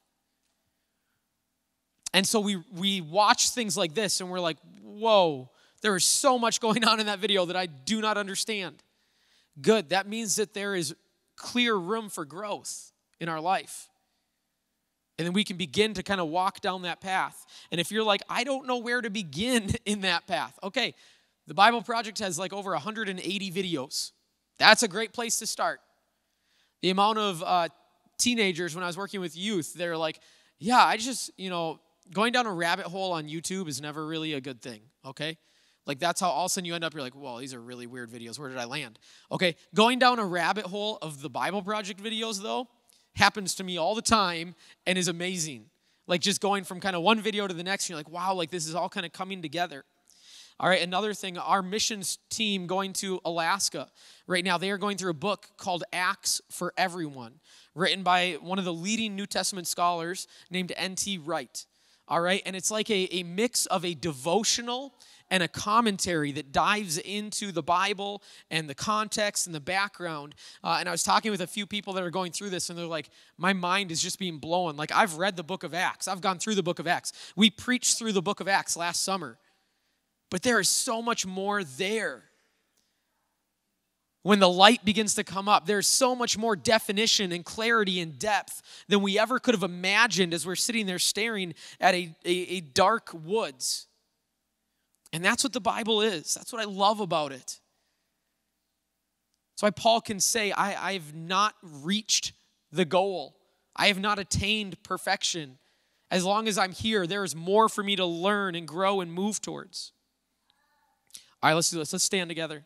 And 2.14 2.26
so 2.26 2.40
we, 2.40 2.62
we 2.74 3.00
watch 3.00 3.50
things 3.50 3.76
like 3.76 3.94
this 3.94 4.20
and 4.20 4.30
we're 4.30 4.40
like, 4.40 4.58
whoa, 4.82 5.50
there 5.80 5.96
is 5.96 6.04
so 6.04 6.38
much 6.38 6.60
going 6.60 6.84
on 6.84 7.00
in 7.00 7.06
that 7.06 7.18
video 7.18 7.46
that 7.46 7.56
I 7.56 7.66
do 7.66 8.00
not 8.00 8.16
understand. 8.16 8.82
Good. 9.60 9.90
That 9.90 10.06
means 10.06 10.36
that 10.36 10.54
there 10.54 10.74
is 10.74 10.94
clear 11.36 11.74
room 11.74 12.08
for 12.08 12.24
growth 12.24 12.92
in 13.18 13.28
our 13.28 13.40
life. 13.40 13.88
And 15.22 15.28
then 15.28 15.34
we 15.34 15.44
can 15.44 15.56
begin 15.56 15.94
to 15.94 16.02
kind 16.02 16.20
of 16.20 16.26
walk 16.26 16.60
down 16.60 16.82
that 16.82 17.00
path. 17.00 17.46
And 17.70 17.80
if 17.80 17.92
you're 17.92 18.02
like, 18.02 18.22
I 18.28 18.42
don't 18.42 18.66
know 18.66 18.78
where 18.78 19.00
to 19.00 19.08
begin 19.08 19.70
in 19.86 20.00
that 20.00 20.26
path, 20.26 20.58
okay, 20.64 20.96
the 21.46 21.54
Bible 21.54 21.80
Project 21.80 22.18
has 22.18 22.40
like 22.40 22.52
over 22.52 22.72
180 22.72 23.52
videos. 23.52 24.10
That's 24.58 24.82
a 24.82 24.88
great 24.88 25.12
place 25.12 25.38
to 25.38 25.46
start. 25.46 25.80
The 26.80 26.90
amount 26.90 27.18
of 27.18 27.40
uh, 27.40 27.68
teenagers, 28.18 28.74
when 28.74 28.82
I 28.82 28.88
was 28.88 28.96
working 28.96 29.20
with 29.20 29.36
youth, 29.36 29.74
they're 29.74 29.96
like, 29.96 30.18
yeah, 30.58 30.84
I 30.84 30.96
just, 30.96 31.30
you 31.36 31.50
know, 31.50 31.78
going 32.12 32.32
down 32.32 32.46
a 32.46 32.52
rabbit 32.52 32.86
hole 32.86 33.12
on 33.12 33.28
YouTube 33.28 33.68
is 33.68 33.80
never 33.80 34.04
really 34.04 34.32
a 34.32 34.40
good 34.40 34.60
thing, 34.60 34.80
okay? 35.06 35.38
Like 35.86 36.00
that's 36.00 36.20
how 36.20 36.30
all 36.30 36.46
of 36.46 36.50
a 36.50 36.52
sudden 36.52 36.64
you 36.64 36.74
end 36.74 36.82
up, 36.82 36.94
you're 36.94 37.02
like, 37.04 37.14
well, 37.14 37.36
these 37.36 37.54
are 37.54 37.60
really 37.60 37.86
weird 37.86 38.10
videos. 38.10 38.40
Where 38.40 38.48
did 38.48 38.58
I 38.58 38.64
land? 38.64 38.98
Okay, 39.30 39.54
going 39.72 40.00
down 40.00 40.18
a 40.18 40.26
rabbit 40.26 40.66
hole 40.66 40.98
of 41.00 41.22
the 41.22 41.30
Bible 41.30 41.62
Project 41.62 42.02
videos, 42.02 42.42
though, 42.42 42.66
happens 43.14 43.54
to 43.56 43.64
me 43.64 43.76
all 43.76 43.94
the 43.94 44.02
time 44.02 44.54
and 44.86 44.96
is 44.96 45.08
amazing. 45.08 45.66
Like 46.06 46.20
just 46.20 46.40
going 46.40 46.64
from 46.64 46.80
kind 46.80 46.96
of 46.96 47.02
one 47.02 47.20
video 47.20 47.46
to 47.46 47.54
the 47.54 47.62
next, 47.62 47.88
you're 47.88 47.96
like, 47.96 48.10
wow, 48.10 48.34
like 48.34 48.50
this 48.50 48.66
is 48.66 48.74
all 48.74 48.88
kind 48.88 49.06
of 49.06 49.12
coming 49.12 49.42
together. 49.42 49.84
All 50.60 50.68
right, 50.68 50.82
another 50.82 51.14
thing, 51.14 51.38
our 51.38 51.62
missions 51.62 52.18
team 52.30 52.66
going 52.66 52.92
to 52.94 53.20
Alaska 53.24 53.88
right 54.26 54.44
now, 54.44 54.58
they 54.58 54.70
are 54.70 54.78
going 54.78 54.96
through 54.96 55.10
a 55.10 55.14
book 55.14 55.48
called 55.56 55.82
Acts 55.92 56.40
for 56.50 56.72
Everyone, 56.76 57.40
written 57.74 58.02
by 58.02 58.36
one 58.40 58.58
of 58.58 58.64
the 58.64 58.72
leading 58.72 59.16
New 59.16 59.26
Testament 59.26 59.66
scholars 59.66 60.28
named 60.50 60.72
N.T. 60.76 61.18
Wright. 61.18 61.66
All 62.06 62.20
right, 62.20 62.42
and 62.44 62.54
it's 62.54 62.70
like 62.70 62.90
a, 62.90 63.08
a 63.10 63.22
mix 63.22 63.66
of 63.66 63.84
a 63.84 63.94
devotional 63.94 64.94
and 65.32 65.42
a 65.42 65.48
commentary 65.48 66.30
that 66.30 66.52
dives 66.52 66.98
into 66.98 67.52
the 67.52 67.62
Bible 67.62 68.22
and 68.50 68.68
the 68.68 68.74
context 68.74 69.46
and 69.46 69.54
the 69.54 69.60
background. 69.60 70.34
Uh, 70.62 70.76
and 70.78 70.86
I 70.86 70.92
was 70.92 71.02
talking 71.02 71.30
with 71.30 71.40
a 71.40 71.46
few 71.46 71.66
people 71.66 71.94
that 71.94 72.04
are 72.04 72.10
going 72.10 72.32
through 72.32 72.50
this, 72.50 72.68
and 72.68 72.78
they're 72.78 72.84
like, 72.84 73.08
my 73.38 73.54
mind 73.54 73.90
is 73.90 74.02
just 74.02 74.18
being 74.18 74.36
blown. 74.36 74.76
Like, 74.76 74.92
I've 74.92 75.16
read 75.16 75.36
the 75.36 75.42
book 75.42 75.64
of 75.64 75.72
Acts, 75.72 76.06
I've 76.06 76.20
gone 76.20 76.38
through 76.38 76.56
the 76.56 76.62
book 76.62 76.78
of 76.78 76.86
Acts. 76.86 77.14
We 77.34 77.48
preached 77.48 77.98
through 77.98 78.12
the 78.12 78.20
book 78.20 78.40
of 78.40 78.46
Acts 78.46 78.76
last 78.76 79.02
summer, 79.04 79.38
but 80.30 80.42
there 80.42 80.60
is 80.60 80.68
so 80.68 81.00
much 81.00 81.24
more 81.24 81.64
there 81.64 82.24
when 84.22 84.38
the 84.38 84.50
light 84.50 84.84
begins 84.84 85.14
to 85.14 85.24
come 85.24 85.48
up. 85.48 85.64
There's 85.64 85.86
so 85.86 86.14
much 86.14 86.36
more 86.36 86.56
definition 86.56 87.32
and 87.32 87.42
clarity 87.42 88.00
and 88.00 88.18
depth 88.18 88.84
than 88.86 89.00
we 89.00 89.18
ever 89.18 89.38
could 89.38 89.54
have 89.54 89.62
imagined 89.62 90.34
as 90.34 90.44
we're 90.44 90.56
sitting 90.56 90.84
there 90.84 90.98
staring 90.98 91.54
at 91.80 91.94
a, 91.94 92.14
a, 92.26 92.30
a, 92.30 92.60
dark 92.60 93.10
woods. 93.14 93.86
And 95.12 95.24
that's 95.24 95.44
what 95.44 95.52
the 95.52 95.60
Bible 95.60 96.00
is. 96.00 96.34
That's 96.34 96.52
what 96.52 96.62
I 96.62 96.64
love 96.64 97.00
about 97.00 97.32
it. 97.32 97.60
That's 99.52 99.62
why 99.62 99.70
Paul 99.70 100.00
can 100.00 100.20
say, 100.20 100.52
I, 100.52 100.88
I 100.88 100.92
have 100.94 101.14
not 101.14 101.54
reached 101.62 102.32
the 102.70 102.84
goal, 102.84 103.36
I 103.76 103.88
have 103.88 104.00
not 104.00 104.18
attained 104.18 104.82
perfection. 104.82 105.58
As 106.10 106.26
long 106.26 106.46
as 106.46 106.58
I'm 106.58 106.72
here, 106.72 107.06
there 107.06 107.24
is 107.24 107.34
more 107.34 107.70
for 107.70 107.82
me 107.82 107.96
to 107.96 108.04
learn 108.04 108.54
and 108.54 108.68
grow 108.68 109.00
and 109.00 109.10
move 109.10 109.40
towards. 109.40 109.92
All 111.42 111.48
right, 111.48 111.54
let's 111.54 111.70
do 111.70 111.78
this. 111.78 111.90
Let's 111.90 112.04
stand 112.04 112.28
together. 112.28 112.64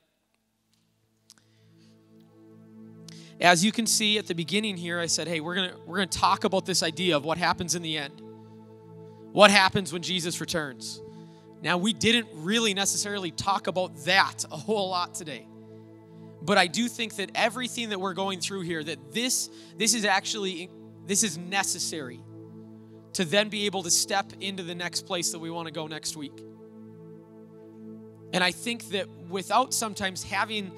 As 3.41 3.65
you 3.65 3.71
can 3.71 3.87
see 3.87 4.19
at 4.19 4.27
the 4.27 4.35
beginning 4.35 4.77
here, 4.77 4.99
I 4.99 5.07
said, 5.07 5.29
hey, 5.29 5.39
we're 5.39 5.55
going 5.55 5.71
to 5.71 5.77
we're 5.87 5.97
going 5.97 6.09
to 6.09 6.19
talk 6.19 6.43
about 6.43 6.67
this 6.67 6.83
idea 6.83 7.17
of 7.17 7.25
what 7.25 7.39
happens 7.39 7.77
in 7.77 7.83
the 7.83 7.97
end. 7.97 8.21
What 9.33 9.53
happens 9.53 9.93
when 9.93 10.03
Jesus 10.03 10.41
returns? 10.41 11.01
Now, 11.63 11.79
we 11.79 11.93
didn't 11.93 12.29
really 12.35 12.75
necessarily 12.75 13.31
talk 13.31 13.67
about 13.67 13.97
that 14.05 14.45
a 14.51 14.57
whole 14.57 14.91
lot 14.91 15.15
today. 15.15 15.47
But 16.43 16.59
I 16.59 16.67
do 16.67 16.87
think 16.89 17.17
that 17.17 17.31
everything 17.35 17.89
that 17.91 18.01
we're 18.01 18.15
going 18.15 18.41
through 18.41 18.61
here 18.63 18.85
that 18.85 19.13
this 19.13 19.51
this 19.77 19.95
is 19.95 20.05
actually 20.05 20.71
this 21.07 21.23
is 21.23 21.39
necessary 21.39 22.21
to 23.15 23.25
then 23.25 23.49
be 23.49 23.67
able 23.67 23.83
to 23.83 23.91
step 23.91 24.33
into 24.41 24.63
the 24.63 24.75
next 24.75 25.07
place 25.07 25.33
that 25.33 25.39
we 25.39 25.51
want 25.51 25.67
to 25.67 25.73
go 25.73 25.87
next 25.87 26.17
week. 26.17 26.39
And 28.33 28.45
I 28.45 28.51
think 28.51 28.91
that 28.91 29.09
without 29.31 29.73
sometimes 29.73 30.23
having 30.23 30.71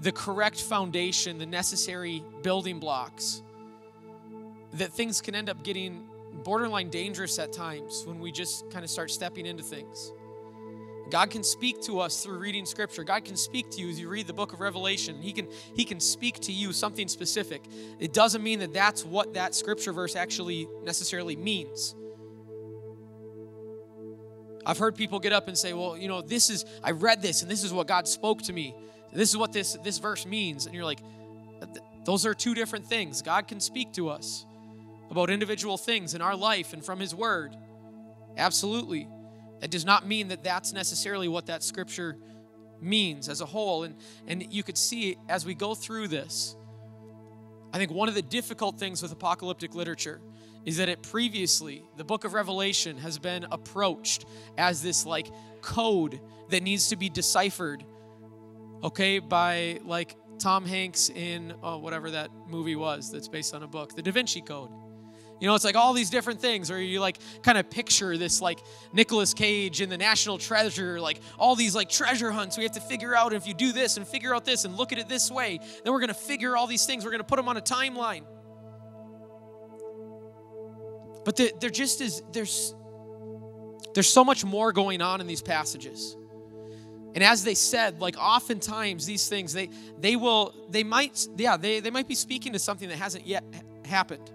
the 0.00 0.12
correct 0.12 0.60
foundation, 0.60 1.38
the 1.38 1.46
necessary 1.46 2.22
building 2.42 2.78
blocks, 2.78 3.42
that 4.74 4.92
things 4.92 5.20
can 5.20 5.34
end 5.34 5.48
up 5.48 5.62
getting 5.64 6.06
borderline 6.44 6.90
dangerous 6.90 7.38
at 7.38 7.52
times 7.52 8.04
when 8.06 8.20
we 8.20 8.30
just 8.30 8.70
kind 8.70 8.84
of 8.84 8.90
start 8.90 9.10
stepping 9.10 9.46
into 9.46 9.62
things. 9.62 10.12
God 11.10 11.30
can 11.30 11.42
speak 11.42 11.82
to 11.82 12.00
us 12.00 12.22
through 12.22 12.38
reading 12.38 12.66
scripture. 12.66 13.04
God 13.04 13.24
can 13.24 13.36
speak 13.36 13.70
to 13.72 13.80
you 13.80 13.90
as 13.90 14.00
you 14.00 14.08
read 14.08 14.26
the 14.26 14.32
book 14.32 14.52
of 14.52 14.60
Revelation. 14.60 15.20
He 15.20 15.32
can 15.32 15.48
he 15.74 15.84
can 15.84 16.00
speak 16.00 16.40
to 16.40 16.52
you 16.52 16.72
something 16.72 17.08
specific. 17.08 17.62
It 17.98 18.12
doesn't 18.12 18.42
mean 18.42 18.58
that 18.60 18.72
that's 18.72 19.04
what 19.04 19.34
that 19.34 19.54
scripture 19.54 19.92
verse 19.92 20.16
actually 20.16 20.68
necessarily 20.82 21.36
means. 21.36 21.94
I've 24.66 24.78
heard 24.78 24.96
people 24.96 25.20
get 25.20 25.34
up 25.34 25.46
and 25.46 25.58
say, 25.58 25.74
"Well, 25.74 25.96
you 25.96 26.08
know, 26.08 26.22
this 26.22 26.48
is 26.48 26.64
I 26.82 26.92
read 26.92 27.20
this 27.20 27.42
and 27.42 27.50
this 27.50 27.64
is 27.64 27.72
what 27.72 27.86
God 27.86 28.08
spoke 28.08 28.42
to 28.42 28.52
me. 28.52 28.74
This 29.12 29.28
is 29.28 29.36
what 29.36 29.52
this 29.52 29.76
this 29.84 29.98
verse 29.98 30.24
means." 30.24 30.64
And 30.64 30.74
you're 30.74 30.86
like, 30.86 31.00
those 32.04 32.26
are 32.26 32.34
two 32.34 32.54
different 32.54 32.86
things. 32.86 33.22
God 33.22 33.46
can 33.46 33.60
speak 33.60 33.92
to 33.94 34.08
us 34.08 34.46
about 35.14 35.30
individual 35.30 35.78
things 35.78 36.12
in 36.14 36.20
our 36.20 36.34
life 36.34 36.72
and 36.72 36.84
from 36.84 36.98
His 36.98 37.14
Word. 37.14 37.56
Absolutely. 38.36 39.08
That 39.60 39.70
does 39.70 39.84
not 39.84 40.08
mean 40.08 40.26
that 40.28 40.42
that's 40.42 40.72
necessarily 40.72 41.28
what 41.28 41.46
that 41.46 41.62
scripture 41.62 42.16
means 42.80 43.28
as 43.28 43.40
a 43.40 43.46
whole. 43.46 43.84
And, 43.84 43.94
and 44.26 44.52
you 44.52 44.64
could 44.64 44.76
see 44.76 45.16
as 45.28 45.46
we 45.46 45.54
go 45.54 45.76
through 45.76 46.08
this, 46.08 46.56
I 47.72 47.78
think 47.78 47.92
one 47.92 48.08
of 48.08 48.16
the 48.16 48.22
difficult 48.22 48.76
things 48.76 49.02
with 49.02 49.12
apocalyptic 49.12 49.76
literature 49.76 50.20
is 50.64 50.78
that 50.78 50.88
it 50.88 51.00
previously, 51.00 51.84
the 51.96 52.04
book 52.04 52.24
of 52.24 52.34
Revelation 52.34 52.98
has 52.98 53.16
been 53.16 53.46
approached 53.52 54.24
as 54.58 54.82
this 54.82 55.06
like 55.06 55.28
code 55.60 56.18
that 56.50 56.64
needs 56.64 56.88
to 56.88 56.96
be 56.96 57.08
deciphered, 57.08 57.84
okay, 58.82 59.20
by 59.20 59.78
like 59.84 60.16
Tom 60.40 60.66
Hanks 60.66 61.08
in 61.08 61.54
oh, 61.62 61.78
whatever 61.78 62.10
that 62.10 62.30
movie 62.48 62.74
was 62.74 63.12
that's 63.12 63.28
based 63.28 63.54
on 63.54 63.62
a 63.62 63.68
book, 63.68 63.94
the 63.94 64.02
Da 64.02 64.10
Vinci 64.10 64.40
Code. 64.40 64.70
You 65.44 65.50
know, 65.50 65.56
it's 65.56 65.64
like 65.66 65.76
all 65.76 65.92
these 65.92 66.08
different 66.08 66.40
things, 66.40 66.70
or 66.70 66.80
you 66.80 67.00
like 67.00 67.18
kind 67.42 67.58
of 67.58 67.68
picture 67.68 68.16
this 68.16 68.40
like 68.40 68.60
Nicolas 68.94 69.34
Cage 69.34 69.82
in 69.82 69.90
the 69.90 69.98
National 69.98 70.38
Treasure, 70.38 70.98
like 70.98 71.20
all 71.38 71.54
these 71.54 71.74
like 71.74 71.90
treasure 71.90 72.30
hunts 72.30 72.56
we 72.56 72.62
have 72.62 72.72
to 72.72 72.80
figure 72.80 73.14
out. 73.14 73.34
if 73.34 73.46
you 73.46 73.52
do 73.52 73.70
this 73.70 73.98
and 73.98 74.08
figure 74.08 74.34
out 74.34 74.46
this 74.46 74.64
and 74.64 74.74
look 74.74 74.90
at 74.90 74.98
it 74.98 75.06
this 75.06 75.30
way, 75.30 75.60
then 75.84 75.92
we're 75.92 76.00
going 76.00 76.08
to 76.08 76.14
figure 76.14 76.56
all 76.56 76.66
these 76.66 76.86
things. 76.86 77.04
We're 77.04 77.10
going 77.10 77.20
to 77.20 77.26
put 77.26 77.36
them 77.36 77.46
on 77.50 77.58
a 77.58 77.60
timeline. 77.60 78.24
But 81.26 81.36
there, 81.36 81.68
just 81.68 82.00
is, 82.00 82.22
there's, 82.32 82.74
there's 83.92 84.08
so 84.08 84.24
much 84.24 84.46
more 84.46 84.72
going 84.72 85.02
on 85.02 85.20
in 85.20 85.26
these 85.26 85.42
passages. 85.42 86.16
And 87.14 87.22
as 87.22 87.44
they 87.44 87.54
said, 87.54 88.00
like 88.00 88.16
oftentimes 88.16 89.04
these 89.04 89.28
things, 89.28 89.52
they 89.52 89.68
they 89.98 90.16
will, 90.16 90.54
they 90.70 90.84
might, 90.84 91.28
yeah, 91.36 91.58
they, 91.58 91.80
they 91.80 91.90
might 91.90 92.08
be 92.08 92.14
speaking 92.14 92.54
to 92.54 92.58
something 92.58 92.88
that 92.88 92.96
hasn't 92.96 93.26
yet 93.26 93.44
happened. 93.84 94.30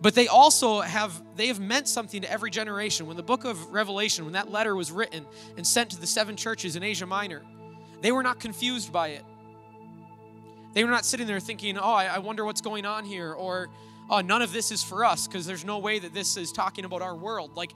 But 0.00 0.14
they 0.14 0.28
also 0.28 0.80
have 0.80 1.22
they 1.36 1.46
have 1.46 1.60
meant 1.60 1.88
something 1.88 2.22
to 2.22 2.30
every 2.30 2.50
generation. 2.50 3.06
When 3.06 3.16
the 3.16 3.22
book 3.22 3.44
of 3.44 3.72
Revelation, 3.72 4.24
when 4.24 4.34
that 4.34 4.50
letter 4.50 4.76
was 4.76 4.92
written 4.92 5.24
and 5.56 5.66
sent 5.66 5.90
to 5.90 6.00
the 6.00 6.06
seven 6.06 6.36
churches 6.36 6.76
in 6.76 6.82
Asia 6.82 7.06
Minor, 7.06 7.42
they 8.02 8.12
were 8.12 8.22
not 8.22 8.38
confused 8.40 8.92
by 8.92 9.08
it. 9.08 9.24
They 10.74 10.84
were 10.84 10.90
not 10.90 11.06
sitting 11.06 11.26
there 11.26 11.40
thinking, 11.40 11.78
oh, 11.78 11.92
I, 11.94 12.18
wonder 12.18 12.44
what's 12.44 12.60
going 12.60 12.84
on 12.84 13.06
here, 13.06 13.32
or 13.32 13.68
oh, 14.10 14.20
none 14.20 14.42
of 14.42 14.52
this 14.52 14.70
is 14.70 14.82
for 14.82 15.06
us, 15.06 15.26
because 15.26 15.46
there's 15.46 15.64
no 15.64 15.78
way 15.78 15.98
that 15.98 16.12
this 16.12 16.36
is 16.36 16.52
talking 16.52 16.84
about 16.84 17.00
our 17.00 17.16
world. 17.16 17.56
Like 17.56 17.72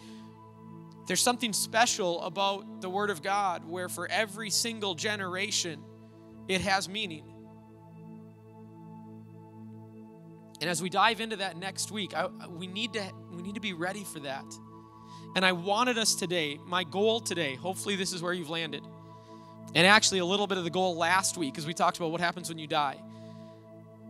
there's 1.07 1.23
something 1.23 1.55
special 1.55 2.21
about 2.23 2.83
the 2.83 2.91
Word 2.91 3.09
of 3.09 3.23
God 3.23 3.65
where 3.65 3.89
for 3.89 4.07
every 4.09 4.51
single 4.51 4.95
generation 4.95 5.83
it 6.47 6.61
has 6.61 6.89
meaning. 6.89 7.25
And 10.61 10.69
as 10.69 10.83
we 10.83 10.91
dive 10.91 11.21
into 11.21 11.37
that 11.37 11.57
next 11.57 11.91
week, 11.91 12.15
I, 12.15 12.29
we, 12.49 12.67
need 12.67 12.93
to, 12.93 13.03
we 13.33 13.43
need 13.43 13.55
to 13.55 13.61
be 13.61 13.73
ready 13.73 14.05
for 14.05 14.21
that. 14.21 14.45
And 15.35 15.45
I 15.45 15.53
wanted 15.53 15.97
us 15.97 16.15
today, 16.15 16.59
my 16.67 16.85
goal 16.85 17.21
today, 17.21 17.55
hopefully 17.55 17.97
this 17.97 18.13
is 18.13 18.23
where 18.23 18.33
you've 18.33 18.51
landed. 18.51 18.83
And 19.75 19.87
actually, 19.87 20.19
a 20.19 20.25
little 20.25 20.49
bit 20.49 20.59
of 20.59 20.65
the 20.65 20.71
goal 20.71 20.97
last 20.97 21.37
week, 21.37 21.55
because 21.55 21.67
we 21.67 21.75
talked 21.75 21.97
about 21.97 22.11
what 22.11 22.21
happens 22.21 22.49
when 22.49 22.59
you 22.59 22.67
die. 22.67 22.97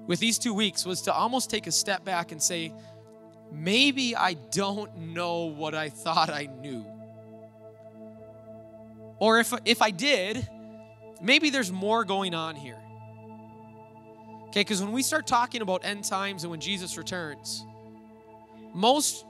With 0.06 0.18
these 0.18 0.38
two 0.38 0.54
weeks, 0.54 0.86
was 0.86 1.02
to 1.02 1.12
almost 1.12 1.50
take 1.50 1.66
a 1.66 1.72
step 1.72 2.04
back 2.04 2.32
and 2.32 2.42
say, 2.42 2.72
maybe 3.52 4.16
I 4.16 4.34
don't 4.34 4.96
know 4.96 5.44
what 5.44 5.74
I 5.74 5.90
thought 5.90 6.30
I 6.30 6.46
knew. 6.46 6.84
Or 9.18 9.38
if, 9.38 9.52
if 9.66 9.82
I 9.82 9.90
did, 9.90 10.48
maybe 11.20 11.50
there's 11.50 11.70
more 11.70 12.04
going 12.04 12.34
on 12.34 12.56
here. 12.56 12.78
Okay, 14.50 14.62
because 14.62 14.82
when 14.82 14.90
we 14.90 15.04
start 15.04 15.28
talking 15.28 15.62
about 15.62 15.84
end 15.84 16.02
times 16.02 16.42
and 16.42 16.50
when 16.50 16.60
Jesus 16.60 16.98
returns, 16.98 17.64
most, 18.74 19.24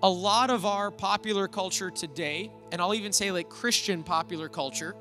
a 0.00 0.08
lot 0.08 0.50
of 0.50 0.64
our 0.64 0.92
popular 0.92 1.48
culture 1.48 1.90
today, 1.90 2.52
and 2.70 2.80
I'll 2.80 2.94
even 2.94 3.12
say 3.12 3.32
like 3.32 3.48
Christian 3.48 4.04
popular 4.04 4.48
culture, 4.48 4.94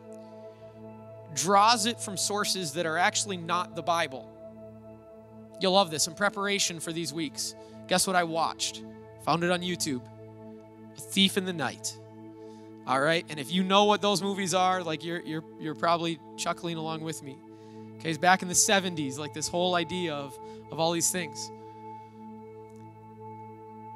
draws 1.36 1.86
it 1.86 1.99
from 1.99 2.17
sources 2.17 2.74
that 2.74 2.88
are 2.88 2.97
actually 2.97 3.38
not 3.38 3.76
the 3.76 3.84
Bible. 3.84 4.28
You'll 5.61 5.74
love 5.74 5.91
this. 5.91 6.07
In 6.07 6.15
preparation 6.15 6.80
for 6.80 6.91
these 6.91 7.13
weeks, 7.13 7.53
guess 7.88 8.07
what 8.07 8.15
I 8.15 8.24
watched? 8.24 8.82
Found 9.26 9.43
it 9.43 9.51
on 9.51 9.61
YouTube 9.61 10.01
A 10.97 10.99
Thief 10.99 11.38
in 11.38 11.45
the 11.45 11.53
Night. 11.53 11.95
All 12.88 12.99
right? 12.99 13.24
And 13.30 13.39
if 13.39 13.51
you 13.51 13.63
know 13.63 13.84
what 13.84 14.01
those 14.01 14.24
movies 14.24 14.55
are, 14.55 14.82
like 14.82 15.03
you're, 15.03 15.21
you're, 15.21 15.43
you're 15.59 15.76
probably 15.76 16.19
chuckling 16.38 16.78
along 16.78 17.01
with 17.01 17.21
me. 17.21 17.38
Okay, 18.00 18.10
it's 18.10 18.18
back 18.18 18.41
in 18.41 18.48
the 18.48 18.54
70s, 18.54 19.18
like 19.18 19.34
this 19.34 19.48
whole 19.48 19.76
idea 19.76 20.14
of, 20.14 20.38
of 20.72 20.80
all 20.80 20.91
these 20.91 21.12
things. 21.12 21.52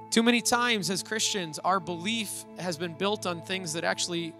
Too 0.09 0.23
many 0.23 0.41
times 0.41 0.89
as 0.89 1.03
Christians, 1.03 1.59
our 1.59 1.79
belief 1.79 2.45
has 2.57 2.77
been 2.77 2.93
built 2.93 3.25
on 3.25 3.41
things 3.41 3.73
that 3.73 3.83
actually 3.83 4.33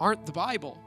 aren't 0.00 0.26
the 0.26 0.32
Bible. 0.32 0.78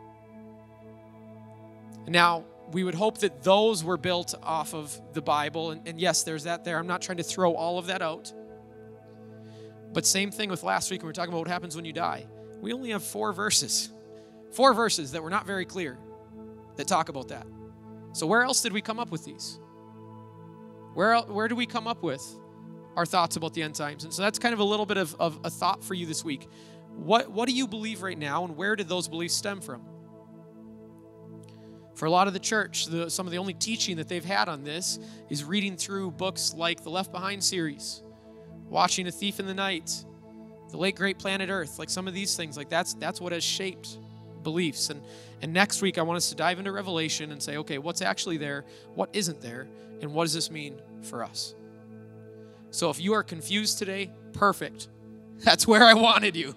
Now, 2.08 2.43
we 2.72 2.84
would 2.84 2.95
hope 2.95 3.20
that 3.20 3.43
those 3.43 3.84
were 3.84 3.97
built 3.97 4.34
off 4.43 4.74
of 4.74 4.99
the 5.14 5.22
Bible. 5.22 5.72
And, 5.72 5.88
and, 5.88 5.99
yes, 5.99 6.24
there's 6.24 6.43
that 6.43 6.64
there. 6.64 6.78
I'm 6.78 6.88
not 6.88 7.01
trying 7.01 7.18
to 7.18 7.24
throw 7.24 7.53
all 7.53 7.78
of 7.78 7.88
that 7.88 8.01
out. 8.01 8.34
But 9.93 10.05
same 10.05 10.32
thing 10.32 10.49
with 10.49 10.64
last 10.64 10.91
week 10.91 11.01
when 11.01 11.08
we 11.08 11.12
are 11.12 11.14
talking 11.14 11.32
about 11.32 11.39
what 11.39 11.47
happens 11.47 11.76
when 11.76 11.86
you 11.86 11.93
die. 11.93 12.26
We 12.62 12.74
only 12.74 12.89
have 12.89 13.03
four 13.03 13.34
verses, 13.34 13.89
four 14.51 14.74
verses 14.74 15.12
that 15.14 15.24
were 15.24 15.30
not 15.30 15.45
very 15.45 15.66
clear 15.66 15.97
that 16.76 16.88
talk 16.88 17.10
about 17.10 17.30
that. 17.30 17.47
So 18.18 18.26
where 18.26 18.41
else 18.41 18.61
did 18.61 18.74
we 18.74 18.82
come 18.82 18.99
up 18.99 19.11
with 19.11 19.26
these? 19.26 19.59
Where, 20.95 21.20
where 21.20 21.47
do 21.47 21.55
we 21.55 21.68
come 21.68 21.86
up 21.86 22.01
with 22.01 22.26
our 22.95 23.05
thoughts 23.05 23.36
about 23.36 23.53
the 23.53 23.61
end 23.61 23.76
times? 23.76 24.05
And 24.05 24.11
so 24.11 24.24
that's 24.24 24.39
kind 24.39 24.53
of 24.53 24.59
a 24.59 24.63
little 24.63 24.88
bit 24.88 24.97
of, 24.97 25.15
of 25.20 25.39
a 25.43 25.51
thought 25.51 25.84
for 25.84 25.93
you 25.93 26.07
this 26.07 26.26
week. 26.26 26.47
What, 26.95 27.30
what 27.30 27.47
do 27.47 27.53
you 27.53 27.68
believe 27.68 28.01
right 28.01 28.18
now, 28.18 28.43
and 28.43 28.57
where 28.57 28.76
did 28.76 28.89
those 28.89 29.07
beliefs 29.07 29.36
stem 29.36 29.61
from? 29.61 29.84
For 31.93 32.07
a 32.07 32.09
lot 32.09 32.26
of 32.26 32.34
the 32.34 32.39
church, 32.39 32.88
the, 32.88 33.07
some 33.11 33.28
of 33.28 33.32
the 33.32 33.38
only 33.38 33.53
teaching 33.53 33.97
that 33.97 34.07
they've 34.07 34.26
had 34.26 34.49
on 34.49 34.63
this 34.63 34.97
is 35.30 35.43
reading 35.43 35.78
through 35.78 36.09
books 36.09 36.55
like 36.55 36.84
the 36.84 36.89
Left 36.89 37.11
Behind 37.11 37.43
series, 37.43 38.01
watching 38.68 39.05
A 39.05 39.11
Thief 39.11 39.39
in 39.39 39.45
the 39.45 39.53
Night, 39.53 39.91
the 40.72 40.78
late 40.78 40.95
great 40.95 41.20
planet 41.20 41.51
Earth, 41.51 41.78
like 41.78 41.91
some 41.91 42.07
of 42.07 42.15
these 42.15 42.36
things. 42.36 42.57
Like 42.57 42.70
that's 42.70 42.95
that's 42.95 43.22
what 43.22 43.32
has 43.32 43.43
shaped 43.43 43.99
beliefs. 44.41 44.89
And 44.89 45.03
and 45.41 45.53
next 45.53 45.81
week 45.81 45.97
I 45.97 46.01
want 46.01 46.17
us 46.17 46.29
to 46.29 46.35
dive 46.35 46.59
into 46.59 46.71
Revelation 46.71 47.31
and 47.31 47.41
say, 47.41 47.57
okay, 47.57 47.77
what's 47.77 48.01
actually 48.01 48.38
there, 48.38 48.65
what 48.95 49.09
isn't 49.13 49.41
there, 49.41 49.67
and 50.01 50.13
what 50.13 50.23
does 50.23 50.33
this 50.33 50.49
mean 50.49 50.81
for 51.01 51.23
us? 51.23 51.53
So 52.71 52.89
if 52.89 52.99
you 52.99 53.13
are 53.13 53.23
confused 53.23 53.77
today, 53.77 54.11
perfect. 54.33 54.89
That's 55.39 55.67
where 55.67 55.83
I 55.83 55.93
wanted 55.93 56.35
you. 56.35 56.55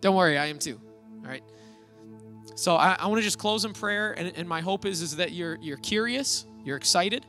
Don't 0.00 0.16
worry, 0.16 0.36
I 0.36 0.46
am 0.46 0.58
too. 0.58 0.80
All 1.22 1.30
right. 1.30 1.42
So 2.56 2.76
I, 2.76 2.96
I 2.98 3.06
want 3.06 3.18
to 3.18 3.24
just 3.24 3.38
close 3.38 3.64
in 3.64 3.72
prayer, 3.72 4.12
and, 4.12 4.32
and 4.36 4.48
my 4.48 4.60
hope 4.60 4.84
is, 4.84 5.02
is 5.02 5.16
that 5.16 5.32
you're 5.32 5.58
you're 5.60 5.78
curious, 5.78 6.46
you're 6.64 6.76
excited, 6.76 7.24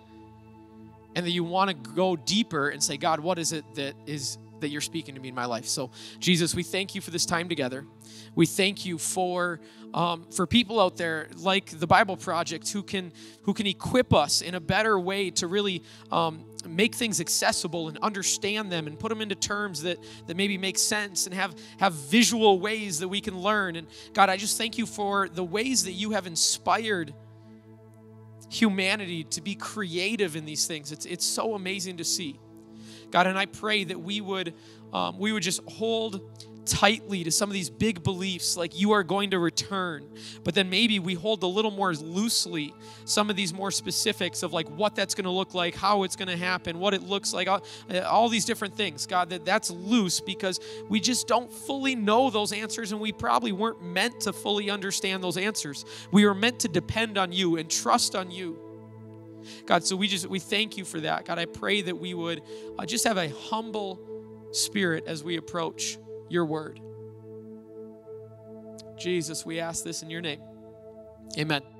and 1.15 1.26
that 1.26 1.32
you 1.32 1.43
want 1.43 1.69
to 1.69 1.91
go 1.91 2.15
deeper 2.15 2.69
and 2.69 2.84
say, 2.84 2.97
God, 2.97 3.19
what 3.19 3.39
is 3.39 3.51
it 3.51 3.63
that 3.76 3.95
is 4.05 4.38
that 4.60 4.70
you're 4.70 4.82
speaking 4.82 5.16
to 5.16 5.22
me 5.22 5.30
in 5.30 5.36
my 5.36 5.45
life. 5.45 5.66
So, 5.66 5.91
Jesus, 6.20 6.56
we 6.56 6.64
thank 6.64 6.95
you 6.95 7.01
for 7.01 7.12
this 7.12 7.26
time 7.26 7.49
together. 7.49 7.86
We 8.36 8.45
thank 8.45 8.86
you 8.86 8.97
for 8.97 9.60
um, 9.93 10.26
for 10.30 10.45
people 10.45 10.82
out 10.82 10.97
there 10.97 11.30
like 11.38 11.68
the 11.68 11.88
Bible 11.88 12.18
Project 12.18 12.70
who 12.72 12.84
can 12.84 13.14
who 13.43 13.53
can 13.53 13.66
equip 13.66 14.14
us 14.14 14.41
in 14.41 14.56
a 14.56 14.60
better 14.60 14.99
way 14.99 15.32
to 15.32 15.47
really 15.47 15.84
um, 16.12 16.45
make 16.68 16.95
things 16.95 17.22
accessible 17.22 17.88
and 17.88 17.97
understand 17.99 18.72
them 18.72 18.88
and 18.88 18.99
put 18.99 19.10
them 19.10 19.22
into 19.22 19.36
terms 19.36 19.84
that 19.84 19.97
that 20.28 20.36
maybe 20.36 20.58
make 20.58 20.78
sense 20.78 21.26
and 21.26 21.34
have 21.34 21.56
have 21.80 21.93
visual 21.93 22.60
ways 22.60 22.99
that 22.99 23.08
we 23.08 23.22
can 23.22 23.39
learn. 23.39 23.76
And 23.76 23.88
God, 24.14 24.30
I 24.30 24.38
just 24.38 24.58
thank 24.58 24.78
you 24.78 24.86
for 24.86 25.30
the 25.30 25.43
ways 25.43 25.86
that 25.86 25.93
you 25.93 26.12
have 26.12 26.28
inspired 26.28 27.14
humanity 28.49 29.24
to 29.24 29.41
be 29.41 29.56
creative 29.56 30.36
in 30.36 30.45
these 30.45 30.68
things. 30.68 30.91
It's 30.91 31.06
it's 31.06 31.26
so 31.26 31.56
amazing 31.56 31.97
to 31.97 32.03
see. 32.03 32.39
God, 33.16 33.28
and 33.28 33.39
I 33.39 33.45
pray 33.45 33.86
that 33.86 33.97
we 33.97 34.20
would 34.20 34.53
um, 34.91 35.18
we 35.18 35.32
would 35.32 35.41
just 35.41 35.61
hold 35.70 36.20
tightly 36.66 37.24
to 37.24 37.32
some 37.32 37.49
of 37.49 37.53
these 37.53 37.70
big 37.70 38.03
beliefs 38.03 38.57
like 38.57 38.78
you 38.78 38.91
are 38.91 39.03
going 39.03 39.30
to 39.30 39.39
return 39.39 40.09
but 40.43 40.55
then 40.55 40.68
maybe 40.68 40.97
we 40.97 41.13
hold 41.13 41.43
a 41.43 41.47
little 41.47 41.70
more 41.70 41.93
loosely 41.93 42.74
some 43.05 43.30
of 43.30 43.36
these 43.36 43.53
more 43.53 43.70
specifics 43.70 44.41
of 44.41 44.51
like 44.51 44.68
what 44.70 44.95
that's 44.95 45.13
going 45.13 45.26
to 45.26 45.32
look 45.32 45.53
like 45.53 45.76
how 45.76 46.01
it's 46.01 46.16
going 46.16 46.28
to 46.28 46.36
happen 46.36 46.80
what 46.80 46.95
it 46.95 47.03
looks 47.03 47.34
like 47.34 47.47
all, 47.47 47.63
uh, 47.93 47.99
all 47.99 48.28
these 48.30 48.45
different 48.45 48.76
things. 48.76 49.05
God 49.05 49.30
that 49.30 49.45
that's 49.45 49.70
loose 49.70 50.20
because 50.20 50.59
we 50.89 50.99
just 50.99 51.28
don't 51.28 51.53
fully 51.53 51.95
know 51.95 52.32
those 52.32 52.51
answers 52.51 52.91
and 52.91 52.99
we 52.99 53.11
probably 53.11 53.51
weren't 53.51 53.82
meant 53.84 54.20
to 54.22 54.34
fully 54.34 54.72
understand 54.72 55.24
those 55.24 55.38
answers. 55.38 55.86
We 56.11 56.26
were 56.26 56.34
meant 56.34 56.59
to 56.61 56.68
depend 56.68 57.20
on 57.20 57.32
you 57.32 57.57
and 57.57 57.70
trust 57.70 58.16
on 58.16 58.32
you 58.32 58.64
God, 59.66 59.84
so 59.84 59.96
we 59.96 60.08
just 60.08 60.28
we 60.28 60.39
thank 60.39 60.78
you 60.78 60.86
for 60.86 61.00
that. 61.02 61.26
God, 61.26 61.39
I 61.39 61.46
pray 61.46 61.82
that 61.82 61.98
we 61.98 62.14
would 62.14 62.41
uh, 62.78 62.86
just 62.86 63.06
have 63.06 63.18
a 63.18 63.30
humble 63.30 64.00
spirit 64.52 65.06
as 65.08 65.24
we 65.24 65.38
approach 65.38 65.98
your 66.30 66.46
word. 66.46 66.80
Jesus, 68.98 69.46
we 69.46 69.60
ask 69.60 69.84
this 69.84 70.02
in 70.02 70.10
your 70.10 70.22
name. 70.22 70.41
Amen. 71.38 71.74